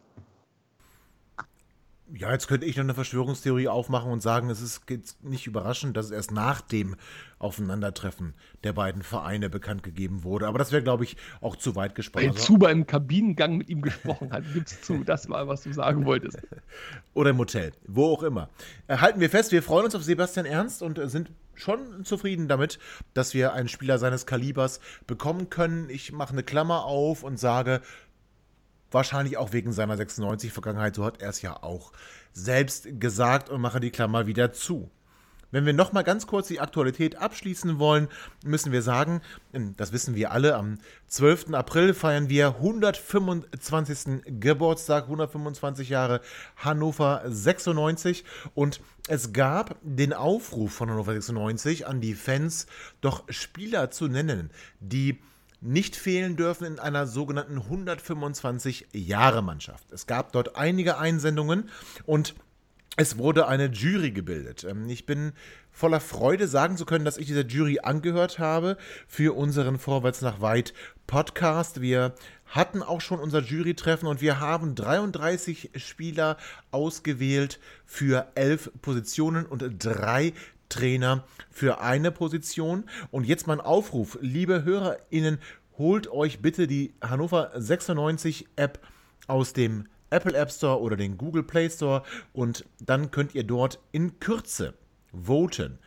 [2.13, 4.81] Ja, jetzt könnte ich noch eine Verschwörungstheorie aufmachen und sagen, es ist
[5.21, 6.95] nicht überraschend, dass es erst nach dem
[7.37, 8.33] Aufeinandertreffen
[8.63, 10.47] der beiden Vereine bekannt gegeben wurde.
[10.47, 12.25] Aber das wäre, glaube ich, auch zu weit gespannt.
[12.25, 15.73] Weil Also- Zuba im Kabinengang mit ihm gesprochen hat, gib's zu, das war, was du
[15.73, 16.39] sagen wolltest.
[17.13, 18.49] Oder im Hotel, wo auch immer.
[18.87, 22.47] Äh, halten wir fest, wir freuen uns auf Sebastian Ernst und äh, sind schon zufrieden
[22.47, 22.79] damit,
[23.13, 25.89] dass wir einen Spieler seines Kalibers bekommen können.
[25.89, 27.81] Ich mache eine Klammer auf und sage,
[28.91, 31.91] wahrscheinlich auch wegen seiner 96-Vergangenheit, so hat er es ja auch
[32.33, 34.89] selbst gesagt und mache die Klammer wieder zu.
[35.51, 38.07] Wenn wir nochmal ganz kurz die Aktualität abschließen wollen,
[38.45, 39.21] müssen wir sagen,
[39.53, 40.77] ähm, das wissen wir alle, am
[41.07, 41.53] 12.
[41.53, 44.21] April feiern wir 125.
[44.39, 46.21] Geburtstag, 125 Jahre
[46.55, 52.67] Hannover 96 und es gab den Aufruf von Hannover 96 an die Fans,
[53.01, 55.19] doch Spieler zu nennen, die
[55.61, 59.91] nicht fehlen dürfen in einer sogenannten 125-Jahre-Mannschaft.
[59.91, 61.69] Es gab dort einige Einsendungen
[62.05, 62.35] und
[62.97, 64.63] es wurde eine Jury gebildet.
[64.63, 65.33] Ähm, Ich bin
[65.71, 70.41] voller Freude, sagen zu können, dass ich dieser Jury angehört habe für unseren Vorwärts nach
[70.41, 70.73] Weit
[71.07, 71.81] Podcast.
[71.81, 72.13] Wir
[72.45, 76.37] hatten auch schon unser Jurytreffen und wir haben 33 Spieler
[76.71, 80.33] ausgewählt für elf Positionen und drei
[80.69, 82.85] Trainer für eine Position.
[83.11, 85.39] Und jetzt mein Aufruf, liebe HörerInnen,
[85.77, 88.79] holt euch bitte die Hannover 96 App
[89.27, 92.03] aus dem Apple App Store oder den Google Play Store
[92.33, 94.73] und dann könnt ihr dort in Kürze
[95.13, 95.77] voten.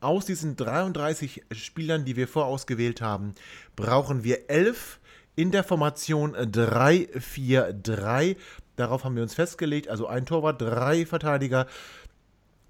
[0.00, 3.34] Aus diesen 33 Spielern, die wir vorausgewählt haben,
[3.76, 5.00] brauchen wir 11
[5.36, 8.36] in der Formation 3-4-3.
[8.76, 9.88] Darauf haben wir uns festgelegt.
[9.88, 11.66] Also ein Torwart, drei Verteidiger,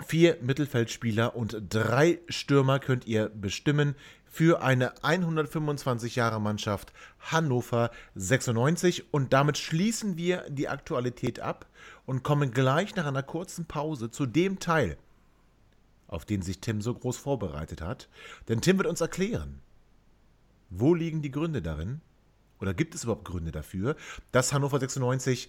[0.04, 3.94] vier Mittelfeldspieler und drei Stürmer könnt ihr bestimmen
[4.36, 11.66] für eine 125 Jahre Mannschaft Hannover 96 und damit schließen wir die Aktualität ab
[12.04, 14.98] und kommen gleich nach einer kurzen Pause zu dem Teil,
[16.06, 18.10] auf den sich Tim so groß vorbereitet hat.
[18.48, 19.60] Denn Tim wird uns erklären,
[20.68, 22.02] wo liegen die Gründe darin
[22.60, 23.96] oder gibt es überhaupt Gründe dafür,
[24.32, 25.48] dass Hannover 96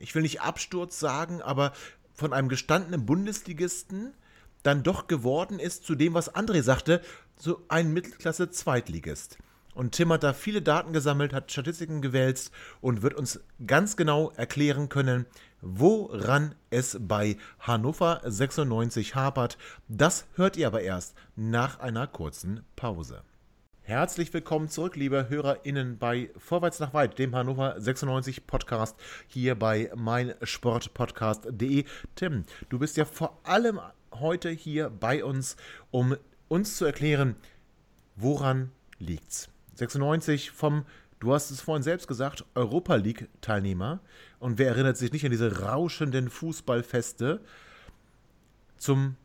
[0.00, 1.72] ich will nicht Absturz sagen, aber
[2.14, 4.14] von einem gestandenen Bundesligisten
[4.62, 7.00] dann doch geworden ist zu dem, was André sagte,
[7.36, 9.38] so ein Mittelklasse-Zweitligist.
[9.74, 14.30] Und Tim hat da viele Daten gesammelt, hat Statistiken gewälzt und wird uns ganz genau
[14.32, 15.26] erklären können,
[15.62, 19.56] woran es bei Hannover 96 hapert.
[19.88, 23.22] Das hört ihr aber erst nach einer kurzen Pause.
[23.90, 28.94] Herzlich willkommen zurück, liebe HörerInnen, bei Vorwärts nach Weit, dem Hannover 96 Podcast
[29.26, 31.84] hier bei meinsportpodcast.de.
[32.14, 33.80] Tim, du bist ja vor allem
[34.12, 35.56] heute hier bei uns,
[35.90, 36.14] um
[36.46, 37.34] uns zu erklären,
[38.14, 38.70] woran
[39.00, 39.48] liegt's.
[39.74, 40.86] 96 vom,
[41.18, 43.98] du hast es vorhin selbst gesagt, Europa League-Teilnehmer.
[44.38, 47.40] Und wer erinnert sich nicht an diese rauschenden Fußballfeste
[48.76, 49.16] zum,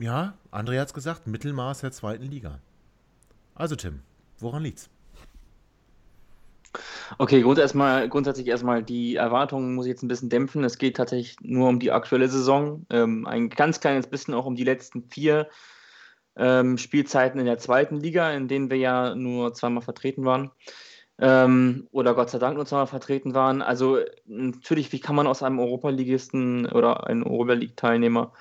[0.00, 2.58] ja, André hat es gesagt, Mittelmaß der zweiten Liga.
[3.54, 4.02] Also Tim,
[4.40, 4.90] woran liegt's?
[7.16, 10.62] Okay, grund erstmal, grundsätzlich erstmal die Erwartungen muss ich jetzt ein bisschen dämpfen.
[10.64, 12.86] Es geht tatsächlich nur um die aktuelle Saison.
[12.90, 15.48] Ähm, ein ganz kleines bisschen auch um die letzten vier
[16.36, 20.50] ähm, Spielzeiten in der zweiten Liga, in denen wir ja nur zweimal vertreten waren.
[21.18, 23.62] Ähm, oder Gott sei Dank nur zweimal vertreten waren.
[23.62, 28.32] Also natürlich, wie kann man aus einem Europaligisten oder einem Europa League-Teilnehmer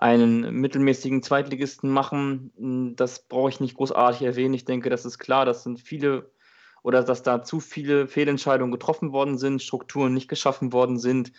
[0.00, 2.94] einen mittelmäßigen Zweitligisten machen.
[2.96, 4.54] Das brauche ich nicht großartig erwähnen.
[4.54, 5.44] Ich denke, das ist klar.
[5.44, 6.30] Das sind viele
[6.82, 11.32] oder dass da zu viele Fehlentscheidungen getroffen worden sind, Strukturen nicht geschaffen worden sind,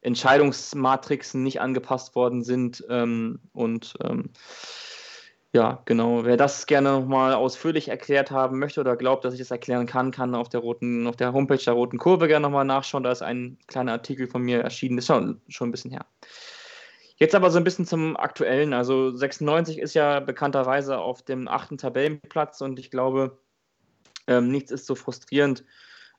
[0.00, 2.84] Entscheidungsmatrixen nicht angepasst worden sind.
[2.88, 4.30] Ähm, und ähm,
[5.52, 6.24] ja, genau.
[6.24, 10.12] Wer das gerne nochmal ausführlich erklärt haben möchte oder glaubt, dass ich das erklären kann,
[10.12, 13.02] kann auf der roten, auf der Homepage der Roten Kurve gerne nochmal nachschauen.
[13.02, 14.96] Da ist ein kleiner Artikel von mir erschienen.
[14.96, 16.06] Das ist schon, schon ein bisschen her.
[17.18, 18.74] Jetzt aber so ein bisschen zum Aktuellen.
[18.74, 23.38] Also 96 ist ja bekannterweise auf dem achten Tabellenplatz und ich glaube,
[24.26, 25.64] ähm, nichts ist so frustrierend,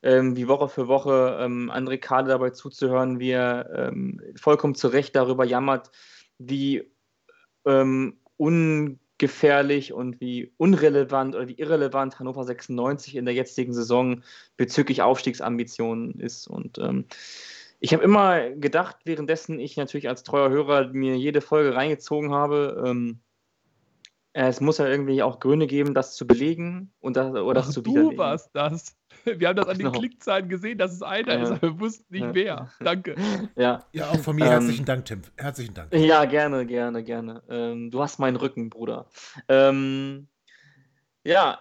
[0.01, 4.87] ähm, wie Woche für Woche ähm, André Kade dabei zuzuhören, wie er ähm, vollkommen zu
[4.87, 5.91] Recht darüber jammert,
[6.39, 6.91] wie
[7.65, 14.23] ähm, ungefährlich und wie unrelevant oder wie irrelevant Hannover 96 in der jetzigen Saison
[14.55, 16.47] bezüglich Aufstiegsambitionen ist.
[16.47, 17.05] Und ähm,
[17.79, 22.83] ich habe immer gedacht, währenddessen ich natürlich als treuer Hörer mir jede Folge reingezogen habe,
[22.85, 23.19] ähm,
[24.39, 27.73] es muss ja irgendwie auch Gründe geben, das zu belegen und das, oder das Ach,
[27.73, 28.11] zu widerlegen.
[28.11, 28.95] Du warst das.
[29.25, 29.99] Wir haben das an den genau.
[29.99, 31.43] Klickzahlen gesehen, dass es einer ja.
[31.43, 32.35] ist, aber wir wussten nicht ja.
[32.35, 32.71] wer.
[32.79, 33.15] Danke.
[33.55, 33.83] Ja.
[33.91, 35.23] ja, auch von mir ähm, herzlichen Dank, Tim.
[35.37, 35.93] Herzlichen Dank.
[35.93, 37.41] Ja, gerne, gerne, gerne.
[37.49, 39.07] Ähm, du hast meinen Rücken, Bruder.
[39.49, 40.27] Ähm,
[41.23, 41.59] ja,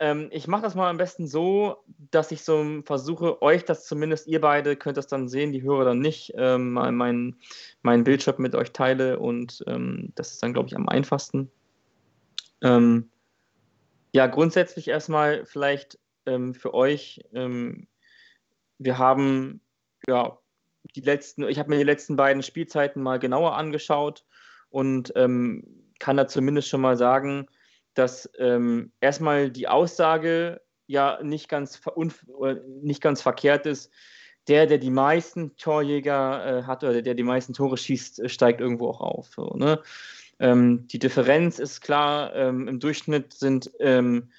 [0.00, 4.28] ähm, ich mache das mal am besten so, dass ich so versuche, euch das zumindest,
[4.28, 7.36] ihr beide könnt das dann sehen, die Hörer dann nicht, ähm, mein,
[7.82, 11.50] mein Bildschirm mit euch teile und ähm, das ist dann, glaube ich, am einfachsten.
[12.62, 13.10] Ähm,
[14.12, 17.88] ja, grundsätzlich erstmal vielleicht ähm, für euch, ähm,
[18.78, 19.60] wir haben
[20.06, 20.38] ja
[20.94, 24.24] die letzten, ich habe mir die letzten beiden Spielzeiten mal genauer angeschaut
[24.70, 27.48] und kann da zumindest schon mal sagen,
[27.94, 31.80] dass ähm, erstmal die Aussage ja nicht ganz,
[32.82, 33.92] nicht ganz verkehrt ist.
[34.46, 38.62] Der, der die meisten Torjäger äh, hat oder der die meisten Tore schießt, äh, steigt
[38.62, 39.28] irgendwo auch auf.
[39.34, 39.82] So, ne?
[40.40, 44.30] ähm, die Differenz ist klar, ähm, im Durchschnitt sind, ähm,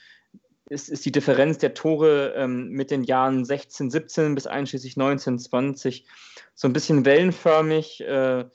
[0.69, 5.39] ist, ist die Differenz der Tore ähm, mit den Jahren 16, 17 bis einschließlich 19,
[5.39, 6.05] 20
[6.55, 8.01] so ein bisschen wellenförmig.
[8.01, 8.45] Äh,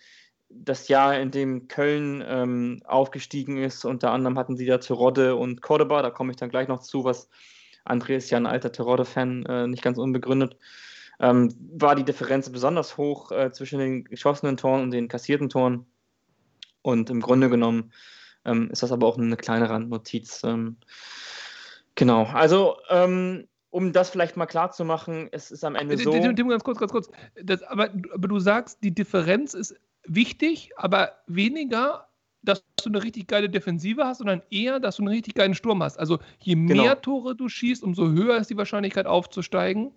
[0.56, 3.84] das Jahr, in dem Köln ähm, aufgestiegen ist.
[3.84, 7.04] Unter anderem hatten sie da Terodde und Cordoba, da komme ich dann gleich noch zu,
[7.04, 7.28] was
[7.84, 10.56] André ist ja ein alter Terodde-Fan, äh, nicht ganz unbegründet.
[11.20, 15.86] Ähm, war die Differenz besonders hoch äh, zwischen den geschossenen Toren und den kassierten Toren.
[16.82, 17.92] Und im Grunde genommen
[18.44, 20.42] ähm, ist das aber auch eine kleine Randnotiz.
[20.44, 20.76] Ähm,
[21.94, 26.12] genau, also ähm, um das vielleicht mal klar zu machen, es ist am Ende so.
[26.12, 27.10] Tim, ganz kurz, ganz kurz.
[27.42, 29.74] Das, aber, aber du sagst, die Differenz ist
[30.06, 32.08] wichtig, aber weniger,
[32.42, 35.82] dass du eine richtig geile Defensive hast, sondern eher, dass du einen richtig geilen Sturm
[35.82, 35.98] hast.
[35.98, 36.82] Also je genau.
[36.82, 39.92] mehr Tore du schießt, umso höher ist die Wahrscheinlichkeit aufzusteigen.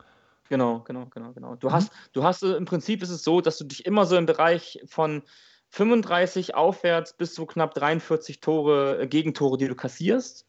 [0.49, 1.55] Genau, genau, genau, genau.
[1.55, 1.74] Du mhm.
[1.74, 4.26] hast, du hast äh, im Prinzip ist es so, dass du dich immer so im
[4.26, 5.24] Bereich von
[5.70, 10.47] 35 aufwärts bis zu knapp 43 Tore, äh, Gegentore, die du kassierst.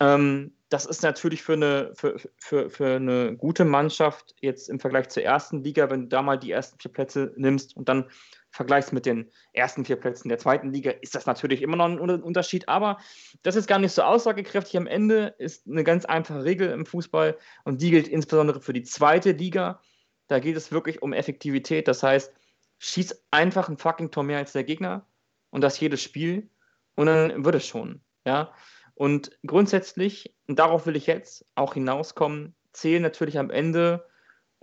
[0.00, 5.08] Ähm, das ist natürlich für eine, für, für, für eine gute Mannschaft jetzt im Vergleich
[5.08, 8.10] zur ersten Liga, wenn du da mal die ersten vier Plätze nimmst und dann
[8.54, 11.98] vergleichst mit den ersten vier Plätzen der zweiten Liga, ist das natürlich immer noch ein
[11.98, 12.68] Unterschied.
[12.68, 12.98] Aber
[13.42, 14.76] das ist gar nicht so aussagekräftig.
[14.76, 18.84] Am Ende ist eine ganz einfache Regel im Fußball und die gilt insbesondere für die
[18.84, 19.80] zweite Liga.
[20.28, 21.88] Da geht es wirklich um Effektivität.
[21.88, 22.32] Das heißt,
[22.78, 25.04] schieß einfach ein fucking Tor mehr als der Gegner
[25.50, 26.48] und das jedes Spiel
[26.94, 28.02] und dann wird es schon.
[28.24, 28.52] Ja.
[28.94, 34.06] Und grundsätzlich, und darauf will ich jetzt auch hinauskommen, zählen natürlich am Ende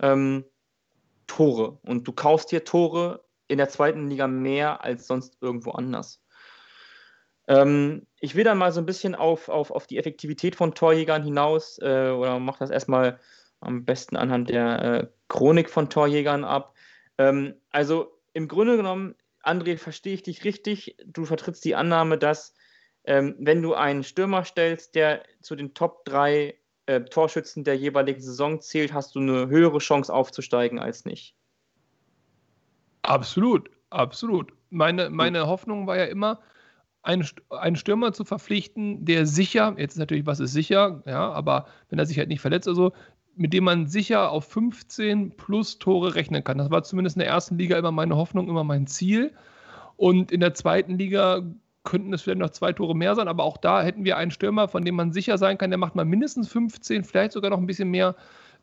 [0.00, 0.46] ähm,
[1.26, 1.78] Tore.
[1.82, 3.22] Und du kaufst dir Tore
[3.52, 6.22] in der zweiten Liga mehr als sonst irgendwo anders.
[7.48, 11.22] Ähm, ich will dann mal so ein bisschen auf, auf, auf die Effektivität von Torjägern
[11.22, 13.20] hinaus äh, oder mache das erstmal
[13.60, 16.74] am besten anhand der äh, Chronik von Torjägern ab.
[17.18, 20.96] Ähm, also im Grunde genommen, André, verstehe ich dich richtig.
[21.04, 22.54] Du vertrittst die Annahme, dass
[23.04, 26.54] ähm, wenn du einen Stürmer stellst, der zu den Top 3
[26.86, 31.36] äh, Torschützen der jeweiligen Saison zählt, hast du eine höhere Chance aufzusteigen als nicht.
[33.02, 34.52] Absolut, absolut.
[34.70, 36.40] Meine, meine Hoffnung war ja immer,
[37.02, 41.66] einen, einen Stürmer zu verpflichten, der sicher, jetzt ist natürlich, was ist sicher, ja, aber
[41.88, 42.92] wenn er sich halt nicht verletzt oder so,
[43.34, 46.58] mit dem man sicher auf 15 plus Tore rechnen kann.
[46.58, 49.32] Das war zumindest in der ersten Liga immer meine Hoffnung, immer mein Ziel.
[49.96, 51.42] Und in der zweiten Liga
[51.84, 54.68] könnten es vielleicht noch zwei Tore mehr sein, aber auch da hätten wir einen Stürmer,
[54.68, 57.66] von dem man sicher sein kann, der macht mal mindestens 15, vielleicht sogar noch ein
[57.66, 58.14] bisschen mehr.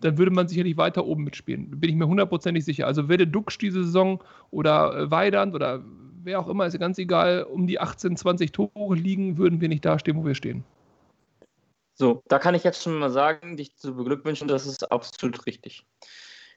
[0.02, 1.80] Dann würde man sicherlich weiter oben mitspielen.
[1.80, 2.88] Bin ich mir hundertprozentig sicher.
[2.88, 5.84] Also würde Duxch diese Saison oder äh, Weidand oder
[6.24, 9.86] wer auch immer, ist ganz egal, um die 18, 20 Tore liegen, würden wir nicht
[9.86, 10.64] da stehen, wo wir stehen.
[11.93, 15.86] So, da kann ich jetzt schon mal sagen, dich zu beglückwünschen, das ist absolut richtig.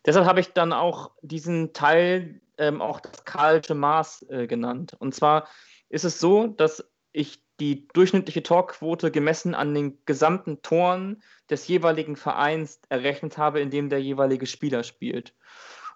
[0.06, 4.94] Deshalb habe ich dann auch diesen Teil ähm, auch das Karlsche Maß äh, genannt.
[4.98, 5.48] Und zwar
[5.88, 12.16] ist es so, dass ich die durchschnittliche Torquote gemessen an den gesamten Toren des jeweiligen
[12.16, 15.34] Vereins errechnet habe, in dem der jeweilige Spieler spielt.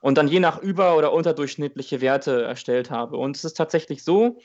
[0.00, 3.16] Und dann je nach über- oder unterdurchschnittliche Werte erstellt habe.
[3.16, 4.38] Und es ist tatsächlich so,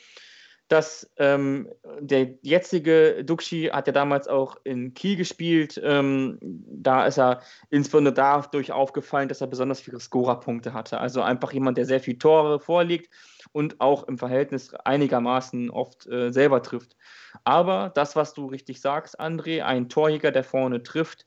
[0.71, 1.67] dass ähm,
[1.99, 5.79] der jetzige Duxi hat ja damals auch in Kiel gespielt.
[5.83, 10.99] Ähm, da ist er insbesondere dadurch aufgefallen, dass er besonders viele Scorerpunkte hatte.
[10.99, 13.13] Also einfach jemand, der sehr viele Tore vorliegt
[13.51, 16.95] und auch im Verhältnis einigermaßen oft äh, selber trifft.
[17.43, 21.25] Aber das, was du richtig sagst, André, ein Torjäger, der vorne trifft,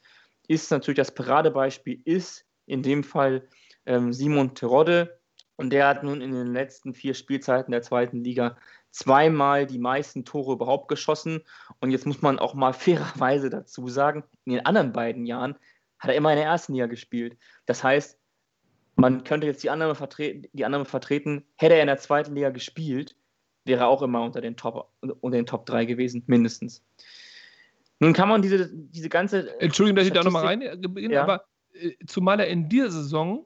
[0.49, 3.47] ist natürlich das Paradebeispiel, ist in dem Fall
[3.85, 5.21] ähm, Simon Terodde.
[5.57, 8.57] Und der hat nun in den letzten vier Spielzeiten der zweiten Liga
[8.95, 11.41] zweimal die meisten Tore überhaupt geschossen.
[11.81, 15.57] Und jetzt muss man auch mal fairerweise dazu sagen, in den anderen beiden Jahren
[15.99, 17.37] hat er immer in der ersten Liga gespielt.
[17.67, 18.19] Das heißt,
[18.97, 22.51] man könnte jetzt die Annahme, vertreten, die Annahme vertreten, hätte er in der zweiten Liga
[22.51, 23.17] gespielt,
[23.65, 26.85] wäre er auch immer unter den Top, unter den Top 3 gewesen, mindestens.
[27.99, 29.59] Nun kann man diese, diese ganze.
[29.61, 30.61] Entschuldigung, dass ich da nochmal rein
[31.11, 31.23] ja.
[31.23, 33.45] aber äh, zumal er in dieser Saison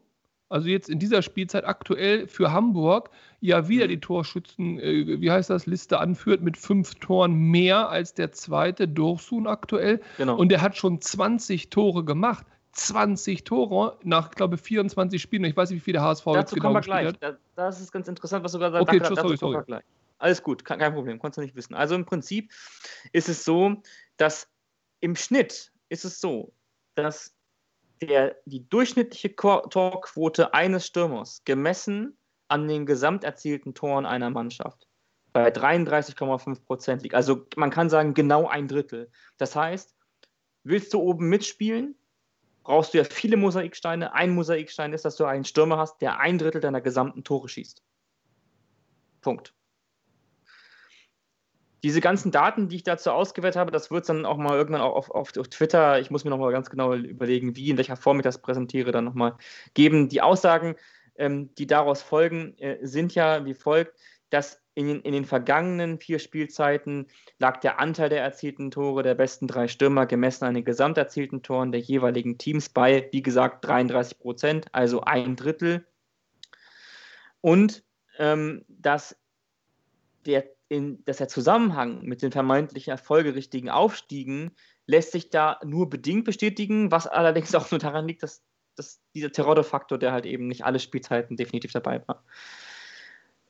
[0.49, 3.91] also jetzt in dieser Spielzeit aktuell für Hamburg ja wieder mhm.
[3.91, 8.89] die Torschützen, äh, wie heißt das, Liste anführt mit fünf Toren mehr als der zweite
[8.89, 10.01] Dursun aktuell.
[10.17, 10.37] Genau.
[10.37, 12.47] Und der hat schon 20 Tore gemacht.
[12.73, 15.45] 20 Tore nach, glaube ich, 24 Spielen.
[15.45, 17.13] Ich weiß nicht, wie viele HSV Dazu jetzt genau kommen wir gleich.
[17.19, 18.89] Da, das ist ganz interessant, was du gerade sagst.
[18.89, 19.65] Okay, tschüss, sorry, sorry.
[19.65, 19.85] Gleich.
[20.19, 21.75] Alles gut, kein, kein Problem, konntest du nicht wissen.
[21.75, 22.53] Also im Prinzip
[23.13, 23.83] ist es so,
[24.17, 24.49] dass
[25.01, 26.53] im Schnitt ist es so,
[26.95, 27.35] dass
[28.03, 32.17] der, die durchschnittliche Torquote eines Stürmers gemessen
[32.49, 34.87] an den gesamt erzielten Toren einer Mannschaft
[35.33, 37.15] bei 33,5 Prozent liegt.
[37.15, 39.11] Also man kann sagen, genau ein Drittel.
[39.37, 39.95] Das heißt,
[40.65, 41.95] willst du oben mitspielen,
[42.65, 44.15] brauchst du ja viele Mosaiksteine.
[44.15, 47.83] Ein Mosaikstein ist, dass du einen Stürmer hast, der ein Drittel deiner gesamten Tore schießt.
[49.21, 49.55] Punkt
[51.83, 55.11] diese ganzen Daten, die ich dazu ausgewählt habe, das wird dann auch mal irgendwann auf,
[55.11, 58.25] auf, auf, Twitter, ich muss mir nochmal ganz genau überlegen, wie, in welcher Form ich
[58.25, 59.37] das präsentiere, dann nochmal
[59.75, 60.09] geben.
[60.09, 60.75] Die Aussagen,
[61.17, 63.99] ähm, die daraus folgen, äh, sind ja wie folgt,
[64.31, 67.07] dass in, in den vergangenen vier Spielzeiten
[67.39, 71.43] lag der Anteil der erzielten Tore der besten drei Stürmer gemessen an den gesamt erzielten
[71.43, 75.87] Toren der jeweiligen Teams bei, wie gesagt, 33 Prozent, also ein Drittel.
[77.41, 77.83] Und
[78.19, 79.17] ähm, dass
[80.27, 84.51] der in, dass der Zusammenhang mit den vermeintlichen erfolgerichtigen Aufstiegen
[84.87, 88.43] lässt sich da nur bedingt bestätigen, was allerdings auch nur daran liegt, dass,
[88.77, 92.25] dass dieser Terror-Faktor, der halt eben nicht alle Spielzeiten definitiv dabei war.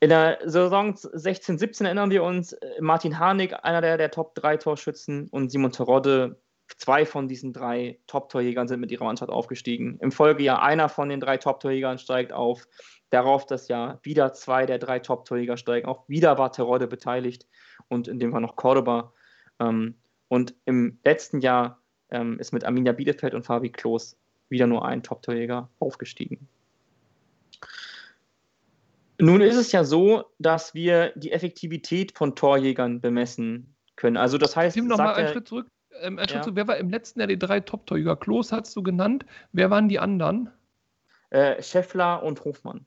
[0.00, 5.28] In der Saison 16, 17 erinnern wir uns, äh, Martin Harnik, einer der, der Top-3-Torschützen,
[5.30, 6.40] und Simon Terodde,
[6.76, 9.98] zwei von diesen drei Top-Torjägern sind mit ihrer Mannschaft aufgestiegen.
[10.00, 12.68] Im Folgejahr einer von den drei Top-Torjägern steigt auf
[13.10, 15.86] darauf, dass ja wieder zwei der drei Top-Torjäger steigen.
[15.88, 17.46] Auch wieder war Terodde beteiligt
[17.88, 19.12] und in dem Fall noch Cordoba.
[19.60, 19.94] Ähm,
[20.28, 24.16] und im letzten Jahr ähm, ist mit Arminia Bielefeld und Fabi Klos
[24.48, 26.48] wieder nur ein Top-Torjäger aufgestiegen.
[29.20, 34.16] Nun ist es ja so, dass wir die Effektivität von Torjägern bemessen können.
[34.16, 35.66] Also das heißt, noch mal einen Schritt zurück.
[36.02, 36.56] Ähm, einen Schritt zurück.
[36.56, 38.16] Wer war im letzten Jahr die drei Top-Torjäger?
[38.16, 39.24] Klos hast du genannt.
[39.52, 40.50] Wer waren die anderen?
[41.30, 42.86] Äh, Scheffler und Hofmann.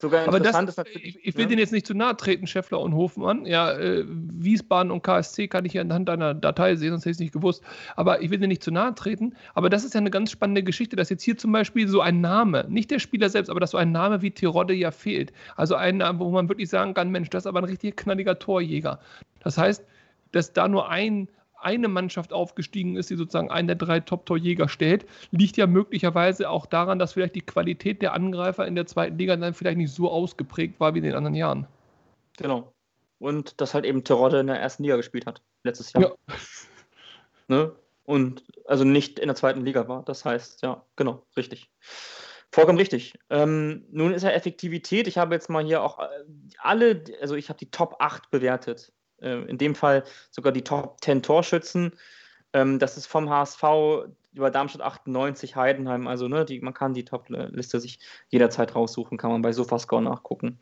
[0.00, 1.48] Sogar Aber das, ist natürlich, ich, ich will ja.
[1.48, 3.46] denen jetzt nicht zu nahe treten, Scheffler und Hofmann.
[3.46, 7.16] Ja, äh, Wiesbaden und KSC kann ich ja anhand deiner Datei sehen, sonst hätte ich
[7.16, 7.64] es nicht gewusst.
[7.96, 9.34] Aber ich will denen nicht zu nahe treten.
[9.54, 12.20] Aber das ist ja eine ganz spannende Geschichte, dass jetzt hier zum Beispiel so ein
[12.20, 15.32] Name, nicht der Spieler selbst, aber dass so ein Name wie Tirode ja fehlt.
[15.56, 18.38] Also ein Name, wo man wirklich sagen kann, Mensch, das ist aber ein richtig knalliger
[18.38, 19.00] Torjäger.
[19.40, 19.84] Das heißt,
[20.32, 21.28] dass da nur ein
[21.60, 26.66] eine Mannschaft aufgestiegen ist, die sozusagen einen der drei Top-Torjäger stellt, liegt ja möglicherweise auch
[26.66, 30.10] daran, dass vielleicht die Qualität der Angreifer in der zweiten Liga dann vielleicht nicht so
[30.10, 31.66] ausgeprägt war wie in den anderen Jahren.
[32.36, 32.72] Genau.
[33.18, 36.02] Und dass halt eben Terodde in der ersten Liga gespielt hat, letztes Jahr.
[36.02, 36.34] Ja.
[37.50, 37.74] Ne?
[38.04, 40.02] Und also nicht in der zweiten Liga war.
[40.04, 41.70] Das heißt, ja, genau, richtig.
[42.52, 43.14] Vollkommen richtig.
[43.30, 46.08] Ähm, nun ist ja Effektivität, ich habe jetzt mal hier auch äh,
[46.58, 51.02] alle, also ich habe die Top 8 bewertet äh, in dem Fall sogar die Top
[51.02, 51.92] 10 Torschützen.
[52.52, 53.62] Ähm, das ist vom HSV
[54.34, 57.98] über Darmstadt 98, Heidenheim, also ne, die, man kann die Top-Liste sich
[58.28, 60.58] jederzeit raussuchen, kann man bei Sofascore nachgucken.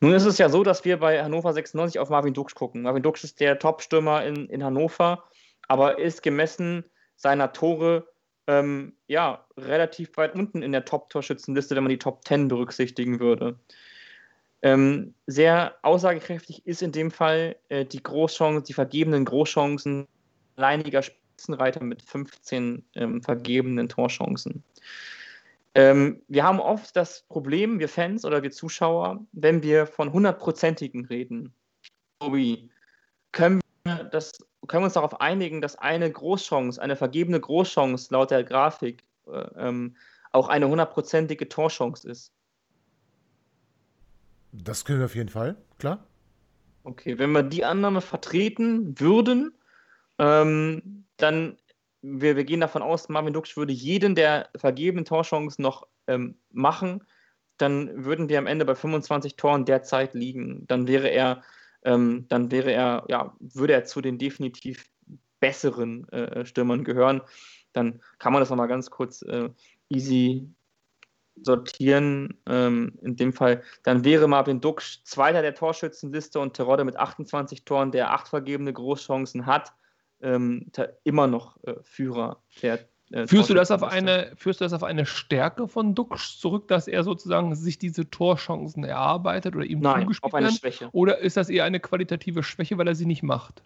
[0.00, 2.82] Nun ist es ja so, dass wir bei Hannover 96 auf Marvin Duksch gucken.
[2.82, 5.24] Marvin Duksch ist der Top-Stürmer in, in Hannover,
[5.68, 6.84] aber ist gemessen
[7.16, 8.06] seiner Tore
[8.46, 13.58] ähm, ja, relativ weit unten in der Top-Torschützenliste, wenn man die Top 10 berücksichtigen würde.
[14.62, 20.06] Ähm, sehr aussagekräftig ist in dem Fall äh, die Großchancen, die vergebenen Großchancen,
[20.56, 24.64] alleiniger Spitzenreiter mit 15 ähm, vergebenen Torchancen.
[25.74, 31.04] Ähm, wir haben oft das Problem, wir Fans oder wir Zuschauer, wenn wir von hundertprozentigen
[31.04, 31.52] reden,
[32.18, 32.70] Tobi,
[33.32, 34.32] können wir, das,
[34.66, 39.46] können wir uns darauf einigen, dass eine Großchance, eine vergebene Großchance laut der Grafik äh,
[39.58, 39.96] ähm,
[40.32, 42.32] auch eine hundertprozentige Torchance ist.
[44.62, 46.06] Das können wir auf jeden Fall, klar.
[46.84, 49.52] Okay, wenn wir die Annahme vertreten würden,
[50.18, 51.56] ähm, dann
[52.06, 57.02] wir, wir gehen davon aus, Marvin Duksch würde jeden der vergebenen Torchancen noch ähm, machen,
[57.58, 60.66] dann würden wir am Ende bei 25 Toren derzeit liegen.
[60.66, 61.42] Dann wäre er,
[61.84, 64.88] ähm, dann wäre er, ja, würde er zu den definitiv
[65.40, 67.22] besseren äh, Stürmern gehören.
[67.72, 69.48] Dann kann man das nochmal ganz kurz äh,
[69.88, 70.48] easy
[71.42, 76.96] sortieren, ähm, in dem Fall, dann wäre Marvin Duksch Zweiter der Torschützenliste und Terodde mit
[76.96, 79.72] 28 Toren, der acht vergebene Großchancen hat,
[80.20, 80.70] ähm,
[81.04, 82.80] immer noch äh, Führer der
[83.12, 86.66] äh, führst, du das auf eine, führst du das auf eine Stärke von Duksch zurück,
[86.68, 90.50] dass er sozusagen sich diese Torchancen erarbeitet oder ihm Nein, zugespielt auf eine?
[90.50, 90.88] Schwäche.
[90.92, 93.62] Oder ist das eher eine qualitative Schwäche, weil er sie nicht macht?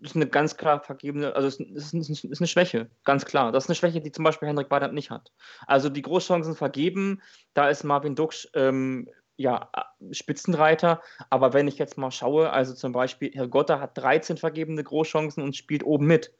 [0.00, 3.52] Ist eine ganz klar vergebene, also ist, ist, ist, eine Schwäche, ganz klar.
[3.52, 5.32] Das ist eine Schwäche, die zum Beispiel Hendrik Badert nicht hat.
[5.66, 7.20] Also die Großchancen vergeben,
[7.52, 9.70] da ist Marvin Duksch ähm, ja,
[10.12, 14.82] Spitzenreiter, aber wenn ich jetzt mal schaue, also zum Beispiel Herr Gotter hat 13 vergebene
[14.82, 16.32] Großchancen und spielt oben mit.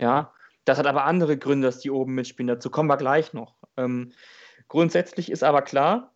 [0.00, 0.32] Ja,
[0.64, 2.48] das hat aber andere Gründe, dass die oben mitspielen.
[2.48, 3.56] Dazu kommen wir gleich noch.
[3.76, 4.12] Ähm,
[4.68, 6.14] grundsätzlich ist aber klar,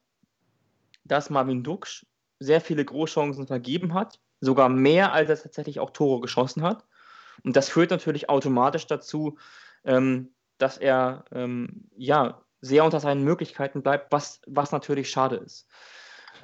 [1.05, 2.07] dass Marvin Duksch
[2.39, 6.84] sehr viele Großchancen vergeben hat sogar mehr, als er tatsächlich auch Tore geschossen hat.
[7.45, 9.38] Und das führt natürlich automatisch dazu,
[9.84, 10.28] ähm,
[10.59, 15.68] dass er ähm, ja sehr unter seinen Möglichkeiten bleibt, was, was natürlich schade ist.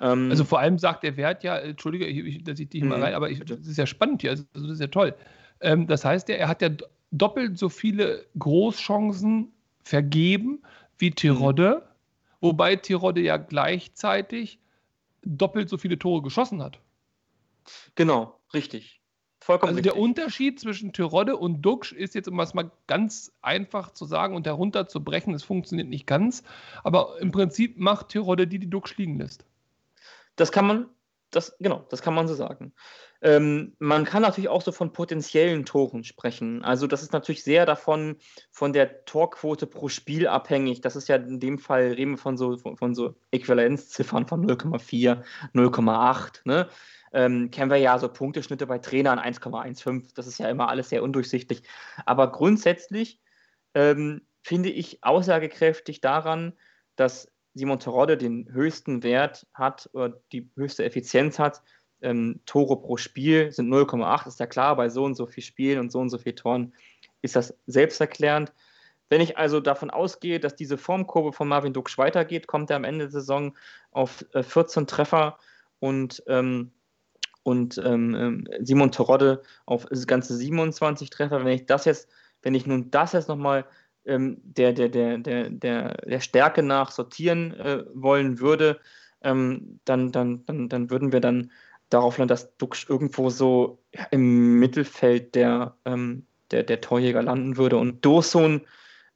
[0.01, 3.03] Ähm, also vor allem sagt der Wert ja, Entschuldige, ich, dass ich dich mal mhm,
[3.03, 5.15] rein, aber ich, das ist ja spannend hier, also das ist ja toll.
[5.61, 6.71] Ähm, das heißt, er, er hat ja
[7.11, 10.63] doppelt so viele Großchancen vergeben
[10.99, 12.47] wie Tirode, mhm.
[12.47, 14.61] wobei Tirode ja gleichzeitig
[15.25, 16.79] doppelt so viele Tore geschossen hat.
[17.95, 18.99] Genau, richtig.
[19.41, 19.93] Vollkommen also richtig.
[19.93, 24.35] der Unterschied zwischen Tirode und Duxch ist jetzt, um es mal ganz einfach zu sagen
[24.35, 26.43] und herunterzubrechen, es funktioniert nicht ganz,
[26.85, 29.45] aber im Prinzip macht Tirode die, die Duxch liegen lässt.
[30.37, 30.87] Das kann man,
[31.31, 32.73] das, genau, das kann man so sagen.
[33.21, 36.63] Ähm, man kann natürlich auch so von potenziellen Toren sprechen.
[36.63, 38.17] Also das ist natürlich sehr davon
[38.51, 40.81] von der Torquote pro Spiel abhängig.
[40.81, 44.47] Das ist ja in dem Fall reden wir von so, von, von so Äquivalenzziffern von
[44.47, 46.41] 0,4, 0,8.
[46.45, 46.69] Ne?
[47.13, 50.11] Ähm, kennen wir ja so Punkteschnitte bei Trainern 1,15.
[50.15, 51.63] Das ist ja immer alles sehr undurchsichtig.
[52.07, 53.21] Aber grundsätzlich
[53.75, 56.53] ähm, finde ich aussagekräftig daran,
[56.97, 61.63] dass Simon Terodde den höchsten Wert hat oder die höchste Effizienz hat.
[62.01, 65.81] Ähm, Tore pro Spiel sind 0,8, ist ja klar, bei so und so viel Spielen
[65.81, 66.73] und so und so viel Toren
[67.23, 68.53] ist das selbsterklärend.
[69.09, 72.85] Wenn ich also davon ausgehe, dass diese Formkurve von Marvin Duksch weitergeht, kommt er am
[72.85, 73.57] Ende der Saison
[73.91, 75.39] auf äh, 14 Treffer
[75.81, 76.73] und ähm,
[77.49, 81.45] und ähm, ähm, Simon Terodde auf ganze 27 Treffer.
[81.45, 82.11] Wenn ich das jetzt,
[82.43, 83.65] wenn ich nun das jetzt nochmal
[84.05, 88.81] ähm, der, der, der, der, der, der Stärke nach sortieren äh, wollen würde,
[89.23, 91.51] ähm, dann, dann, dann, dann würden wir dann
[91.89, 93.79] darauf landen, dass Dux irgendwo so
[94.11, 98.61] im Mittelfeld der, ähm, der, der Torjäger landen würde und Dosun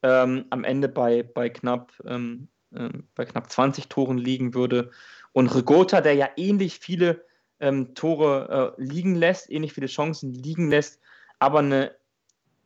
[0.02, 4.90] ähm, am Ende bei, bei knapp äh, bei knapp 20 Toren liegen würde.
[5.32, 7.26] Und Regota, der ja ähnlich viele
[7.62, 11.00] ähm, Tore äh, liegen lässt, ähnlich viele Chancen liegen lässt,
[11.38, 11.94] aber eine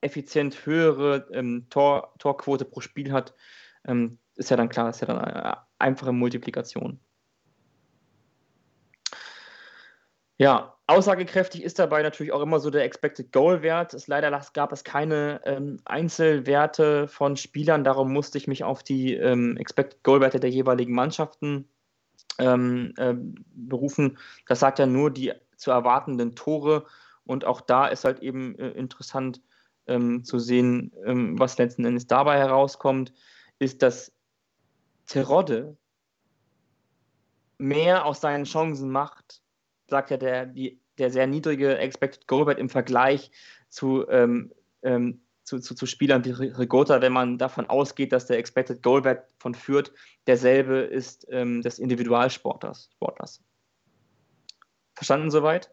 [0.01, 3.35] effizient höhere ähm, Tor, Torquote pro Spiel hat,
[3.87, 6.99] ähm, ist ja dann klar, ist ja dann eine einfache Multiplikation.
[10.39, 13.95] Ja, aussagekräftig ist dabei natürlich auch immer so der Expected Goal Wert.
[13.95, 19.15] Es, leider gab es keine ähm, Einzelwerte von Spielern, darum musste ich mich auf die
[19.15, 21.69] ähm, Expected Goal Werte der jeweiligen Mannschaften
[22.39, 23.15] ähm, äh,
[23.55, 24.19] berufen.
[24.47, 26.87] Das sagt ja nur die zu erwartenden Tore
[27.25, 29.41] und auch da ist halt eben äh, interessant
[29.87, 33.13] ähm, zu sehen, ähm, was letzten Endes dabei herauskommt,
[33.59, 34.13] ist, dass
[35.07, 35.77] Terodde
[37.59, 39.43] mehr aus seinen Chancen macht
[39.89, 43.31] sagt ja der, die, der sehr niedrige Expected Goal im Vergleich
[43.69, 44.53] zu, ähm,
[44.83, 49.03] ähm, zu, zu, zu, Spielern wie Rigota, wenn man davon ausgeht, dass der Expected Goal
[49.03, 49.93] Rate von Fürth
[50.27, 52.91] derselbe ist ähm, des Individualsportlers.
[52.93, 53.43] Sportlers.
[54.95, 55.73] Verstanden soweit?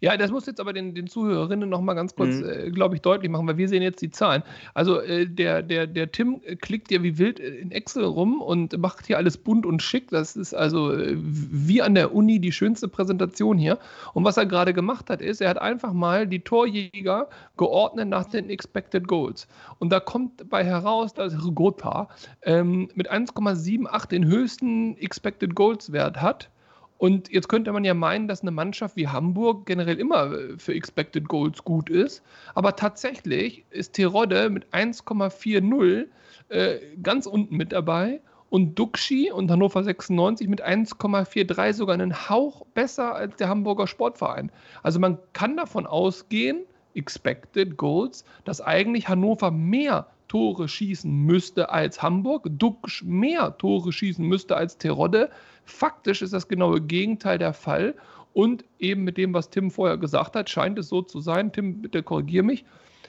[0.00, 2.48] Ja, das muss jetzt aber den, den Zuhörerinnen noch mal ganz kurz, mhm.
[2.48, 4.42] äh, glaube ich, deutlich machen, weil wir sehen jetzt die Zahlen.
[4.74, 9.06] Also äh, der, der, der Tim klickt ja wie wild in Excel rum und macht
[9.06, 10.10] hier alles bunt und schick.
[10.10, 13.78] Das ist also äh, wie an der Uni die schönste Präsentation hier.
[14.14, 18.26] Und was er gerade gemacht hat, ist, er hat einfach mal die Torjäger geordnet nach
[18.26, 19.48] den Expected Goals.
[19.78, 22.08] Und da kommt bei heraus, dass Rigota
[22.42, 26.50] ähm, mit 1,78 den höchsten Expected Goals Wert hat
[26.98, 30.74] und jetzt könnte man ja meinen, dass eine Mannschaft wie Hamburg generell immer äh, für
[30.74, 32.22] Expected Goals gut ist.
[32.54, 36.06] Aber tatsächlich ist Terodde mit 1,40
[36.48, 42.64] äh, ganz unten mit dabei und Duxi und Hannover 96 mit 1,43 sogar einen Hauch
[42.74, 44.50] besser als der Hamburger Sportverein.
[44.82, 52.02] Also man kann davon ausgehen, Expected Goals, dass eigentlich Hannover mehr Tore schießen müsste als
[52.02, 55.30] Hamburg, Dux mehr Tore schießen müsste als Terodde.
[55.64, 57.94] Faktisch ist das genaue Gegenteil der Fall.
[58.32, 61.80] Und eben mit dem, was Tim vorher gesagt hat, scheint es so zu sein, Tim,
[61.80, 62.66] bitte korrigier mich,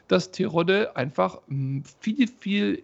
[0.07, 2.83] dass Tirode einfach hm, viel, viel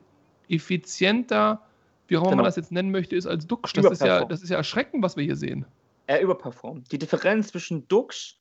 [0.49, 1.61] effizienter,
[2.07, 2.41] wie auch immer genau.
[2.41, 3.71] man das jetzt nennen möchte, ist als Dux.
[3.71, 5.65] Das ist, ja, das ist ja erschreckend, was wir hier sehen.
[6.05, 6.91] Er überperformt.
[6.91, 8.37] Die Differenz zwischen Dux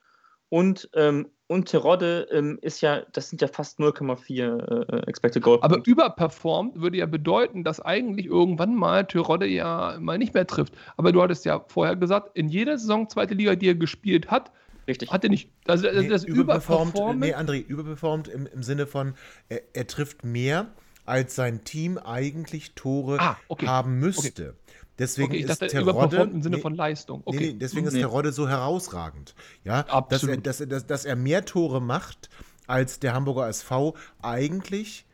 [0.48, 5.58] und, ähm, und Terodde ähm, ist ja, das sind ja fast 0,4 äh, Expected Goal.
[5.60, 10.72] Aber überperformt würde ja bedeuten, dass eigentlich irgendwann mal Terodde ja mal nicht mehr trifft.
[10.96, 14.50] Aber du hattest ja vorher gesagt, in jeder Saison zweite Liga, die er gespielt hat,
[14.88, 15.12] Richtig.
[15.12, 15.48] Hat er nicht.
[15.68, 16.96] Also, nee, das überperformt.
[17.16, 19.14] Nee, André, überperformt im, im Sinne von,
[19.48, 20.72] er, er, trifft mehr,
[21.04, 23.66] als sein Team eigentlich Tore ah, okay.
[23.68, 24.50] haben müsste.
[24.50, 24.58] Okay.
[24.98, 27.22] Deswegen okay, ich ist dachte, Terodde im Sinne nee, von Leistung.
[27.24, 27.52] Okay.
[27.52, 28.00] Nee, deswegen ist nee.
[28.00, 29.34] Terodde so herausragend.
[29.64, 32.28] Ja, dass er, dass, dass, dass er mehr Tore macht,
[32.66, 35.06] als der Hamburger SV eigentlich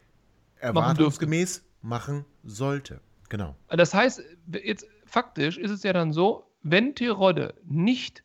[0.57, 3.01] erwartungsgemäß machen, sollte.
[3.29, 3.57] Genau.
[3.68, 4.22] Das heißt,
[4.53, 8.24] jetzt faktisch ist es ja dann so, wenn Terodde nicht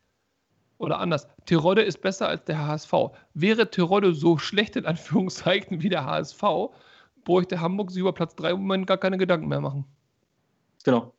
[0.78, 2.92] oder anders, Terodde ist besser als der HSV.
[3.32, 6.42] Wäre Terodde so schlecht in Anführungszeichen wie der HSV,
[7.24, 9.84] bräuchte Hamburg sich über Platz 3 im Moment gar keine Gedanken mehr machen.
[10.84, 11.14] Genau.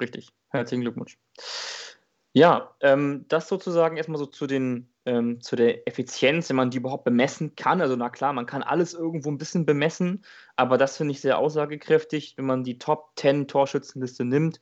[0.00, 0.28] Richtig.
[0.50, 1.18] Herzlichen Glückwunsch.
[2.32, 6.78] Ja, ähm, das sozusagen erstmal so zu, den, ähm, zu der Effizienz, wenn man die
[6.78, 7.80] überhaupt bemessen kann.
[7.80, 10.24] Also na klar, man kann alles irgendwo ein bisschen bemessen,
[10.56, 14.60] aber das finde ich sehr aussagekräftig, wenn man die Top 10 Torschützenliste nimmt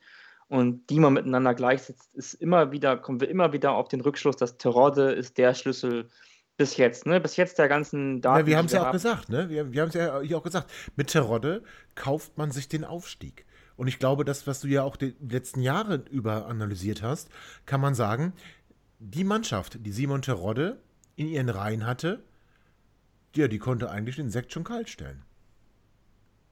[0.49, 4.37] und die mal miteinander gleichsetzt, ist immer wieder, kommen wir immer wieder auf den Rückschluss,
[4.37, 6.11] dass Terodde ist der Schlüssel
[6.59, 7.20] bis jetzt, ne?
[7.20, 8.41] Bis jetzt der ganzen Daten.
[8.41, 9.49] Ja, wir haben es ja auch gesagt, ne?
[9.49, 10.70] Wir, wir haben es ja hier auch gesagt.
[10.95, 11.62] Mit Terodde
[11.95, 13.47] kauft man sich den Aufstieg.
[13.77, 17.31] Und ich glaube, das, was du ja auch die letzten Jahre über analysiert hast,
[17.66, 18.33] kann man sagen,
[18.99, 20.81] die Mannschaft, die Simon Terodde
[21.16, 22.23] in ihren Reihen hatte,
[23.35, 25.23] ja, die konnte eigentlich den Sekt schon kalt stellen.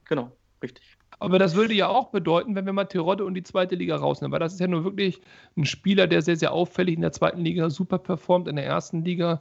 [0.05, 0.97] Genau, richtig.
[1.19, 4.33] Aber das würde ja auch bedeuten, wenn wir mal Terodde und die zweite Liga rausnehmen,
[4.33, 5.21] weil das ist ja nur wirklich
[5.57, 9.05] ein Spieler, der sehr, sehr auffällig in der zweiten Liga super performt, in der ersten
[9.05, 9.41] Liga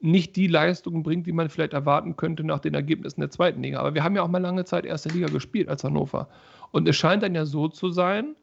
[0.00, 3.80] nicht die Leistung bringt, die man vielleicht erwarten könnte nach den Ergebnissen der zweiten Liga.
[3.80, 6.28] Aber wir haben ja auch mal lange Zeit erste Liga gespielt als Hannover.
[6.70, 8.36] Und es scheint dann ja so zu sein,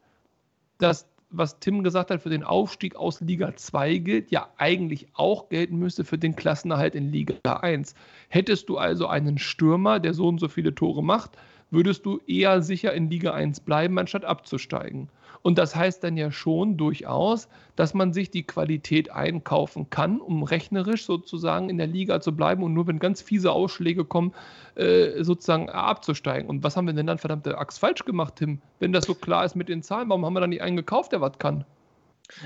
[0.78, 5.48] dass, was Tim gesagt hat, für den Aufstieg aus Liga 2 gilt, ja eigentlich auch
[5.48, 7.94] gelten müsste für den Klassenerhalt in Liga 1.
[8.28, 11.32] Hättest du also einen Stürmer, der so und so viele Tore macht,
[11.70, 15.08] würdest du eher sicher in Liga 1 bleiben, anstatt abzusteigen.
[15.44, 20.42] Und das heißt dann ja schon durchaus, dass man sich die Qualität einkaufen kann, um
[20.42, 24.32] rechnerisch sozusagen in der Liga zu bleiben und nur wenn ganz fiese Ausschläge kommen,
[24.74, 26.48] äh, sozusagen abzusteigen.
[26.48, 28.62] Und was haben wir denn dann verdammte Axt falsch gemacht, Tim?
[28.78, 31.12] Wenn das so klar ist mit den Zahlen, warum haben wir dann nicht einen gekauft,
[31.12, 31.66] der was kann?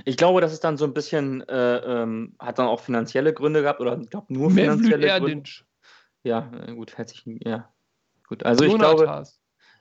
[0.04, 3.62] Ich glaube, das ist dann so ein bisschen, äh, ähm, hat dann auch finanzielle Gründe
[3.62, 5.48] gehabt oder ich glaube nur finanzielle Gründe.
[6.24, 7.72] Ja, gut, herzlichen, ja.
[8.26, 9.28] Gut, also Jonathan ich glaube.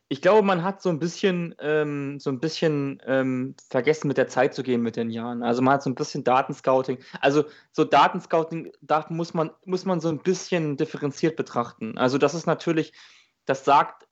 [0.10, 4.28] Ich glaube, man hat so ein bisschen, ähm, so ein bisschen ähm, vergessen, mit der
[4.28, 5.44] Zeit zu gehen mit den Jahren.
[5.44, 7.00] Also man hat so ein bisschen Datenscouting.
[7.20, 11.98] Also so Datenscouting da muss man, muss man so ein bisschen differenziert betrachten.
[11.98, 12.94] Also das ist natürlich,
[13.46, 14.08] das sagt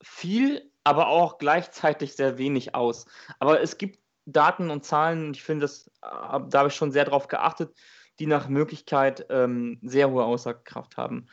[0.00, 3.06] viel, aber auch gleichzeitig sehr wenig aus.
[3.40, 6.92] Aber es gibt Daten und Zahlen, und ich finde, das, äh, da habe ich schon
[6.92, 7.74] sehr drauf geachtet,
[8.18, 11.26] die nach Möglichkeit ähm, sehr hohe Aussagekraft haben.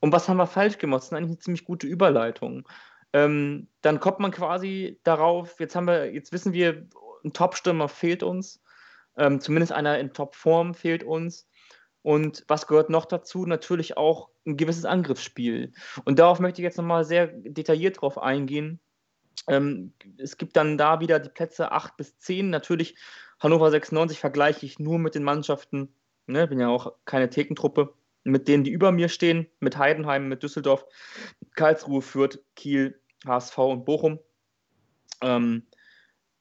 [0.00, 0.98] Und was haben wir falsch gemacht?
[0.98, 2.68] Das ist eigentlich eine ziemlich gute Überleitung.
[3.14, 6.86] Ähm, dann kommt man quasi darauf, jetzt haben wir, jetzt wissen wir,
[7.24, 8.60] ein Top-Stürmer fehlt uns.
[9.16, 11.48] Ähm, zumindest einer in Top-Form fehlt uns.
[12.02, 13.46] Und was gehört noch dazu?
[13.46, 15.72] Natürlich auch ein gewisses Angriffsspiel.
[16.04, 18.80] Und darauf möchte ich jetzt nochmal sehr detailliert drauf eingehen.
[19.46, 22.50] Ähm, es gibt dann da wieder die Plätze 8 bis 10.
[22.50, 22.96] Natürlich
[23.38, 25.94] Hannover 96 vergleiche ich nur mit den Mannschaften,
[26.26, 27.94] ne, bin ja auch keine Thekentruppe,
[28.24, 30.84] mit denen, die über mir stehen, mit Heidenheim, mit Düsseldorf,
[31.54, 34.18] Karlsruhe, Fürth, Kiel, HSV und Bochum.
[35.22, 35.64] Ähm,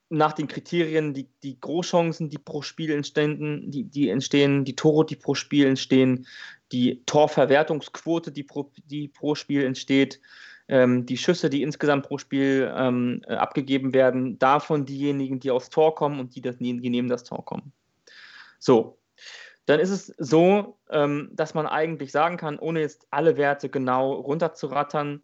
[0.10, 5.06] nach den Kriterien die, die Großchancen, die pro Spiel entstehen, die, die entstehen, die Tore,
[5.06, 6.28] die pro Spiel entstehen,
[6.72, 10.20] die Torverwertungsquote, die pro, die pro Spiel entsteht,
[10.68, 15.70] ähm, die Schüsse, die insgesamt pro Spiel ähm, äh, abgegeben werden, davon diejenigen, die aufs
[15.70, 17.74] Tor kommen und die, das, die neben das Tor kommen.
[18.60, 19.00] So,
[19.66, 24.14] dann ist es so, ähm, dass man eigentlich sagen kann, ohne jetzt alle Werte genau
[24.14, 25.22] runterzurattern,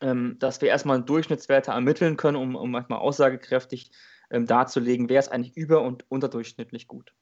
[0.00, 3.90] ähm, dass wir erstmal Durchschnittswerte ermitteln können, um, um manchmal aussagekräftig
[4.30, 7.12] ähm, darzulegen, wer ist eigentlich über- und unterdurchschnittlich gut.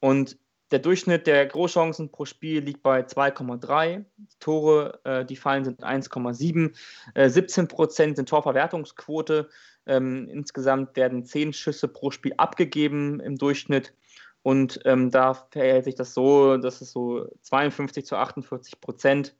[0.00, 0.38] Und
[0.72, 4.04] der Durchschnitt der Großchancen pro Spiel liegt bei 2,3.
[4.16, 6.74] Die Tore, äh, die fallen, sind 1,7.
[7.14, 9.48] Äh, 17 Prozent sind Torverwertungsquote.
[9.86, 13.94] Ähm, insgesamt werden 10 Schüsse pro Spiel abgegeben im Durchschnitt.
[14.42, 19.36] Und ähm, da verhält sich das so, dass es so 52 zu 48 Prozent,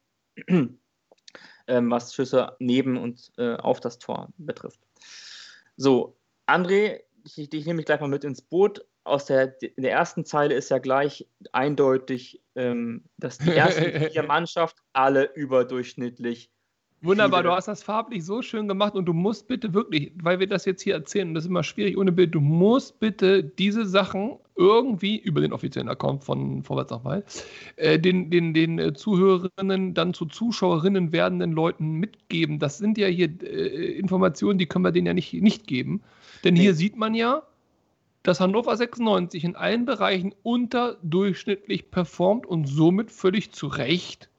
[1.66, 4.80] ähm, was Schüsse neben und äh, auf das Tor betrifft.
[5.76, 9.92] So, André, ich, ich nehme mich gleich mal mit ins Boot aus der, in der
[9.92, 16.50] ersten Zeile ist ja gleich eindeutig, ähm, dass die ersten vier Mannschaft alle überdurchschnittlich.
[17.02, 20.46] Wunderbar, du hast das farblich so schön gemacht und du musst bitte wirklich, weil wir
[20.46, 24.38] das jetzt hier erzählen, das ist immer schwierig ohne Bild, du musst bitte diese Sachen
[24.56, 27.22] irgendwie über den offiziellen Account von Vorwärts nach
[27.76, 32.58] äh, den, den, den äh, Zuhörerinnen, dann zu Zuschauerinnen werdenden Leuten mitgeben.
[32.58, 36.02] Das sind ja hier äh, Informationen, die können wir denen ja nicht, nicht geben.
[36.42, 36.60] Denn nee.
[36.60, 37.42] hier sieht man ja,
[38.22, 44.30] dass Hannover 96 in allen Bereichen unterdurchschnittlich performt und somit völlig zu Recht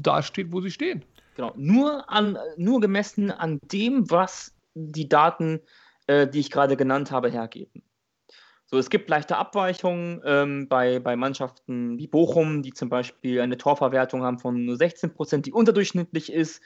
[0.00, 1.02] dasteht, wo sie stehen.
[1.34, 5.60] Genau, nur, an, nur gemessen an dem, was die Daten,
[6.06, 7.82] äh, die ich gerade genannt habe, hergeben.
[8.66, 13.58] So, es gibt leichte Abweichungen ähm, bei, bei Mannschaften wie Bochum, die zum Beispiel eine
[13.58, 16.62] Torverwertung haben von nur 16 Prozent, die unterdurchschnittlich ist,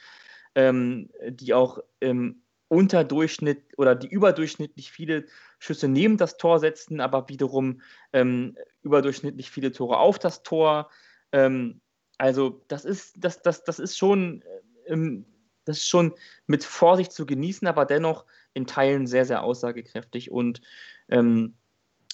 [0.55, 5.25] ähm, die auch ähm, Unterdurchschnitt oder die überdurchschnittlich viele
[5.57, 7.81] Schüsse neben das Tor setzen, aber wiederum
[8.13, 10.89] ähm, überdurchschnittlich viele Tore auf das Tor.
[11.31, 11.81] Ähm,
[12.19, 14.43] also das ist, das, das, das ist schon,
[14.85, 15.25] ähm,
[15.65, 16.13] das ist schon
[16.47, 20.29] mit Vorsicht zu genießen, aber dennoch in Teilen sehr, sehr aussagekräftig.
[20.29, 20.61] Und
[21.07, 21.55] ähm,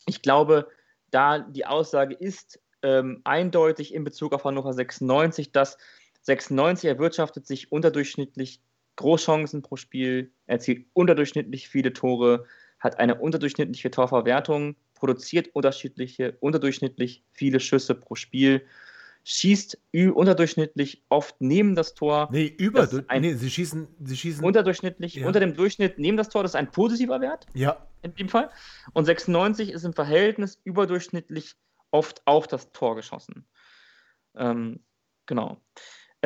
[0.06, 0.70] ich glaube,
[1.10, 5.78] da die Aussage ist ähm, eindeutig in Bezug auf Hannover 96, dass
[6.22, 8.62] 96 erwirtschaftet sich unterdurchschnittlich
[8.98, 12.46] Großchancen pro Spiel, erzielt unterdurchschnittlich viele Tore,
[12.80, 18.66] hat eine unterdurchschnittliche Torverwertung, produziert unterschiedliche, unterdurchschnittlich viele Schüsse pro Spiel,
[19.26, 19.80] schießt
[20.14, 22.30] unterdurchschnittlich oft neben das Tor.
[22.32, 22.88] Nee, über,
[23.20, 25.28] nee, sie schießen, sie schießen unterdurchschnittlich, ja.
[25.28, 27.48] unter dem Durchschnitt neben das Tor, das ist ein positiver Wert.
[27.54, 27.88] Ja.
[28.04, 28.52] In dem Fall.
[28.94, 31.56] Und 96 ist im Verhältnis überdurchschnittlich
[31.90, 33.48] oft auf das Tor geschossen.
[34.36, 34.82] Ähm,
[35.26, 35.60] genau.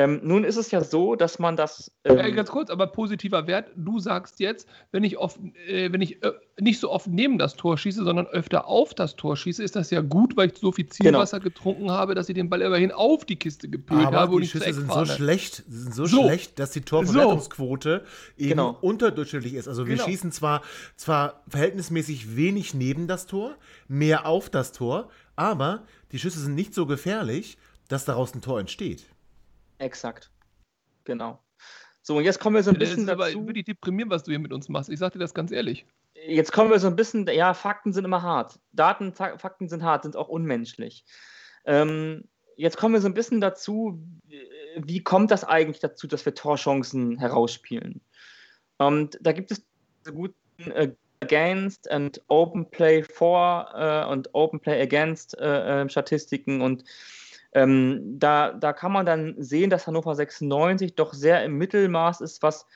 [0.00, 1.92] Ähm, nun ist es ja so, dass man das.
[2.04, 3.70] Ähm ja, ganz kurz, aber positiver Wert.
[3.76, 5.38] Du sagst jetzt, wenn ich, oft,
[5.68, 9.16] äh, wenn ich äh, nicht so oft neben das Tor schieße, sondern öfter auf das
[9.16, 11.50] Tor schieße, ist das ja gut, weil ich so viel Zielwasser genau.
[11.50, 14.40] getrunken habe, dass ich den Ball immerhin auf die Kiste gepölt aber habe.
[14.40, 18.42] Die Schüsse sind so schlecht, sind so, so, schlecht, dass die Torverwertungsquote so.
[18.42, 18.78] eben genau.
[18.80, 19.68] unterdurchschnittlich ist.
[19.68, 20.06] Also wir genau.
[20.06, 20.62] schießen zwar,
[20.96, 23.54] zwar verhältnismäßig wenig neben das Tor,
[23.86, 25.82] mehr auf das Tor, aber
[26.12, 29.04] die Schüsse sind nicht so gefährlich, dass daraus ein Tor entsteht.
[29.80, 30.30] Exakt.
[31.04, 31.42] Genau.
[32.02, 33.38] So, und jetzt kommen wir so ein bisschen das ist dazu.
[33.38, 34.90] Aber wirklich deprimierend, was du hier mit uns machst.
[34.90, 35.86] Ich sag dir das ganz ehrlich.
[36.26, 38.58] Jetzt kommen wir so ein bisschen, ja, Fakten sind immer hart.
[38.72, 41.04] Daten, Fakten sind hart, sind auch unmenschlich.
[41.64, 42.24] Ähm,
[42.56, 44.02] jetzt kommen wir so ein bisschen dazu,
[44.76, 48.02] wie kommt das eigentlich dazu, dass wir Torchancen herausspielen?
[48.78, 49.64] Und da gibt es
[50.04, 50.34] guten
[50.72, 50.92] äh,
[51.22, 56.84] Against and Open Play for äh, und Open Play Against äh, äh Statistiken und
[57.52, 62.42] ähm, da, da kann man dann sehen, dass Hannover 96 doch sehr im Mittelmaß ist,
[62.42, 62.66] was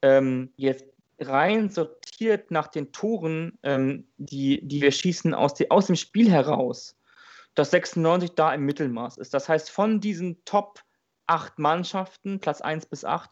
[0.00, 0.86] ähm, jetzt
[1.20, 6.30] rein sortiert nach den Toren, ähm, die, die wir schießen aus, die, aus dem Spiel
[6.30, 6.96] heraus,
[7.54, 9.34] dass 96 da im Mittelmaß ist.
[9.34, 10.80] Das heißt, von diesen Top
[11.26, 13.30] 8 Mannschaften, Platz 1 bis 8,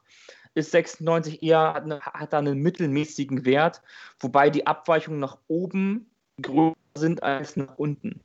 [0.55, 3.83] ist 96 eher, hat, hat da einen mittelmäßigen Wert,
[4.19, 6.11] wobei die Abweichungen nach oben
[6.43, 8.21] größer sind als nach unten.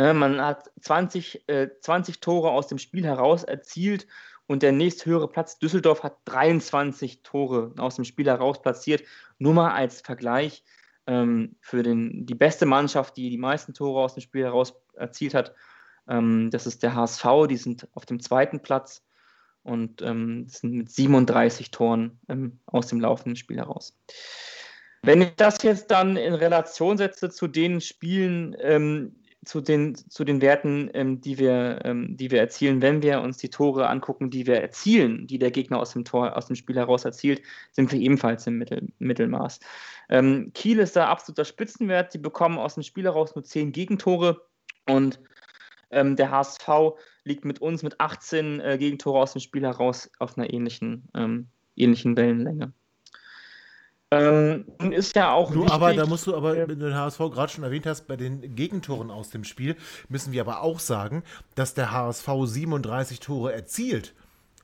[0.00, 4.06] Äh, man hat 20, äh, 20 Tore aus dem Spiel heraus erzielt
[4.46, 9.02] und der nächsthöhere Platz Düsseldorf hat 23 Tore aus dem Spiel heraus platziert.
[9.38, 10.64] Nur mal als Vergleich
[11.06, 15.34] ähm, für den, die beste Mannschaft, die die meisten Tore aus dem Spiel heraus erzielt
[15.34, 15.54] hat.
[16.08, 19.04] Ähm, das ist der HSV, die sind auf dem zweiten Platz
[19.64, 23.94] und ähm, sind mit 37 Toren ähm, aus dem laufenden Spiel heraus.
[25.02, 30.24] Wenn ich das jetzt dann in Relation setze zu den Spielen, ähm, zu, den, zu
[30.24, 34.30] den Werten, ähm, die, wir, ähm, die wir erzielen, wenn wir uns die Tore angucken,
[34.30, 37.42] die wir erzielen, die der Gegner aus dem Tor, aus dem Spiel heraus erzielt,
[37.72, 39.60] sind wir ebenfalls im Mittel, Mittelmaß.
[40.10, 42.12] Ähm, Kiel ist da absoluter Spitzenwert.
[42.12, 44.42] Die bekommen aus dem Spiel heraus nur 10 Gegentore
[44.86, 45.20] und
[45.90, 46.68] ähm, der HSV
[47.24, 51.48] liegt mit uns mit 18 äh, Gegentore aus dem Spiel heraus auf einer ähnlichen, ähm,
[51.76, 52.72] ähnlichen Wellenlänge.
[54.12, 55.52] Ähm, ist ja auch.
[55.52, 58.08] Du, wichtig, aber da musst du aber, wenn du den HSV gerade schon erwähnt hast,
[58.08, 59.76] bei den Gegentoren aus dem Spiel,
[60.08, 61.22] müssen wir aber auch sagen,
[61.54, 64.14] dass der HSV 37 Tore erzielt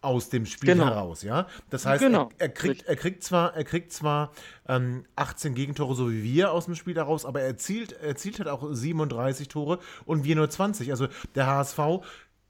[0.03, 0.87] aus dem Spiel genau.
[0.87, 1.47] heraus, ja.
[1.71, 2.29] Das heißt, genau.
[2.39, 4.33] er, er, kriegt, er kriegt zwar, er kriegt zwar
[4.69, 8.39] ähm, 18 Gegentore, so wie wir aus dem Spiel heraus, aber er erzielt, er erzielt
[8.39, 10.91] halt auch 37 Tore und wir nur 20.
[10.91, 11.79] Also der HSV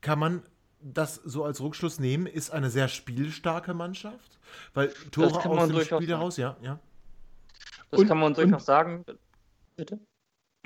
[0.00, 0.42] kann man
[0.80, 4.38] das so als Rückschluss nehmen, ist eine sehr spielstarke Mannschaft,
[4.74, 6.78] weil Tore aus dem Spiel heraus, ja, ja.
[7.90, 9.04] Das und, kann man durchaus sagen.
[9.76, 10.00] Bitte?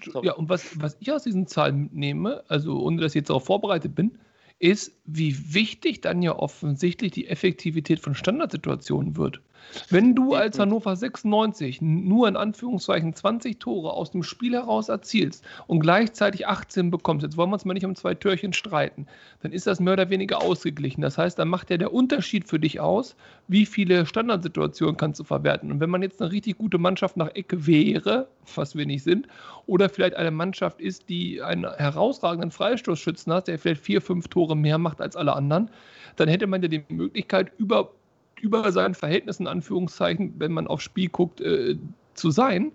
[0.04, 0.26] Sorry.
[0.26, 3.44] Ja, und was, was ich aus diesen Zahlen mitnehme, also ohne dass ich jetzt darauf
[3.44, 4.18] vorbereitet bin,
[4.58, 9.40] ist, wie wichtig dann ja offensichtlich die Effektivität von Standardsituationen wird.
[9.88, 15.44] Wenn du als Hannover 96 nur in Anführungszeichen 20 Tore aus dem Spiel heraus erzielst
[15.66, 19.06] und gleichzeitig 18 bekommst, jetzt wollen wir uns mal nicht um zwei Türchen streiten,
[19.42, 21.02] dann ist das mehr oder weniger ausgeglichen.
[21.02, 23.16] Das heißt, dann macht ja der Unterschied für dich aus,
[23.48, 25.70] wie viele Standardsituationen kannst du verwerten.
[25.70, 29.28] Und wenn man jetzt eine richtig gute Mannschaft nach Ecke wäre, was wir nicht sind,
[29.66, 34.56] oder vielleicht eine Mannschaft ist, die einen herausragenden Freistoßschützen hat, der vielleicht vier, fünf Tore
[34.56, 35.70] mehr macht als alle anderen,
[36.16, 37.92] dann hätte man ja die Möglichkeit, über
[38.40, 41.76] über seinen Verhältnissen, Anführungszeichen, wenn man aufs Spiel guckt, äh,
[42.14, 42.72] zu sein.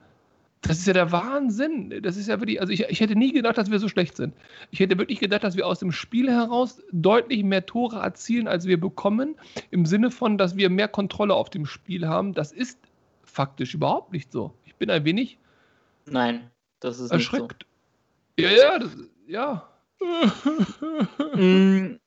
[0.61, 2.01] Das ist ja der Wahnsinn.
[2.01, 4.33] Das ist ja wirklich, also ich, ich hätte nie gedacht, dass wir so schlecht sind.
[4.71, 8.65] Ich hätte wirklich gedacht, dass wir aus dem Spiel heraus deutlich mehr Tore erzielen, als
[8.65, 9.35] wir bekommen,
[9.69, 12.33] im Sinne von, dass wir mehr Kontrolle auf dem Spiel haben.
[12.33, 12.79] Das ist
[13.23, 14.53] faktisch überhaupt nicht so.
[14.65, 15.37] Ich bin ein wenig.
[16.07, 17.65] Nein, das ist erschreckt.
[18.37, 18.55] Nicht so.
[18.55, 18.97] Ja, ja, das,
[19.27, 19.69] ja.
[21.35, 21.97] Mm,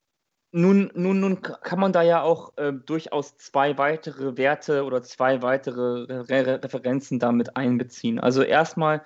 [0.51, 5.43] nun, nun, nun kann man da ja auch äh, durchaus zwei weitere Werte oder zwei
[5.43, 8.19] weitere Re Referenzen damit einbeziehen.
[8.19, 9.05] Also erstmal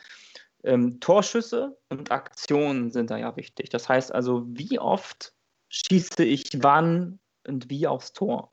[0.62, 3.70] ähm, Torschüsse und Aktionen sind da ja wichtig.
[3.70, 5.32] Das heißt also, wie oft
[5.68, 8.52] schieße ich wann und wie aufs Tor.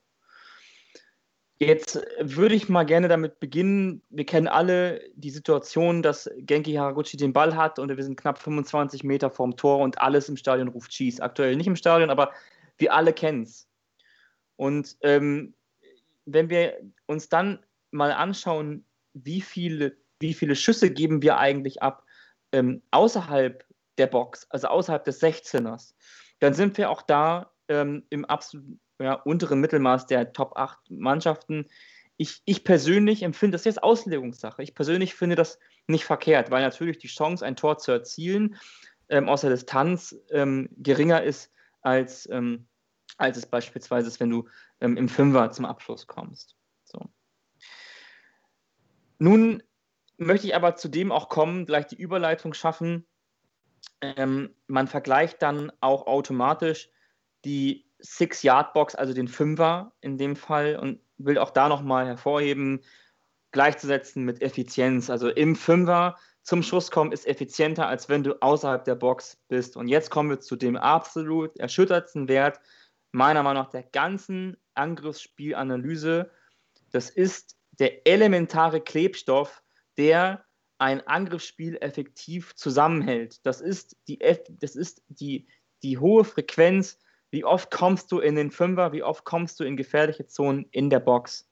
[1.61, 4.02] Jetzt würde ich mal gerne damit beginnen.
[4.10, 8.40] Wir kennen alle die Situation, dass Genki Haraguchi den Ball hat und wir sind knapp
[8.40, 11.20] 25 Meter vorm Tor und alles im Stadion ruft Schieß.
[11.20, 12.32] Aktuell nicht im Stadion, aber
[12.80, 13.68] wir alle kennen es.
[14.56, 15.53] Und ähm,
[16.26, 22.06] wenn wir uns dann mal anschauen, wie viele, wie viele Schüsse geben wir eigentlich ab
[22.51, 23.65] ähm, außerhalb
[23.97, 25.93] der Box, also außerhalb des 16ers,
[26.39, 31.68] dann sind wir auch da ähm, im absolut ja, unteren Mittelmaß der Top 8 Mannschaften.
[32.18, 34.61] Ich, ich persönlich empfinde das jetzt Auslegungssache.
[34.61, 35.57] Ich persönlich finde das
[35.88, 38.57] nicht verkehrt, weil natürlich die Chance, ein Tor zu erzielen,
[39.07, 41.51] ähm, aus der Distanz ähm, geringer ist
[41.81, 42.68] als ähm,
[43.20, 44.48] als es beispielsweise ist, wenn du
[44.80, 46.56] ähm, im Fünfer zum Abschluss kommst.
[46.86, 47.00] So.
[49.20, 49.62] Nun
[50.18, 53.06] möchte ich aber zu dem auch kommen, gleich die Überleitung schaffen.
[54.02, 56.90] Ähm, man vergleicht dann auch automatisch
[57.46, 62.82] die Six-Yard-Box, also den Fünfer in dem Fall, und will auch da nochmal hervorheben,
[63.52, 65.10] gleichzusetzen mit Effizienz.
[65.10, 69.76] Also im Fünfer zum Schuss kommen ist effizienter, als wenn du außerhalb der Box bist.
[69.76, 72.62] Und jetzt kommen wir zu dem absolut erschüttertsten Wert,
[73.11, 76.31] meiner Meinung nach der ganzen Angriffsspielanalyse.
[76.91, 79.64] Das ist der elementare Klebstoff,
[79.98, 80.45] der
[80.77, 83.45] ein Angriffsspiel effektiv zusammenhält.
[83.45, 84.19] Das ist die,
[84.49, 85.48] das ist die,
[85.84, 86.99] die hohe Frequenz.
[87.31, 88.91] Wie oft kommst du in den Fünfer?
[88.91, 91.49] Wie oft kommst du in gefährliche Zonen in der Box?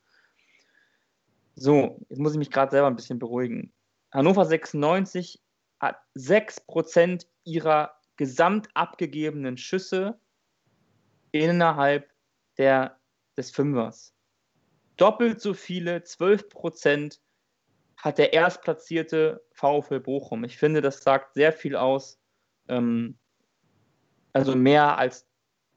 [1.56, 3.74] So, jetzt muss ich mich gerade selber ein bisschen beruhigen.
[4.12, 5.42] Hannover 96
[5.80, 10.20] hat 6% ihrer gesamt abgegebenen Schüsse
[11.32, 12.12] innerhalb
[12.58, 12.98] der,
[13.36, 14.14] des Fünfers.
[14.98, 17.22] doppelt so viele, 12 Prozent,
[17.98, 20.44] hat der erstplatzierte VfL Bochum.
[20.44, 22.20] Ich finde, das sagt sehr viel aus.
[22.68, 23.18] Ähm,
[24.34, 25.28] also mehr als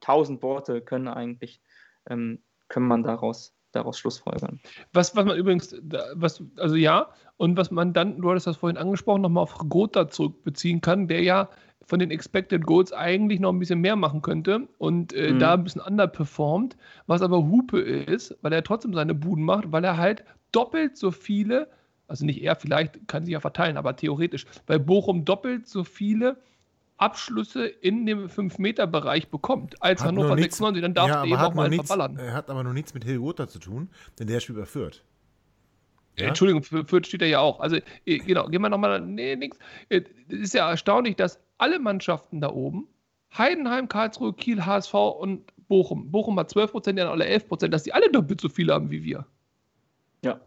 [0.03, 1.63] 1000 Worte können eigentlich,
[2.09, 4.61] ähm, können man daraus, daraus schlussfolgern.
[4.93, 5.75] Was, was man übrigens,
[6.15, 10.09] was, also ja, und was man dann, du hattest das vorhin angesprochen, nochmal auf Gotha
[10.09, 11.49] zurückbeziehen kann, der ja
[11.91, 15.41] von den Expected Goals eigentlich noch ein bisschen mehr machen könnte und äh, mhm.
[15.41, 16.77] da ein bisschen underperformt,
[17.09, 20.23] was aber Hupe ist, weil er trotzdem seine Buden macht, weil er halt
[20.53, 21.69] doppelt so viele,
[22.07, 26.37] also nicht er, vielleicht kann sich ja verteilen, aber theoretisch, weil Bochum doppelt so viele
[26.97, 31.55] Abschlüsse in dem 5-Meter-Bereich bekommt als hat Hannover 96, dann darf ja, er eben auch
[31.55, 32.17] mal nichts, verballern.
[32.19, 33.91] Er hat aber noch nichts mit Hilgotha zu tun,
[34.21, 35.03] denn der spielt bei Fürth.
[36.17, 36.29] Ja?
[36.29, 37.59] Entschuldigung, für Fürth steht er ja auch.
[37.59, 39.01] Also, äh, genau, gehen wir nochmal.
[39.01, 39.59] Nee, nix.
[39.89, 42.89] Es äh, ist ja erstaunlich, dass alle Mannschaften da oben,
[43.37, 47.75] Heidenheim, Karlsruhe, Kiel, HSV und Bochum, Bochum hat 12 Prozent, die haben alle 11 Prozent,
[47.75, 49.27] dass die alle doppelt so viel haben wie wir.
[50.25, 50.41] Ja.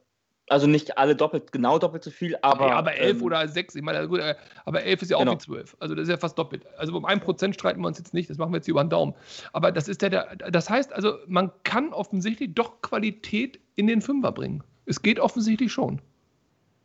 [0.49, 2.67] Also nicht alle doppelt, genau doppelt so viel, aber.
[2.67, 4.35] Ja, aber 11 ähm, oder 6, ich meine, gut, äh,
[4.65, 5.35] aber 11 ist ja auch genau.
[5.35, 5.77] wie 12.
[5.79, 6.65] Also das ist ja fast doppelt.
[6.77, 8.89] Also um 1% streiten wir uns jetzt nicht, das machen wir jetzt hier über den
[8.89, 9.13] Daumen.
[9.53, 14.01] Aber das ist der, der, das heißt also, man kann offensichtlich doch Qualität in den
[14.01, 14.63] Fünfer bringen.
[14.85, 16.01] Es geht offensichtlich schon.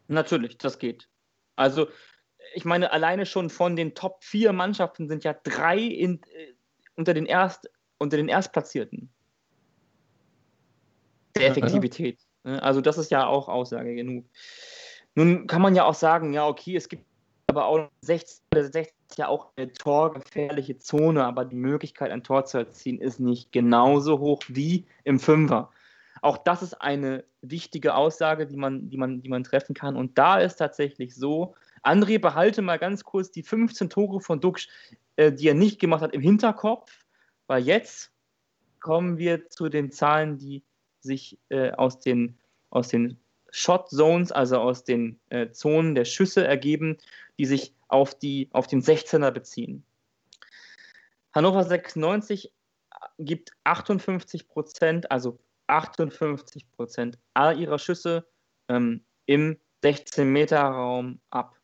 [0.07, 1.09] Natürlich, das geht.
[1.57, 1.89] Also
[2.55, 6.53] ich meine, alleine schon von den Top 4 Mannschaften sind ja drei in, äh,
[6.97, 9.11] unter, den Erst, unter den Erstplatzierten.
[11.37, 12.21] Der Effektivität.
[12.45, 12.63] Ne?
[12.63, 14.25] Also, das ist ja auch Aussage genug.
[15.15, 17.05] Nun kann man ja auch sagen, ja, okay, es gibt
[17.49, 22.59] aber auch 16, 16 ja auch eine torgefährliche Zone, aber die Möglichkeit, ein Tor zu
[22.59, 25.71] erzielen, ist nicht genauso hoch wie im Fünfer.
[26.21, 29.97] Auch das ist eine wichtige Aussage, die man, die man, die man treffen kann.
[29.97, 34.69] Und da ist tatsächlich so, André, behalte mal ganz kurz die 15 Tore von Duxch,
[35.17, 37.05] äh, die er nicht gemacht hat, im Hinterkopf,
[37.47, 38.13] weil jetzt
[38.81, 40.65] kommen wir zu den Zahlen, die
[41.01, 42.39] sich äh, aus den,
[42.71, 43.19] aus den
[43.51, 46.99] Shot Zones, also aus den äh, Zonen der Schüsse ergeben,
[47.39, 49.85] die sich auf, die, auf den 16er beziehen.
[51.33, 52.53] Hannover 96
[53.19, 58.27] gibt 58 Prozent, also 58 Prozent aller ihrer Schüsse
[58.69, 61.58] ähm, im 16-Meter-Raum ab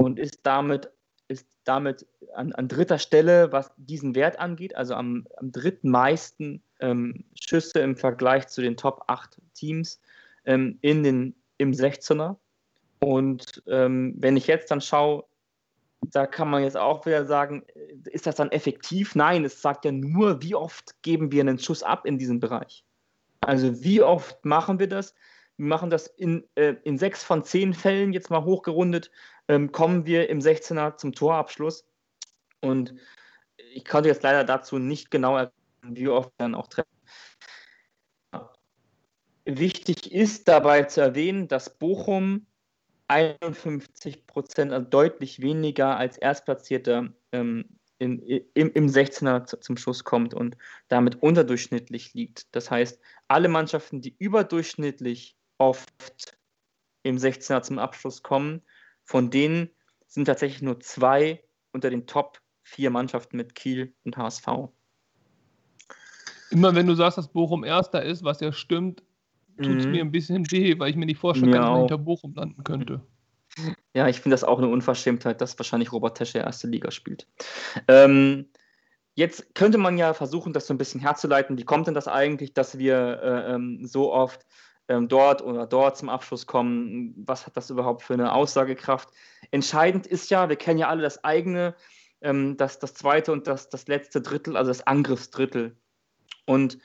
[0.00, 0.90] und ist damit,
[1.28, 7.24] ist damit an, an, dritter Stelle, was diesen Wert angeht, also am, am drittmeisten ähm,
[7.40, 10.00] Schüsse im Vergleich zu den Top 8 Teams
[10.44, 12.36] ähm, in den, im 16er.
[13.00, 15.24] Und ähm, wenn ich jetzt dann schaue,
[16.02, 17.64] da kann man jetzt auch wieder sagen,
[18.04, 19.14] ist das dann effektiv?
[19.14, 22.84] Nein, es sagt ja nur, wie oft geben wir einen Schuss ab in diesem Bereich.
[23.40, 25.14] Also wie oft machen wir das?
[25.56, 29.10] Wir machen das in, äh, in sechs von zehn Fällen, jetzt mal hochgerundet,
[29.48, 31.86] ähm, kommen wir im 16er zum Torabschluss.
[32.60, 32.94] Und
[33.56, 36.90] ich konnte jetzt leider dazu nicht genau erklären, wie oft wir dann auch treffen.
[39.44, 42.46] Wichtig ist dabei zu erwähnen, dass Bochum
[43.08, 48.20] 51 Prozent, also deutlich weniger als Erstplatzierter ähm, in,
[48.54, 50.56] im, im 16er zum Schuss kommt und
[50.88, 52.54] damit unterdurchschnittlich liegt.
[52.54, 56.36] Das heißt, alle Mannschaften, die überdurchschnittlich oft
[57.04, 58.62] im 16er zum Abschluss kommen,
[59.06, 59.70] von denen
[60.06, 61.42] sind tatsächlich nur zwei
[61.72, 64.46] unter den Top vier Mannschaften mit Kiel und HSV.
[66.50, 69.02] Immer wenn du sagst, dass Bochum Erster ist, was ja stimmt,
[69.56, 69.92] tut es mhm.
[69.92, 72.62] mir ein bisschen weh, weil ich mir nicht vorstellen kann, dass man hinter Bochum landen
[72.64, 73.00] könnte.
[73.94, 77.26] Ja, ich finde das auch eine Unverschämtheit, dass wahrscheinlich Robert Tesche erste Liga spielt.
[77.88, 78.50] Ähm,
[79.14, 81.56] jetzt könnte man ja versuchen, das so ein bisschen herzuleiten.
[81.56, 84.44] Wie kommt denn das eigentlich, dass wir äh, ähm, so oft
[84.88, 87.14] ähm, dort oder dort zum Abschluss kommen?
[87.26, 89.10] Was hat das überhaupt für eine Aussagekraft?
[89.50, 91.74] Entscheidend ist ja, wir kennen ja alle das eigene,
[92.20, 95.76] ähm, das, das zweite und das, das letzte Drittel, also das Angriffsdrittel.
[96.46, 96.78] Und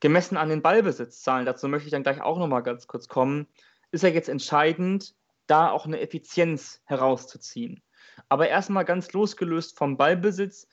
[0.00, 3.46] gemessen an den Ballbesitzzahlen, dazu möchte ich dann gleich auch nochmal ganz kurz kommen,
[3.90, 5.14] ist ja jetzt entscheidend,
[5.46, 7.82] da auch eine Effizienz herauszuziehen.
[8.28, 10.68] Aber erstmal ganz losgelöst vom Ballbesitz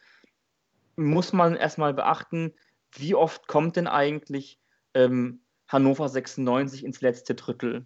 [0.95, 2.53] muss man erstmal beachten,
[2.91, 4.59] wie oft kommt denn eigentlich
[4.93, 7.85] ähm, Hannover 96 ins letzte Drittel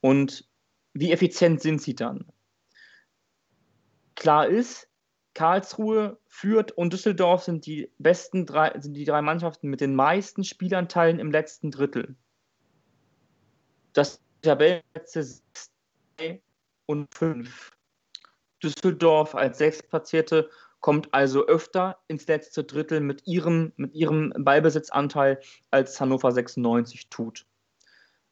[0.00, 0.48] und
[0.92, 2.24] wie effizient sind sie dann?
[4.14, 4.88] Klar ist,
[5.34, 10.44] Karlsruhe, Fürth und Düsseldorf sind die besten drei, sind die drei Mannschaften mit den meisten
[10.44, 12.14] Spielanteilen im letzten Drittel.
[13.92, 15.42] Das Tabellenplätze
[16.86, 17.72] und 5.
[18.62, 20.48] Düsseldorf als Sechstplatzierte
[20.84, 25.40] kommt also öfter ins letzte Drittel mit ihrem, mit ihrem Ballbesitzanteil,
[25.70, 27.46] als Hannover 96 tut.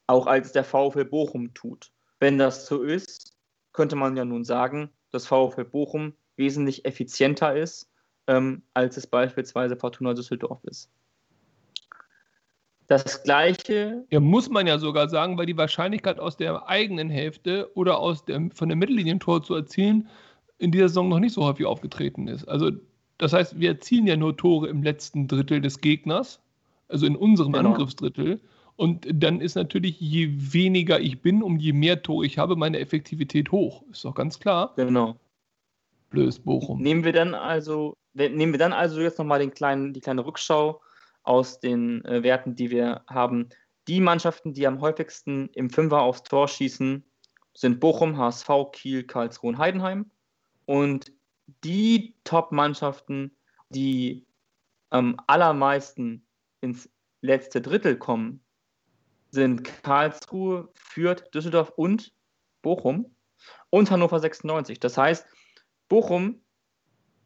[0.07, 1.93] Auch als der VfL Bochum tut.
[2.21, 3.39] Wenn das so ist,
[3.73, 7.91] könnte man ja nun sagen, dass VfL Bochum wesentlich effizienter ist,
[8.27, 10.91] ähm, als es beispielsweise Fortuna Düsseldorf ist.
[12.87, 14.05] Das gleiche.
[14.11, 18.27] Ja, muss man ja sogar sagen, weil die Wahrscheinlichkeit aus der eigenen Hälfte oder aus
[18.27, 20.11] dem, von der Mittellinientor zu erzielen
[20.59, 22.47] in dieser Saison noch nicht so häufig aufgetreten ist.
[22.47, 22.71] Also,
[23.19, 26.41] das heißt, wir erzielen ja nur Tore im letzten Drittel des Gegners,
[26.89, 27.71] also in unserem genau.
[27.71, 28.41] Angriffsdrittel.
[28.77, 32.79] Und dann ist natürlich, je weniger ich bin, um je mehr Tore ich habe, meine
[32.79, 33.85] Effektivität hoch.
[33.91, 34.73] Ist doch ganz klar.
[34.77, 35.17] Genau.
[36.11, 36.81] Blödes Bochum.
[36.81, 40.81] Nehmen wir dann also, nehmen wir dann also jetzt nochmal den kleinen, die kleine Rückschau
[41.23, 43.49] aus den äh, Werten, die wir haben.
[43.89, 47.05] Die Mannschaften, die am häufigsten im Fünfer aufs Tor schießen,
[47.55, 50.07] sind Bochum, HSV, Kiel, Karlsruhe und Heidenheim.
[50.67, 51.13] Und
[51.65, 53.37] die Top-Mannschaften,
[53.71, 54.27] die
[54.91, 56.27] am allermeisten
[56.61, 56.89] ins
[57.21, 58.45] letzte Drittel kommen,
[59.31, 62.13] sind Karlsruhe, Fürth, Düsseldorf und
[62.61, 63.17] Bochum
[63.71, 64.79] und Hannover 96.
[64.79, 65.27] Das heißt,
[65.89, 66.43] Bochum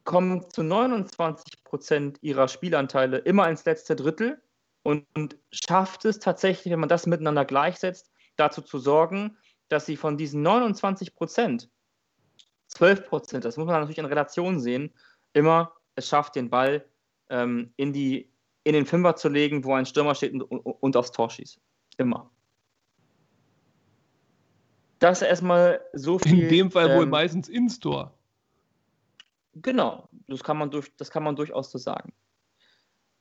[0.04, 4.40] kommt zu 29 Prozent ihrer Spielanteile immer ins letzte Drittel
[4.82, 9.36] und, und schafft es tatsächlich, wenn man das miteinander gleichsetzt, dazu zu sorgen,
[9.68, 11.68] dass sie von diesen 29 Prozent
[12.76, 14.92] 12 Prozent, das muss man natürlich in Relation sehen,
[15.32, 16.84] immer es schafft, den Ball
[17.30, 18.30] ähm, in, die,
[18.64, 21.58] in den Fünfer zu legen, wo ein Stürmer steht und, und, aufs Tor schießt.
[21.96, 22.30] Immer.
[24.98, 26.42] Das erstmal so viel.
[26.42, 28.12] In dem Fall ähm, wohl meistens ins Tor.
[29.54, 32.12] Genau, das kann man, durch, das kann man durchaus so sagen.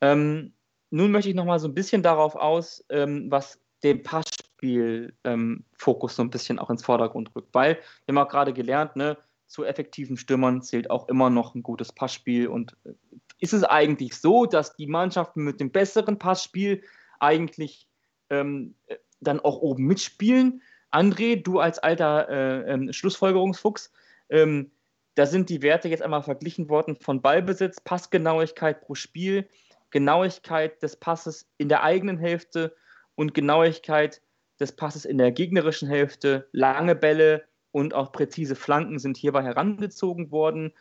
[0.01, 0.51] Ähm,
[0.89, 6.15] nun möchte ich noch mal so ein bisschen darauf aus, ähm, was den Passspiel-Fokus ähm,
[6.15, 7.53] so ein bisschen auch ins Vordergrund rückt.
[7.53, 11.63] Weil wir haben auch gerade gelernt, ne, zu effektiven Stürmern zählt auch immer noch ein
[11.63, 12.47] gutes Passspiel.
[12.47, 12.93] Und äh,
[13.39, 16.83] ist es eigentlich so, dass die Mannschaften mit dem besseren Passspiel
[17.19, 17.87] eigentlich
[18.29, 20.61] ähm, äh, dann auch oben mitspielen?
[20.91, 23.91] André, du als alter äh, ähm, Schlussfolgerungsfuchs,
[24.29, 24.71] ähm,
[25.15, 29.47] da sind die Werte jetzt einmal verglichen worden von Ballbesitz, Passgenauigkeit pro Spiel,
[29.91, 32.75] Genauigkeit des Passes in der eigenen Hälfte
[33.15, 34.21] und Genauigkeit
[34.59, 36.47] des Passes in der gegnerischen Hälfte.
[36.51, 37.45] Lange Bälle
[37.75, 40.71] und auch präzise Flanken sind hierbei herangezogen worden.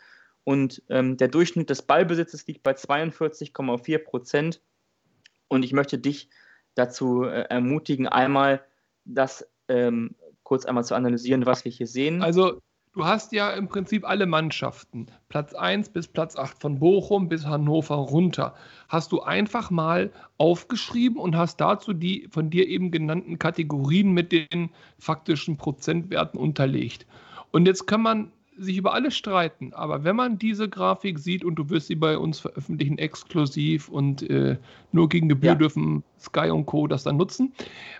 [0.44, 4.60] Und ähm, der Durchschnitt des Ballbesitzes liegt bei 42,4 Prozent.
[5.48, 6.30] Und ich möchte dich
[6.76, 8.64] dazu äh, ermutigen, einmal
[9.04, 10.14] das ähm,
[10.44, 12.22] kurz einmal zu analysieren, was wir hier sehen.
[12.22, 12.60] Also
[12.94, 17.44] du hast ja im Prinzip alle Mannschaften, Platz 1 bis Platz 8, von Bochum bis
[17.44, 18.54] Hannover runter,
[18.88, 24.32] hast du einfach mal aufgeschrieben und hast dazu die von dir eben genannten Kategorien mit
[24.32, 27.06] den faktischen Prozentwerten unterlegt.
[27.50, 31.56] Und jetzt kann man sich über alles streiten, aber wenn man diese Grafik sieht und
[31.56, 34.56] du wirst sie bei uns veröffentlichen, exklusiv und äh,
[34.92, 35.54] nur gegen Gebühr ja.
[35.56, 36.86] dürfen Sky und Co.
[36.86, 37.52] das dann nutzen.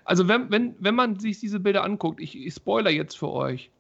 [0.05, 3.73] Also wenn, wenn, wenn man sich diese Bilder anguckt, ich, ich spoiler jetzt für euch,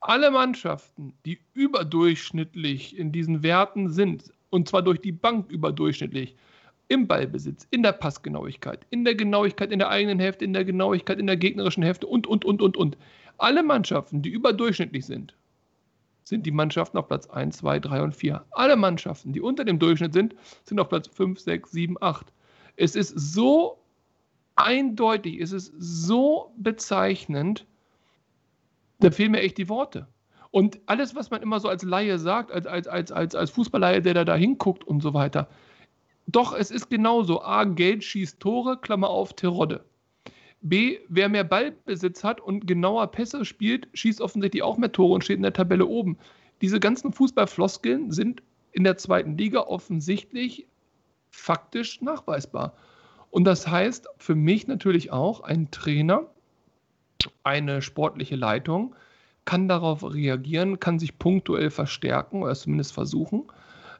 [0.00, 6.36] alle Mannschaften, die überdurchschnittlich in diesen Werten sind, und zwar durch die Bank überdurchschnittlich,
[6.88, 11.18] im Ballbesitz, in der Passgenauigkeit, in der Genauigkeit in der eigenen Hälfte, in der Genauigkeit
[11.18, 12.96] in der gegnerischen Hälfte und, und, und, und, und.
[13.36, 15.34] Alle Mannschaften, die überdurchschnittlich sind,
[16.24, 18.44] sind die Mannschaften auf Platz 1, 2, 3 und 4.
[18.50, 20.34] Alle Mannschaften, die unter dem Durchschnitt sind,
[20.64, 22.26] sind auf Platz 5, 6, 7, 8.
[22.76, 23.78] Es ist so
[24.56, 27.66] eindeutig, es ist so bezeichnend,
[29.00, 30.08] da fehlen mir echt die Worte.
[30.50, 34.02] Und alles, was man immer so als Laie sagt, als, als, als, als, als Fußballleihe,
[34.02, 35.48] der da, da hinguckt und so weiter.
[36.26, 37.42] Doch, es ist genauso.
[37.42, 39.84] A, Geld schießt Tore, Klammer auf, Terodde.
[40.60, 45.24] B, wer mehr Ballbesitz hat und genauer Pässe spielt, schießt offensichtlich auch mehr Tore und
[45.24, 46.18] steht in der Tabelle oben.
[46.60, 48.42] Diese ganzen Fußballfloskeln sind
[48.72, 50.66] in der zweiten Liga offensichtlich
[51.30, 52.74] faktisch nachweisbar.
[53.30, 56.26] Und das heißt für mich natürlich auch, ein Trainer
[57.42, 58.94] eine sportliche Leitung
[59.44, 63.44] kann darauf reagieren, kann sich punktuell verstärken oder zumindest versuchen.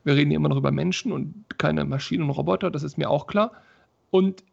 [0.04, 3.08] Wir reden hier immer noch über Menschen und keine Maschinen und Roboter, das ist mir
[3.10, 3.52] auch klar.
[4.10, 4.44] Und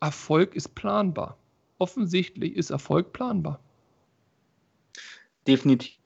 [0.00, 1.36] Erfolg ist planbar.
[1.78, 3.60] Offensichtlich ist Erfolg planbar.
[5.46, 5.96] Definitiv.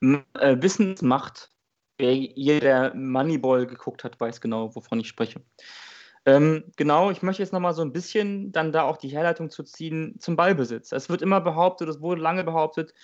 [0.00, 1.50] Äh, Wissensmacht.
[1.98, 5.40] Wer jeder Moneyball geguckt hat, weiß genau, wovon ich spreche.
[6.26, 9.62] Ähm, genau, ich möchte jetzt nochmal so ein bisschen dann da auch die Herleitung zu
[9.62, 10.92] ziehen zum Ballbesitz.
[10.92, 12.94] Es wird immer behauptet, es wurde lange behauptet,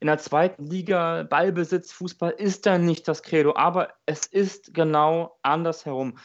[0.00, 5.38] in der zweiten Liga Ballbesitz, Fußball ist dann nicht das Credo, aber es ist genau
[5.42, 6.16] andersherum.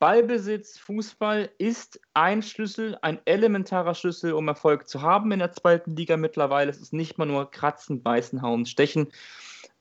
[0.00, 5.94] Ballbesitz, Fußball ist ein Schlüssel, ein elementarer Schlüssel, um Erfolg zu haben in der zweiten
[5.94, 6.70] Liga mittlerweile.
[6.70, 9.12] Es ist nicht mal nur Kratzen, Beißen, Hauen, Stechen.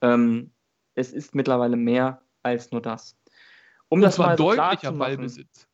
[0.02, 0.52] Ähm,
[0.94, 3.18] es ist mittlerweile mehr als nur das.
[3.88, 5.69] Um Und das mal deutlicher Ballbesitz.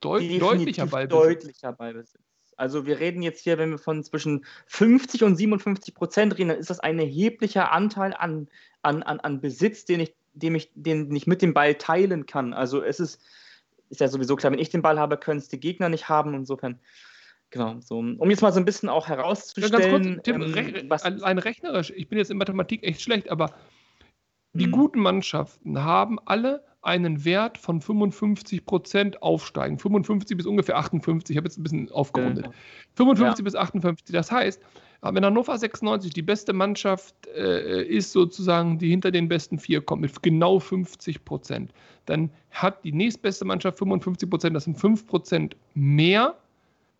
[0.00, 1.22] Deut deutlicher Ballbesitz.
[1.22, 2.22] Deutlicher Ballbesitz.
[2.56, 6.58] Also wir reden jetzt hier, wenn wir von zwischen 50 und 57 Prozent reden, dann
[6.58, 8.48] ist das ein erheblicher Anteil an,
[8.82, 12.52] an, an, an Besitz, den ich, den, ich, den ich mit dem Ball teilen kann.
[12.52, 13.20] Also es ist
[13.90, 16.34] ist ja sowieso klar, wenn ich den Ball habe, können es die Gegner nicht haben.
[16.34, 16.78] Insofern,
[17.50, 17.98] genau, so.
[17.98, 19.72] Um jetzt mal so ein bisschen auch herauszustellen.
[19.72, 23.00] Ja, ganz kurz, Tim, ähm, rech was, ein rechnerisch, ich bin jetzt in Mathematik echt
[23.00, 23.54] schlecht, aber
[24.52, 24.72] die mhm.
[24.72, 29.78] guten Mannschaften haben alle einen Wert von 55 Prozent aufsteigen.
[29.78, 31.34] 55 bis ungefähr 58.
[31.34, 32.46] Ich habe jetzt ein bisschen aufgerundet.
[32.46, 32.52] Ja.
[32.94, 33.44] 55 ja.
[33.44, 34.12] bis 58.
[34.12, 34.62] Das heißt,
[35.02, 40.02] wenn Hannover 96 die beste Mannschaft äh, ist, sozusagen, die hinter den besten vier kommt,
[40.02, 41.72] mit genau 50 Prozent,
[42.06, 44.56] dann hat die nächstbeste Mannschaft 55 Prozent.
[44.56, 46.34] Das sind 5 Prozent mehr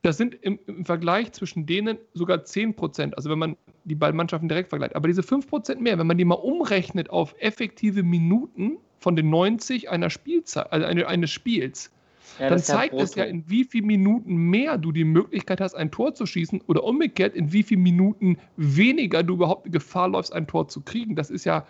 [0.02, 3.56] das sind im, im, Vergleich zwischen denen sogar 10 Prozent, also wenn man
[3.88, 4.94] die beiden Mannschaften direkt vergleicht.
[4.94, 9.30] Aber diese 5 Prozent mehr, wenn man die mal umrechnet auf effektive Minuten von den
[9.30, 11.90] 90 einer Spielzeit, also eines Spiels,
[12.38, 15.90] ja, dann zeigt es ja, in wie vielen Minuten mehr du die Möglichkeit hast, ein
[15.90, 20.32] Tor zu schießen oder umgekehrt, in wie vielen Minuten weniger du überhaupt die Gefahr läufst,
[20.32, 21.16] ein Tor zu kriegen.
[21.16, 21.66] Das ist ja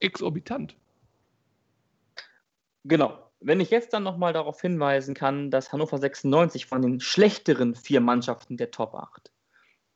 [0.00, 0.76] exorbitant.
[2.84, 3.18] Genau.
[3.40, 8.00] Wenn ich jetzt dann nochmal darauf hinweisen kann, dass Hannover 96 von den schlechteren vier
[8.00, 9.33] Mannschaften der Top 8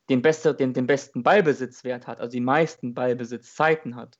[0.09, 4.17] den, beste, den, den besten Ballbesitzwert hat, also die meisten Ballbesitzzeiten hat,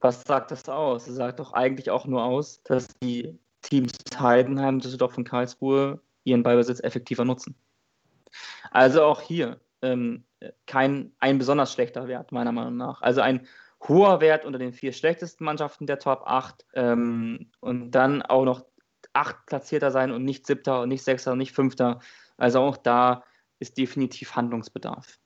[0.00, 1.06] was sagt das aus?
[1.06, 6.42] Das sagt doch eigentlich auch nur aus, dass die Teams Heidenheim, Düsseldorf und Karlsruhe ihren
[6.42, 7.56] Ballbesitz effektiver nutzen.
[8.70, 10.24] Also auch hier ähm,
[10.66, 13.00] kein ein besonders schlechter Wert, meiner Meinung nach.
[13.02, 13.46] Also ein
[13.88, 18.64] hoher Wert unter den vier schlechtesten Mannschaften der Top 8 ähm, und dann auch noch
[19.12, 22.00] acht Platzierter sein und nicht siebter und nicht sechster und nicht fünfter.
[22.36, 23.24] Also auch da
[23.64, 25.18] ist definitiv Handlungsbedarf.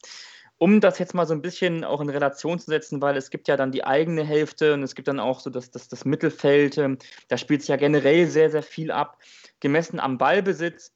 [0.57, 3.47] Um das jetzt mal so ein bisschen auch in Relation zu setzen, weil es gibt
[3.47, 6.79] ja dann die eigene Hälfte und es gibt dann auch so das, das, das Mittelfeld,
[6.79, 6.99] ähm,
[7.29, 9.19] da spielt sich ja generell sehr, sehr viel ab.
[9.61, 10.93] Gemessen am Ballbesitz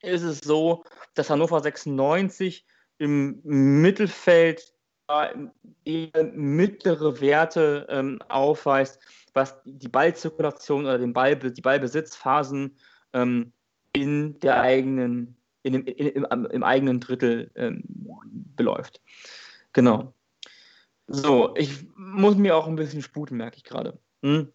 [0.00, 2.64] ist es so, dass Hannover 96
[2.98, 4.72] im Mittelfeld
[5.84, 8.98] eher mittlere Werte ähm, aufweist,
[9.34, 12.76] was die Ballzirkulation oder den Ball, die Ballbesitzphasen
[13.12, 13.52] ähm,
[13.92, 17.82] in der eigenen, in dem, in, im, im, eigenen Drittel ähm,
[18.56, 19.00] beläuft.
[19.72, 20.14] Genau.
[21.06, 23.98] So, ich muss mir auch ein bisschen sputen, merke ich gerade.
[24.22, 24.52] Hm?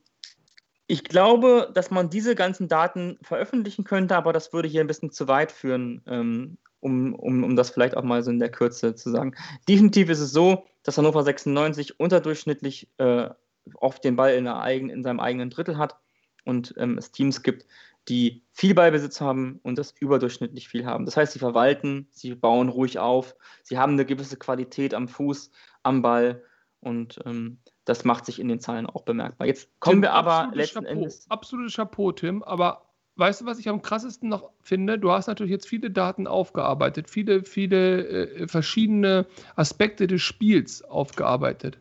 [0.87, 5.11] Ich glaube, dass man diese ganzen Daten veröffentlichen könnte, aber das würde hier ein bisschen
[5.11, 8.95] zu weit führen, ähm, um, um, um das vielleicht auch mal so in der Kürze
[8.95, 9.35] zu sagen.
[9.67, 13.29] Definitiv ist es so, dass Hannover 96 unterdurchschnittlich äh,
[13.75, 15.97] oft den Ball in, eigen, in, seinem eigenen Drittel hat
[16.45, 17.65] und ähm, es Teams gibt,
[18.09, 21.05] die viel Ballbesitz haben und das überdurchschnittlich viel haben.
[21.05, 25.51] Das heißt, sie verwalten, sie bauen ruhig auf, sie haben eine gewisse Qualität am Fuß,
[25.83, 26.43] am Ball
[26.79, 29.47] und ähm, das macht sich in den Zahlen auch bemerkbar.
[29.47, 31.25] Jetzt kommen Tim, wir aber letzten Chapeau, Endes.
[31.29, 34.97] Absolute Chapeau, Tim, aber weißt du, was ich am krassesten noch finde?
[34.99, 39.25] Du hast natürlich jetzt viele Daten aufgearbeitet, viele, viele äh, verschiedene
[39.55, 41.77] Aspekte des Spiels aufgearbeitet.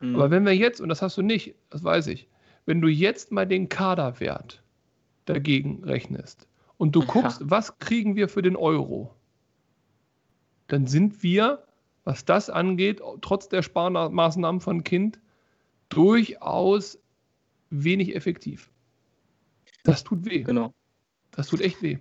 [0.00, 0.14] Mhm.
[0.14, 2.28] Aber wenn wir jetzt, und das hast du nicht, das weiß ich,
[2.66, 4.62] wenn du jetzt mal den Kaderwert
[5.26, 6.48] dagegen rechnest
[6.78, 7.50] und du guckst, ja.
[7.50, 9.14] was kriegen wir für den Euro,
[10.68, 11.64] dann sind wir,
[12.04, 15.20] was das angeht, trotz der Sparmaßnahmen von Kind,
[15.88, 16.98] durchaus
[17.70, 18.70] wenig effektiv.
[19.84, 20.42] Das tut weh.
[20.42, 20.72] Genau.
[21.30, 21.98] Das tut echt weh.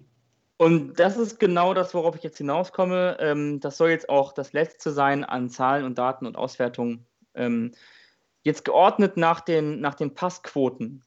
[0.57, 3.17] Und das ist genau das, worauf ich jetzt hinauskomme.
[3.19, 7.05] Ähm, das soll jetzt auch das letzte sein an Zahlen und Daten und Auswertungen.
[7.33, 7.71] Ähm,
[8.43, 11.03] jetzt geordnet nach den, nach den Passquoten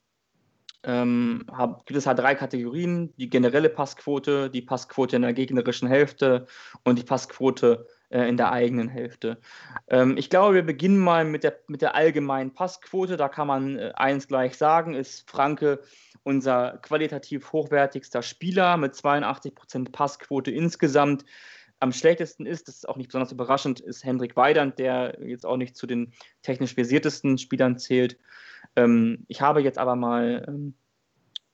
[0.85, 5.89] ähm, hab, gibt es halt drei Kategorien: die generelle Passquote, die Passquote in der gegnerischen
[5.89, 6.47] Hälfte
[6.85, 9.39] und die Passquote äh, in der eigenen Hälfte.
[9.89, 13.17] Ähm, ich glaube, wir beginnen mal mit der, mit der allgemeinen Passquote.
[13.17, 15.81] Da kann man äh, eins gleich sagen: ist Franke
[16.23, 21.25] unser qualitativ hochwertigster Spieler mit 82% Passquote insgesamt.
[21.81, 25.57] Am schlechtesten ist, das ist auch nicht besonders überraschend, ist Hendrik Weidand, der jetzt auch
[25.57, 28.19] nicht zu den technisch versiertesten Spielern zählt.
[28.77, 30.75] Ähm, ich habe jetzt aber mal ähm,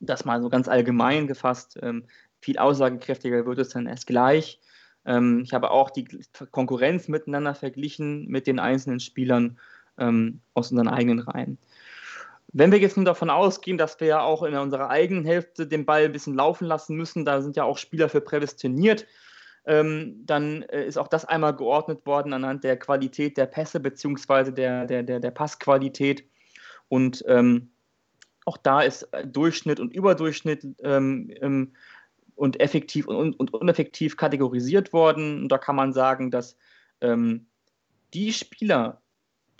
[0.00, 1.78] das mal so ganz allgemein gefasst.
[1.82, 2.04] Ähm,
[2.40, 4.60] viel aussagekräftiger wird es dann erst gleich.
[5.04, 6.06] Ähm, ich habe auch die
[6.50, 9.58] Konkurrenz miteinander verglichen mit den einzelnen Spielern
[9.98, 11.58] ähm, aus unseren eigenen Reihen.
[12.52, 15.84] Wenn wir jetzt nun davon ausgehen, dass wir ja auch in unserer eigenen Hälfte den
[15.84, 19.06] Ball ein bisschen laufen lassen müssen, da sind ja auch Spieler für prädestiniert,
[19.66, 24.52] ähm, dann äh, ist auch das einmal geordnet worden anhand der Qualität der Pässe beziehungsweise
[24.52, 26.28] der, der, der, der Passqualität.
[26.88, 27.70] Und ähm,
[28.44, 31.72] auch da ist Durchschnitt und Überdurchschnitt ähm, ähm,
[32.34, 35.42] und effektiv und, und, uneffektiv kategorisiert worden.
[35.42, 36.56] Und da kann man sagen, dass
[37.00, 37.46] ähm,
[38.12, 39.00] die Spieler,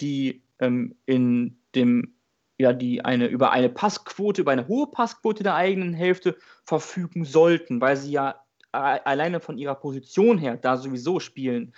[0.01, 2.15] die ähm, in dem
[2.57, 7.81] ja, die eine, über eine Passquote, über eine hohe Passquote der eigenen Hälfte verfügen sollten,
[7.81, 8.44] weil sie ja
[8.75, 11.75] alleine von ihrer Position her da sowieso spielen.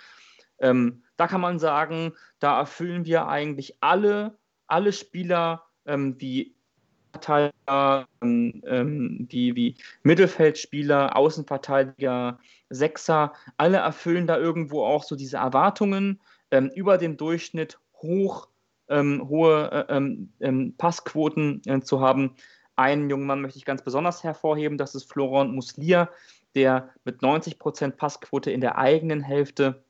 [0.59, 4.37] Ähm, da kann man sagen, da erfüllen wir eigentlich alle
[4.67, 6.53] alle Spieler, ähm, die
[7.13, 15.37] Innenverteidiger, ähm, ähm, wie, wie Mittelfeldspieler, Außenverteidiger, Sechser, alle erfüllen da irgendwo auch so diese
[15.37, 16.19] Erwartungen
[16.51, 18.49] ähm, über dem Durchschnitt hoch,
[18.89, 22.35] ähm, hohe äh, ähm, ähm, Passquoten äh, zu haben.
[22.75, 26.09] Einen jungen Mann möchte ich ganz besonders hervorheben, das ist Florent Muslia,
[26.55, 29.83] der mit 90% Passquote in der eigenen Hälfte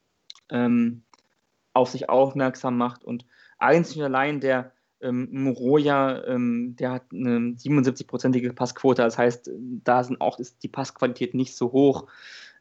[1.73, 3.25] auf sich aufmerksam macht und
[3.57, 4.71] einzig und allein der
[5.01, 9.51] ähm, Moroja, ähm, der hat eine 77-prozentige Passquote, das heißt,
[9.83, 12.07] da sind auch, ist die Passqualität nicht so hoch.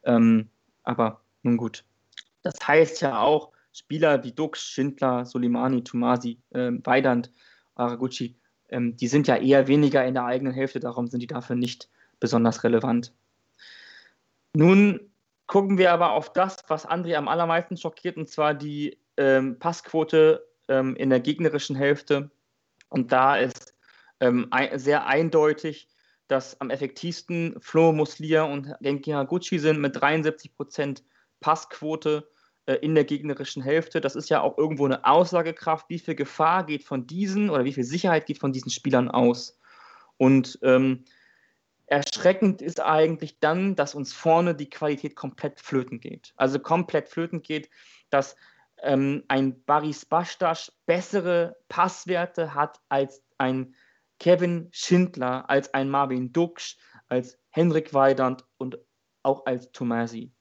[0.05, 0.49] Ähm,
[0.83, 1.85] aber nun gut.
[2.43, 7.31] Das heißt ja auch, Spieler wie Dux, Schindler, Soleimani, Tomasi, äh, Weidand,
[7.75, 8.37] Araguchi,
[8.69, 11.89] ähm, die sind ja eher weniger in der eigenen Hälfte, darum sind die dafür nicht
[12.21, 13.13] besonders relevant.
[14.57, 15.13] Nun
[15.47, 20.49] gucken wir aber auf das, was André am allermeisten schockiert, und zwar die ähm, Passquote
[20.69, 22.31] ähm, in der gegnerischen Hälfte.
[22.89, 23.75] Und da ist
[24.19, 25.89] ähm, ein, sehr eindeutig,
[26.29, 31.03] dass am effektivsten Flo Muslia und Genki Haguchi sind mit 73%
[31.41, 32.27] Passquote
[32.65, 34.01] äh, in der gegnerischen Hälfte.
[34.01, 37.75] Das ist ja auch irgendwo eine Aussagekraft, wie viel Gefahr geht von diesen oder wie
[37.75, 39.61] viel Sicherheit geht von diesen Spielern aus.
[40.17, 41.05] Und ähm,
[41.87, 46.33] erschreckend ist eigentlich dann, dass uns vorne die Qualität komplett flöten geht.
[46.37, 47.71] Also komplett flöten geht,
[48.11, 48.37] dass
[48.83, 53.75] ähm, ein Baris Bastas bessere Passwerte hat als ein
[54.19, 56.77] Kevin Schindler, als ein Marvin Duksch,
[57.09, 58.79] als Henrik Weidand und
[59.23, 60.33] auch als Tomasi.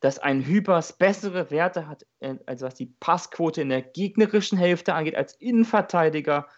[0.00, 4.94] Dass ein Hybers bessere Werte hat, äh, also was die Passquote in der gegnerischen Hälfte
[4.94, 6.48] angeht, als Innenverteidiger,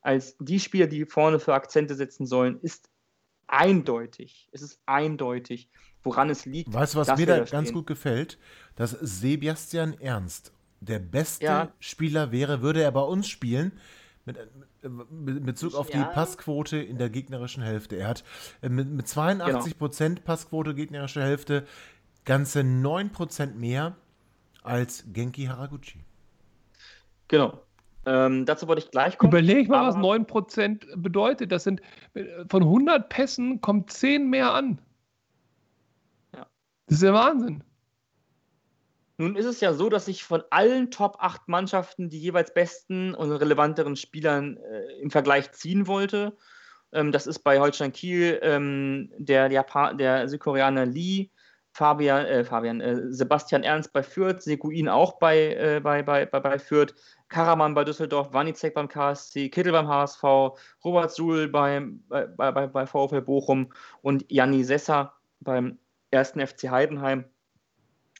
[0.00, 2.88] als die Spieler, die vorne für Akzente setzen sollen, ist
[3.46, 4.48] eindeutig.
[4.52, 5.68] Es ist eindeutig,
[6.02, 6.72] woran es liegt.
[6.72, 8.38] Weißt du, was mir da ganz gut gefällt?
[8.76, 11.72] Dass Sebastian Ernst der beste ja.
[11.78, 13.72] Spieler wäre, würde er bei uns spielen,
[14.26, 14.38] mit,
[15.10, 16.04] mit Bezug auf die ja.
[16.04, 17.96] Passquote in der gegnerischen Hälfte.
[17.96, 18.24] Er hat
[18.62, 20.20] äh, mit, mit 82% genau.
[20.24, 21.66] Passquote gegnerische Hälfte
[22.24, 23.96] ganze 9% mehr
[24.62, 26.04] als Genki Haraguchi.
[27.28, 27.60] Genau.
[28.06, 29.32] Ähm, dazu wollte ich gleich kommen.
[29.32, 31.52] Überleg mal, was 9% bedeutet.
[31.52, 31.80] Das sind
[32.48, 34.78] von 100 Pässen kommt 10 mehr an.
[36.34, 36.46] Ja.
[36.86, 37.64] Das ist der Wahnsinn.
[39.16, 43.14] Nun ist es ja so, dass ich von allen Top 8 Mannschaften die jeweils besten
[43.14, 46.36] und relevanteren Spielern äh, im Vergleich ziehen wollte.
[46.92, 51.30] Ähm, das ist bei Holstein Kiel ähm, der, Japan der Südkoreaner Lee,
[51.72, 56.40] Fabian, äh, Fabian äh, Sebastian Ernst bei Fürth, Seguin auch bei, äh, bei, bei, bei,
[56.40, 56.94] bei Fürth,
[57.34, 60.22] Karaman bei Düsseldorf, Wanizek beim KSC, Kittel beim HSV,
[60.84, 65.76] Robert Suhl beim, bei, bei, bei VfL Bochum und Janni Sessa beim
[66.12, 66.34] 1.
[66.36, 67.24] FC Heidenheim.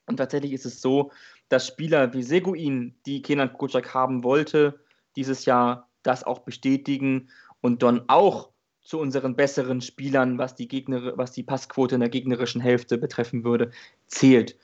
[0.07, 1.13] Und tatsächlich ist es so,
[1.49, 4.81] dass Spieler wie Seguin, die Kenan Kocak haben wollte,
[5.15, 7.29] dieses Jahr das auch bestätigen
[7.61, 8.51] und dann auch
[8.83, 13.45] zu unseren besseren Spielern, was die, Gegner, was die Passquote in der gegnerischen Hälfte betreffen
[13.45, 13.71] würde,
[14.09, 14.59] zählt.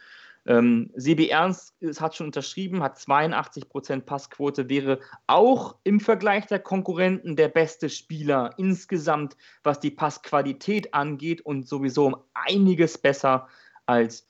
[0.47, 7.37] Ähm, Sebi Ernst hat schon unterschrieben, hat 82% Passquote, wäre auch im Vergleich der Konkurrenten
[7.37, 13.49] der beste Spieler insgesamt, was die Passqualität angeht und sowieso um einiges besser
[13.87, 14.29] als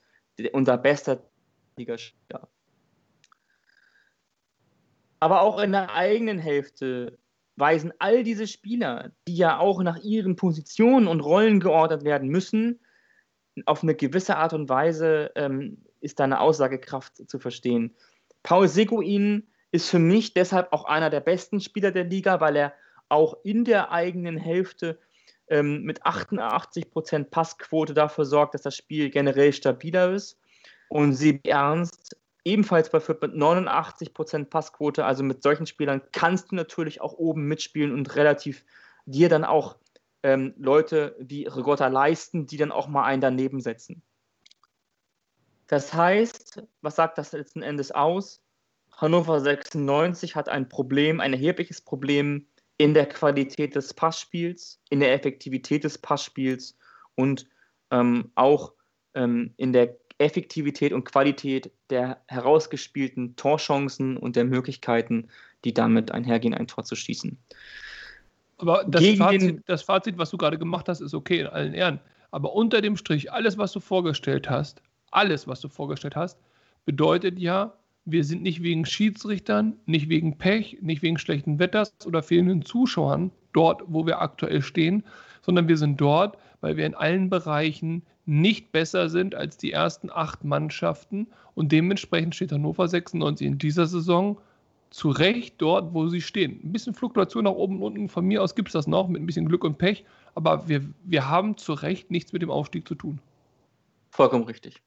[0.53, 1.23] unser bester
[1.77, 2.47] Ligaspieler.
[5.19, 7.19] Aber auch in der eigenen Hälfte
[7.55, 12.79] weisen all diese Spieler, die ja auch nach ihren Positionen und Rollen geordnet werden müssen,
[13.65, 17.95] auf eine gewisse Art und Weise ähm, ist da eine Aussagekraft zu verstehen.
[18.43, 22.73] Paul Seguin ist für mich deshalb auch einer der besten Spieler der Liga, weil er
[23.09, 24.99] auch in der eigenen Hälfte
[25.47, 30.39] ähm, mit 88% Passquote dafür sorgt, dass das Spiel generell stabiler ist.
[30.89, 35.05] Und Sebi Ernst ebenfalls bei Fürth mit 89% Passquote.
[35.05, 38.65] Also mit solchen Spielern kannst du natürlich auch oben mitspielen und relativ
[39.05, 39.77] dir dann auch
[40.23, 44.01] ähm, Leute wie Rigotta leisten, die dann auch mal einen daneben setzen.
[45.71, 48.43] Das heißt, was sagt das letzten Endes aus?
[48.91, 52.45] Hannover 96 hat ein Problem, ein erhebliches Problem
[52.77, 56.77] in der Qualität des Passspiels, in der Effektivität des Passspiels
[57.15, 57.47] und
[57.89, 58.73] ähm, auch
[59.13, 65.29] ähm, in der Effektivität und Qualität der herausgespielten Torchancen und der Möglichkeiten,
[65.63, 67.37] die damit einhergehen, ein Tor zu schießen.
[68.57, 72.01] Aber das, Fazit, das Fazit, was du gerade gemacht hast, ist okay in allen Ehren.
[72.29, 74.81] Aber unter dem Strich, alles, was du vorgestellt hast,
[75.11, 76.37] alles, was du vorgestellt hast,
[76.85, 77.73] bedeutet ja,
[78.05, 83.31] wir sind nicht wegen Schiedsrichtern, nicht wegen Pech, nicht wegen schlechten Wetters oder fehlenden Zuschauern
[83.53, 85.03] dort, wo wir aktuell stehen,
[85.41, 90.09] sondern wir sind dort, weil wir in allen Bereichen nicht besser sind als die ersten
[90.09, 94.37] acht Mannschaften und dementsprechend steht Hannover 96 in dieser Saison
[94.89, 96.59] zu Recht dort, wo sie stehen.
[96.63, 99.21] Ein bisschen Fluktuation nach oben und unten, von mir aus gibt es das noch mit
[99.21, 100.05] ein bisschen Glück und Pech,
[100.35, 103.19] aber wir, wir haben zu Recht nichts mit dem Aufstieg zu tun.
[104.11, 104.81] Vollkommen richtig.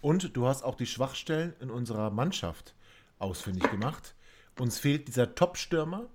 [0.00, 2.74] Und du hast auch die Schwachstellen in unserer Mannschaft
[3.18, 4.14] ausfindig gemacht.
[4.58, 6.08] Uns fehlt dieser Top-Stürmer,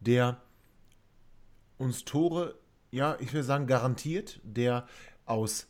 [0.00, 0.42] der
[1.78, 2.58] uns Tore,
[2.90, 4.86] ja, ich will sagen, garantiert, der
[5.26, 5.68] aus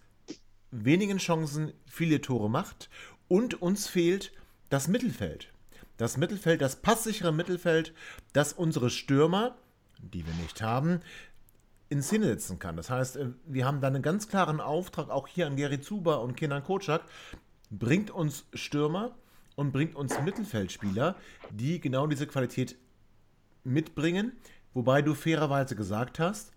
[0.71, 2.89] wenigen Chancen viele Tore macht.
[3.29, 4.33] Und uns fehlt
[4.69, 5.53] das Mittelfeld.
[5.97, 7.93] Das Mittelfeld, das passsichere Mittelfeld,
[8.33, 9.57] das unsere Stürmer,
[9.99, 11.01] die wir nicht haben,
[11.91, 12.77] in Szene setzen kann.
[12.77, 16.15] Das heißt, äh, wir haben da einen ganz klaren Auftrag, auch hier an Gary Zuba
[16.17, 17.03] und Kenan Kocak,
[17.71, 19.15] bringt uns Stürmer
[19.57, 21.17] und bringt uns Mittelfeldspieler,
[21.51, 22.77] die genau diese Qualität
[23.65, 24.33] mitbringen.
[24.75, 26.53] Wobei du fairerweise gesagt hast,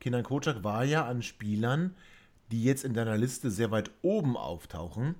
[0.00, 1.94] Kenan Kocak war ja an Spielern,
[2.50, 5.14] die jetzt in deiner Liste sehr weit oben auftauchen,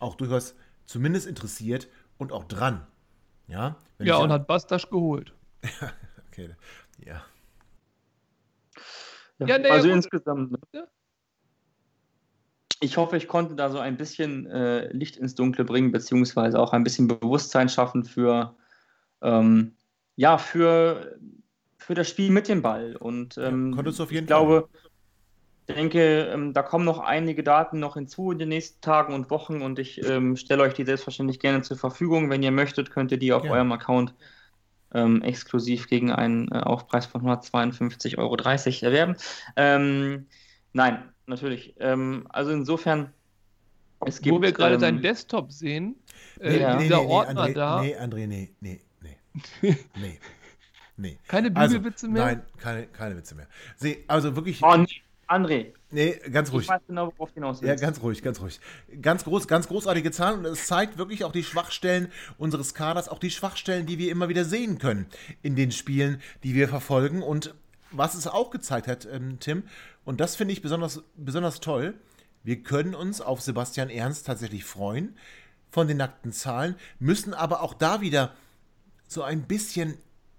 [0.00, 0.54] auch durchaus
[0.86, 1.88] zumindest interessiert
[2.18, 2.86] und auch dran.
[3.46, 5.34] Ja, ja und hat Bastasch geholt.
[6.28, 6.54] okay,
[7.04, 7.22] ja.
[9.38, 10.52] Ja, nee, also insgesamt.
[10.72, 10.88] Ne?
[12.80, 16.72] Ich hoffe, ich konnte da so ein bisschen äh, Licht ins Dunkle bringen, beziehungsweise auch
[16.72, 18.56] ein bisschen Bewusstsein schaffen für,
[19.22, 19.76] ähm,
[20.16, 21.18] ja, für,
[21.78, 22.96] für das Spiel mit dem Ball.
[22.96, 24.68] Und ähm, ja, konntest du auf jeden ich glaube,
[25.66, 29.30] ich denke, ähm, da kommen noch einige Daten noch hinzu in den nächsten Tagen und
[29.30, 32.28] Wochen und ich ähm, stelle euch die selbstverständlich gerne zur Verfügung.
[32.28, 33.52] Wenn ihr möchtet, könnt ihr die auf ja.
[33.52, 34.14] eurem Account
[34.92, 39.16] ähm, exklusiv gegen einen äh, Aufpreis von 152,30 Euro erwerben.
[39.56, 40.26] Ähm,
[40.74, 41.74] nein, natürlich.
[41.78, 43.12] Ähm, also insofern,
[44.06, 44.34] es gibt.
[44.34, 45.96] Wo wir gerade deinen ähm, Desktop sehen,
[46.40, 46.76] äh, ja.
[46.76, 47.80] nee, dieser nee, Ordner André, da.
[47.80, 49.76] Nee, André, nee, nee, nee.
[50.00, 50.18] nee.
[50.96, 51.18] Nee.
[51.26, 52.24] Keine Bügelwitze also, mehr?
[52.24, 53.48] Nein, keine, keine Witze mehr.
[53.76, 54.62] Sie, also wirklich.
[54.62, 55.02] Oh, nee.
[55.26, 55.72] André.
[55.90, 56.64] Nee, ganz ruhig.
[56.64, 57.80] Ich weiß genau, worauf du hinaus willst.
[57.80, 58.60] Ja, ganz ruhig, ganz ruhig.
[59.00, 63.18] Ganz groß, ganz großartige Zahlen und es zeigt wirklich auch die Schwachstellen unseres Kaders, auch
[63.18, 65.06] die Schwachstellen, die wir immer wieder sehen können
[65.42, 67.54] in den Spielen, die wir verfolgen und
[67.90, 69.62] was es auch gezeigt hat, ähm, Tim,
[70.04, 71.94] und das finde ich besonders, besonders toll,
[72.42, 75.16] wir können uns auf Sebastian Ernst tatsächlich freuen
[75.70, 78.32] von den nackten Zahlen, müssen aber auch da wieder
[79.08, 79.96] so ein bisschen,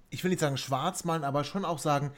[0.10, 2.12] ich will nicht sagen schwarz malen, aber schon auch sagen,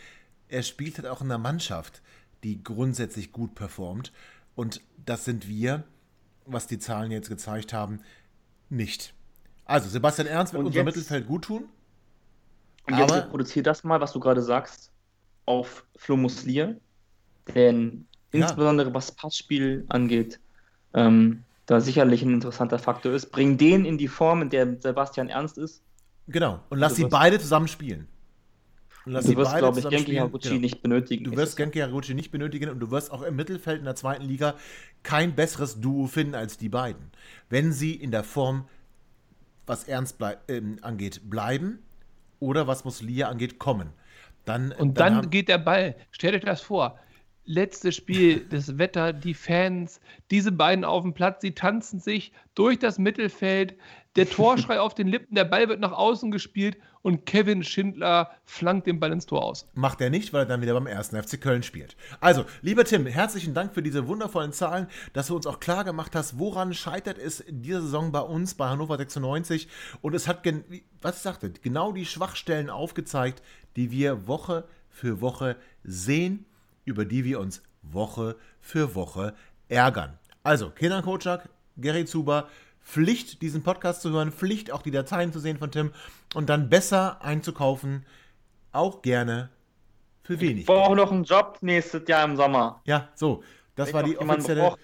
[0.50, 2.02] er spielt halt auch in der Mannschaft
[2.44, 4.12] die grundsätzlich gut performt.
[4.56, 5.84] Und das sind wir,
[6.46, 8.02] was die Zahlen jetzt gezeigt haben,
[8.70, 9.14] nicht.
[9.66, 11.66] Also, Sebastian Ernst wird unser Mittelfeld gut tun.
[12.86, 14.92] Und jetzt aber, produziere das mal, was du gerade sagst,
[15.46, 16.80] auf Flo Muslier.
[17.56, 18.42] Denn ja.
[18.42, 20.40] insbesondere was Passspiel angeht,
[20.94, 23.32] ähm, da sicherlich ein interessanter Faktor ist.
[23.32, 25.84] Bring den in die Form, in der Sebastian Ernst ist.
[26.28, 26.60] Genau.
[26.70, 28.08] Und lass sie beide zusammen spielen.
[29.06, 30.62] Und lass du wirst, glaube ich, Genki Haraguchi genau.
[30.62, 31.24] nicht benötigen.
[31.24, 34.26] Du wirst Genki Haraguchi nicht benötigen und du wirst auch im Mittelfeld in der zweiten
[34.26, 34.56] Liga
[35.04, 37.12] kein besseres Duo finden als die beiden.
[37.50, 38.66] Wenn sie in der Form,
[39.66, 41.80] was Ernst blei äh, angeht, bleiben
[42.40, 43.90] oder was Muslia angeht, kommen.
[44.44, 45.96] Dann, und dann, dann geht der Ball.
[46.12, 47.00] Stellt euch das vor
[47.48, 50.00] letztes Spiel, das Wetter, die Fans,
[50.30, 53.76] diese beiden auf dem Platz, sie tanzen sich durch das Mittelfeld,
[54.16, 58.86] der Torschrei auf den Lippen, der Ball wird nach außen gespielt und Kevin Schindler flankt
[58.86, 59.70] den Ball ins Tor aus.
[59.76, 61.96] Macht er nicht, weil er dann wieder beim ersten FC Köln spielt.
[62.20, 66.16] Also, lieber Tim, herzlichen Dank für diese wundervollen Zahlen, dass du uns auch klar gemacht
[66.16, 69.70] hast, woran scheitert es in dieser Saison bei uns, bei Hannover 96.
[70.02, 70.44] Und es hat,
[71.02, 73.42] was ich sagte, genau die Schwachstellen aufgezeigt,
[73.78, 76.46] die wir Woche für Woche sehen
[76.88, 79.34] über die wir uns Woche für Woche
[79.68, 80.18] ärgern.
[80.44, 82.48] Also, Kenan Kocak, Gary Zuber,
[82.82, 85.92] Pflicht, diesen Podcast zu hören, Pflicht, auch die Dateien zu sehen von Tim
[86.34, 88.06] und dann besser einzukaufen,
[88.72, 89.50] auch gerne
[90.24, 90.62] für wenig.
[90.62, 92.82] Ich brauche noch einen Job nächstes Jahr im Sommer.
[92.86, 93.44] Ja, so.
[93.76, 94.76] Das ich war die offizielle,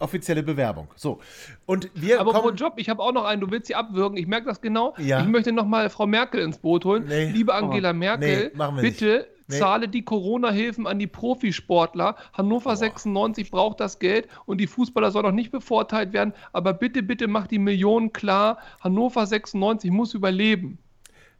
[0.00, 0.88] offizielle Bewerbung.
[0.96, 1.20] So.
[1.66, 4.26] Und wir Aber kommen, Job, ich habe auch noch einen, du willst sie abwürgen, ich
[4.26, 4.94] merke das genau.
[4.98, 5.20] Ja.
[5.20, 7.04] Ich möchte nochmal Frau Merkel ins Boot holen.
[7.06, 7.30] Nee.
[7.30, 9.58] Liebe Angela Merkel, nee, bitte nicht nee.
[9.58, 12.16] zahle die Corona-Hilfen an die Profisportler.
[12.32, 12.76] Hannover Boah.
[12.76, 16.32] 96 braucht das Geld und die Fußballer sollen auch nicht bevorteilt werden.
[16.52, 18.58] Aber bitte, bitte mach die Millionen klar.
[18.80, 20.78] Hannover 96 muss überleben.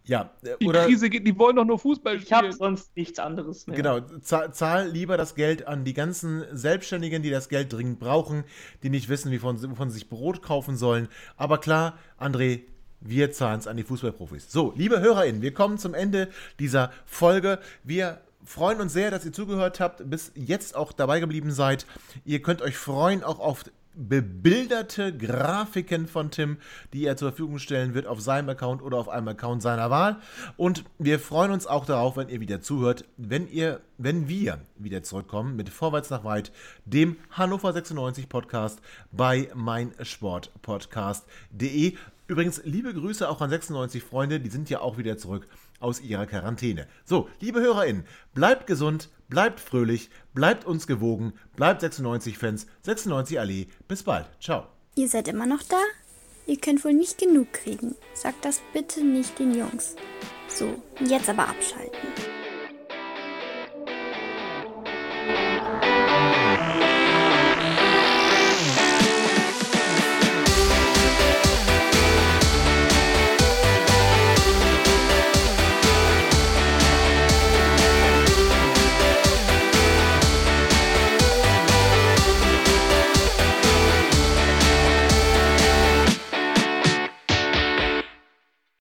[0.05, 0.31] Ja,
[0.61, 2.27] die oder, Krise geht, die wollen doch nur Fußball spielen.
[2.27, 3.77] Ich habe sonst nichts anderes mehr.
[3.77, 8.45] Genau, zahl, zahl, lieber das Geld an die ganzen Selbstständigen, die das Geld dringend brauchen,
[8.83, 11.09] die nicht wissen, wovon, wovon sie sich Brot kaufen sollen.
[11.37, 12.63] Aber klar, André,
[13.01, 14.51] wir zahlen es an die Fußballprofis.
[14.51, 16.29] So, liebe HörerInnen, wir kommen zum Ende
[16.59, 17.59] dieser Folge.
[17.85, 21.87] Wir freuen uns sehr, dass ihr zugehört habt, bis jetzt auch dabei geblieben seid.
[22.25, 23.65] Ihr könnt euch freuen auch auf
[23.95, 26.59] bebilderte Grafiken von Tim,
[26.93, 30.19] die er zur Verfügung stellen wird auf seinem Account oder auf einem Account seiner Wahl.
[30.57, 35.03] Und wir freuen uns auch darauf, wenn ihr wieder zuhört, wenn ihr, wenn wir wieder
[35.03, 36.53] zurückkommen mit Vorwärts nach Weit,
[36.85, 41.97] dem Hannover 96 Podcast bei meinsportpodcast.de.
[42.31, 45.49] Übrigens, liebe Grüße auch an 96 Freunde, die sind ja auch wieder zurück
[45.81, 46.87] aus ihrer Quarantäne.
[47.05, 48.05] So, liebe HörerInnen,
[48.35, 53.67] bleibt gesund, bleibt fröhlich, bleibt uns gewogen, bleibt 96 Fans, 96 Allee.
[53.89, 54.27] Bis bald.
[54.41, 54.69] Ciao.
[54.95, 55.83] Ihr seid immer noch da?
[56.47, 57.97] Ihr könnt wohl nicht genug kriegen.
[58.15, 59.97] Sagt das bitte nicht den Jungs.
[60.47, 61.99] So, jetzt aber abschalten.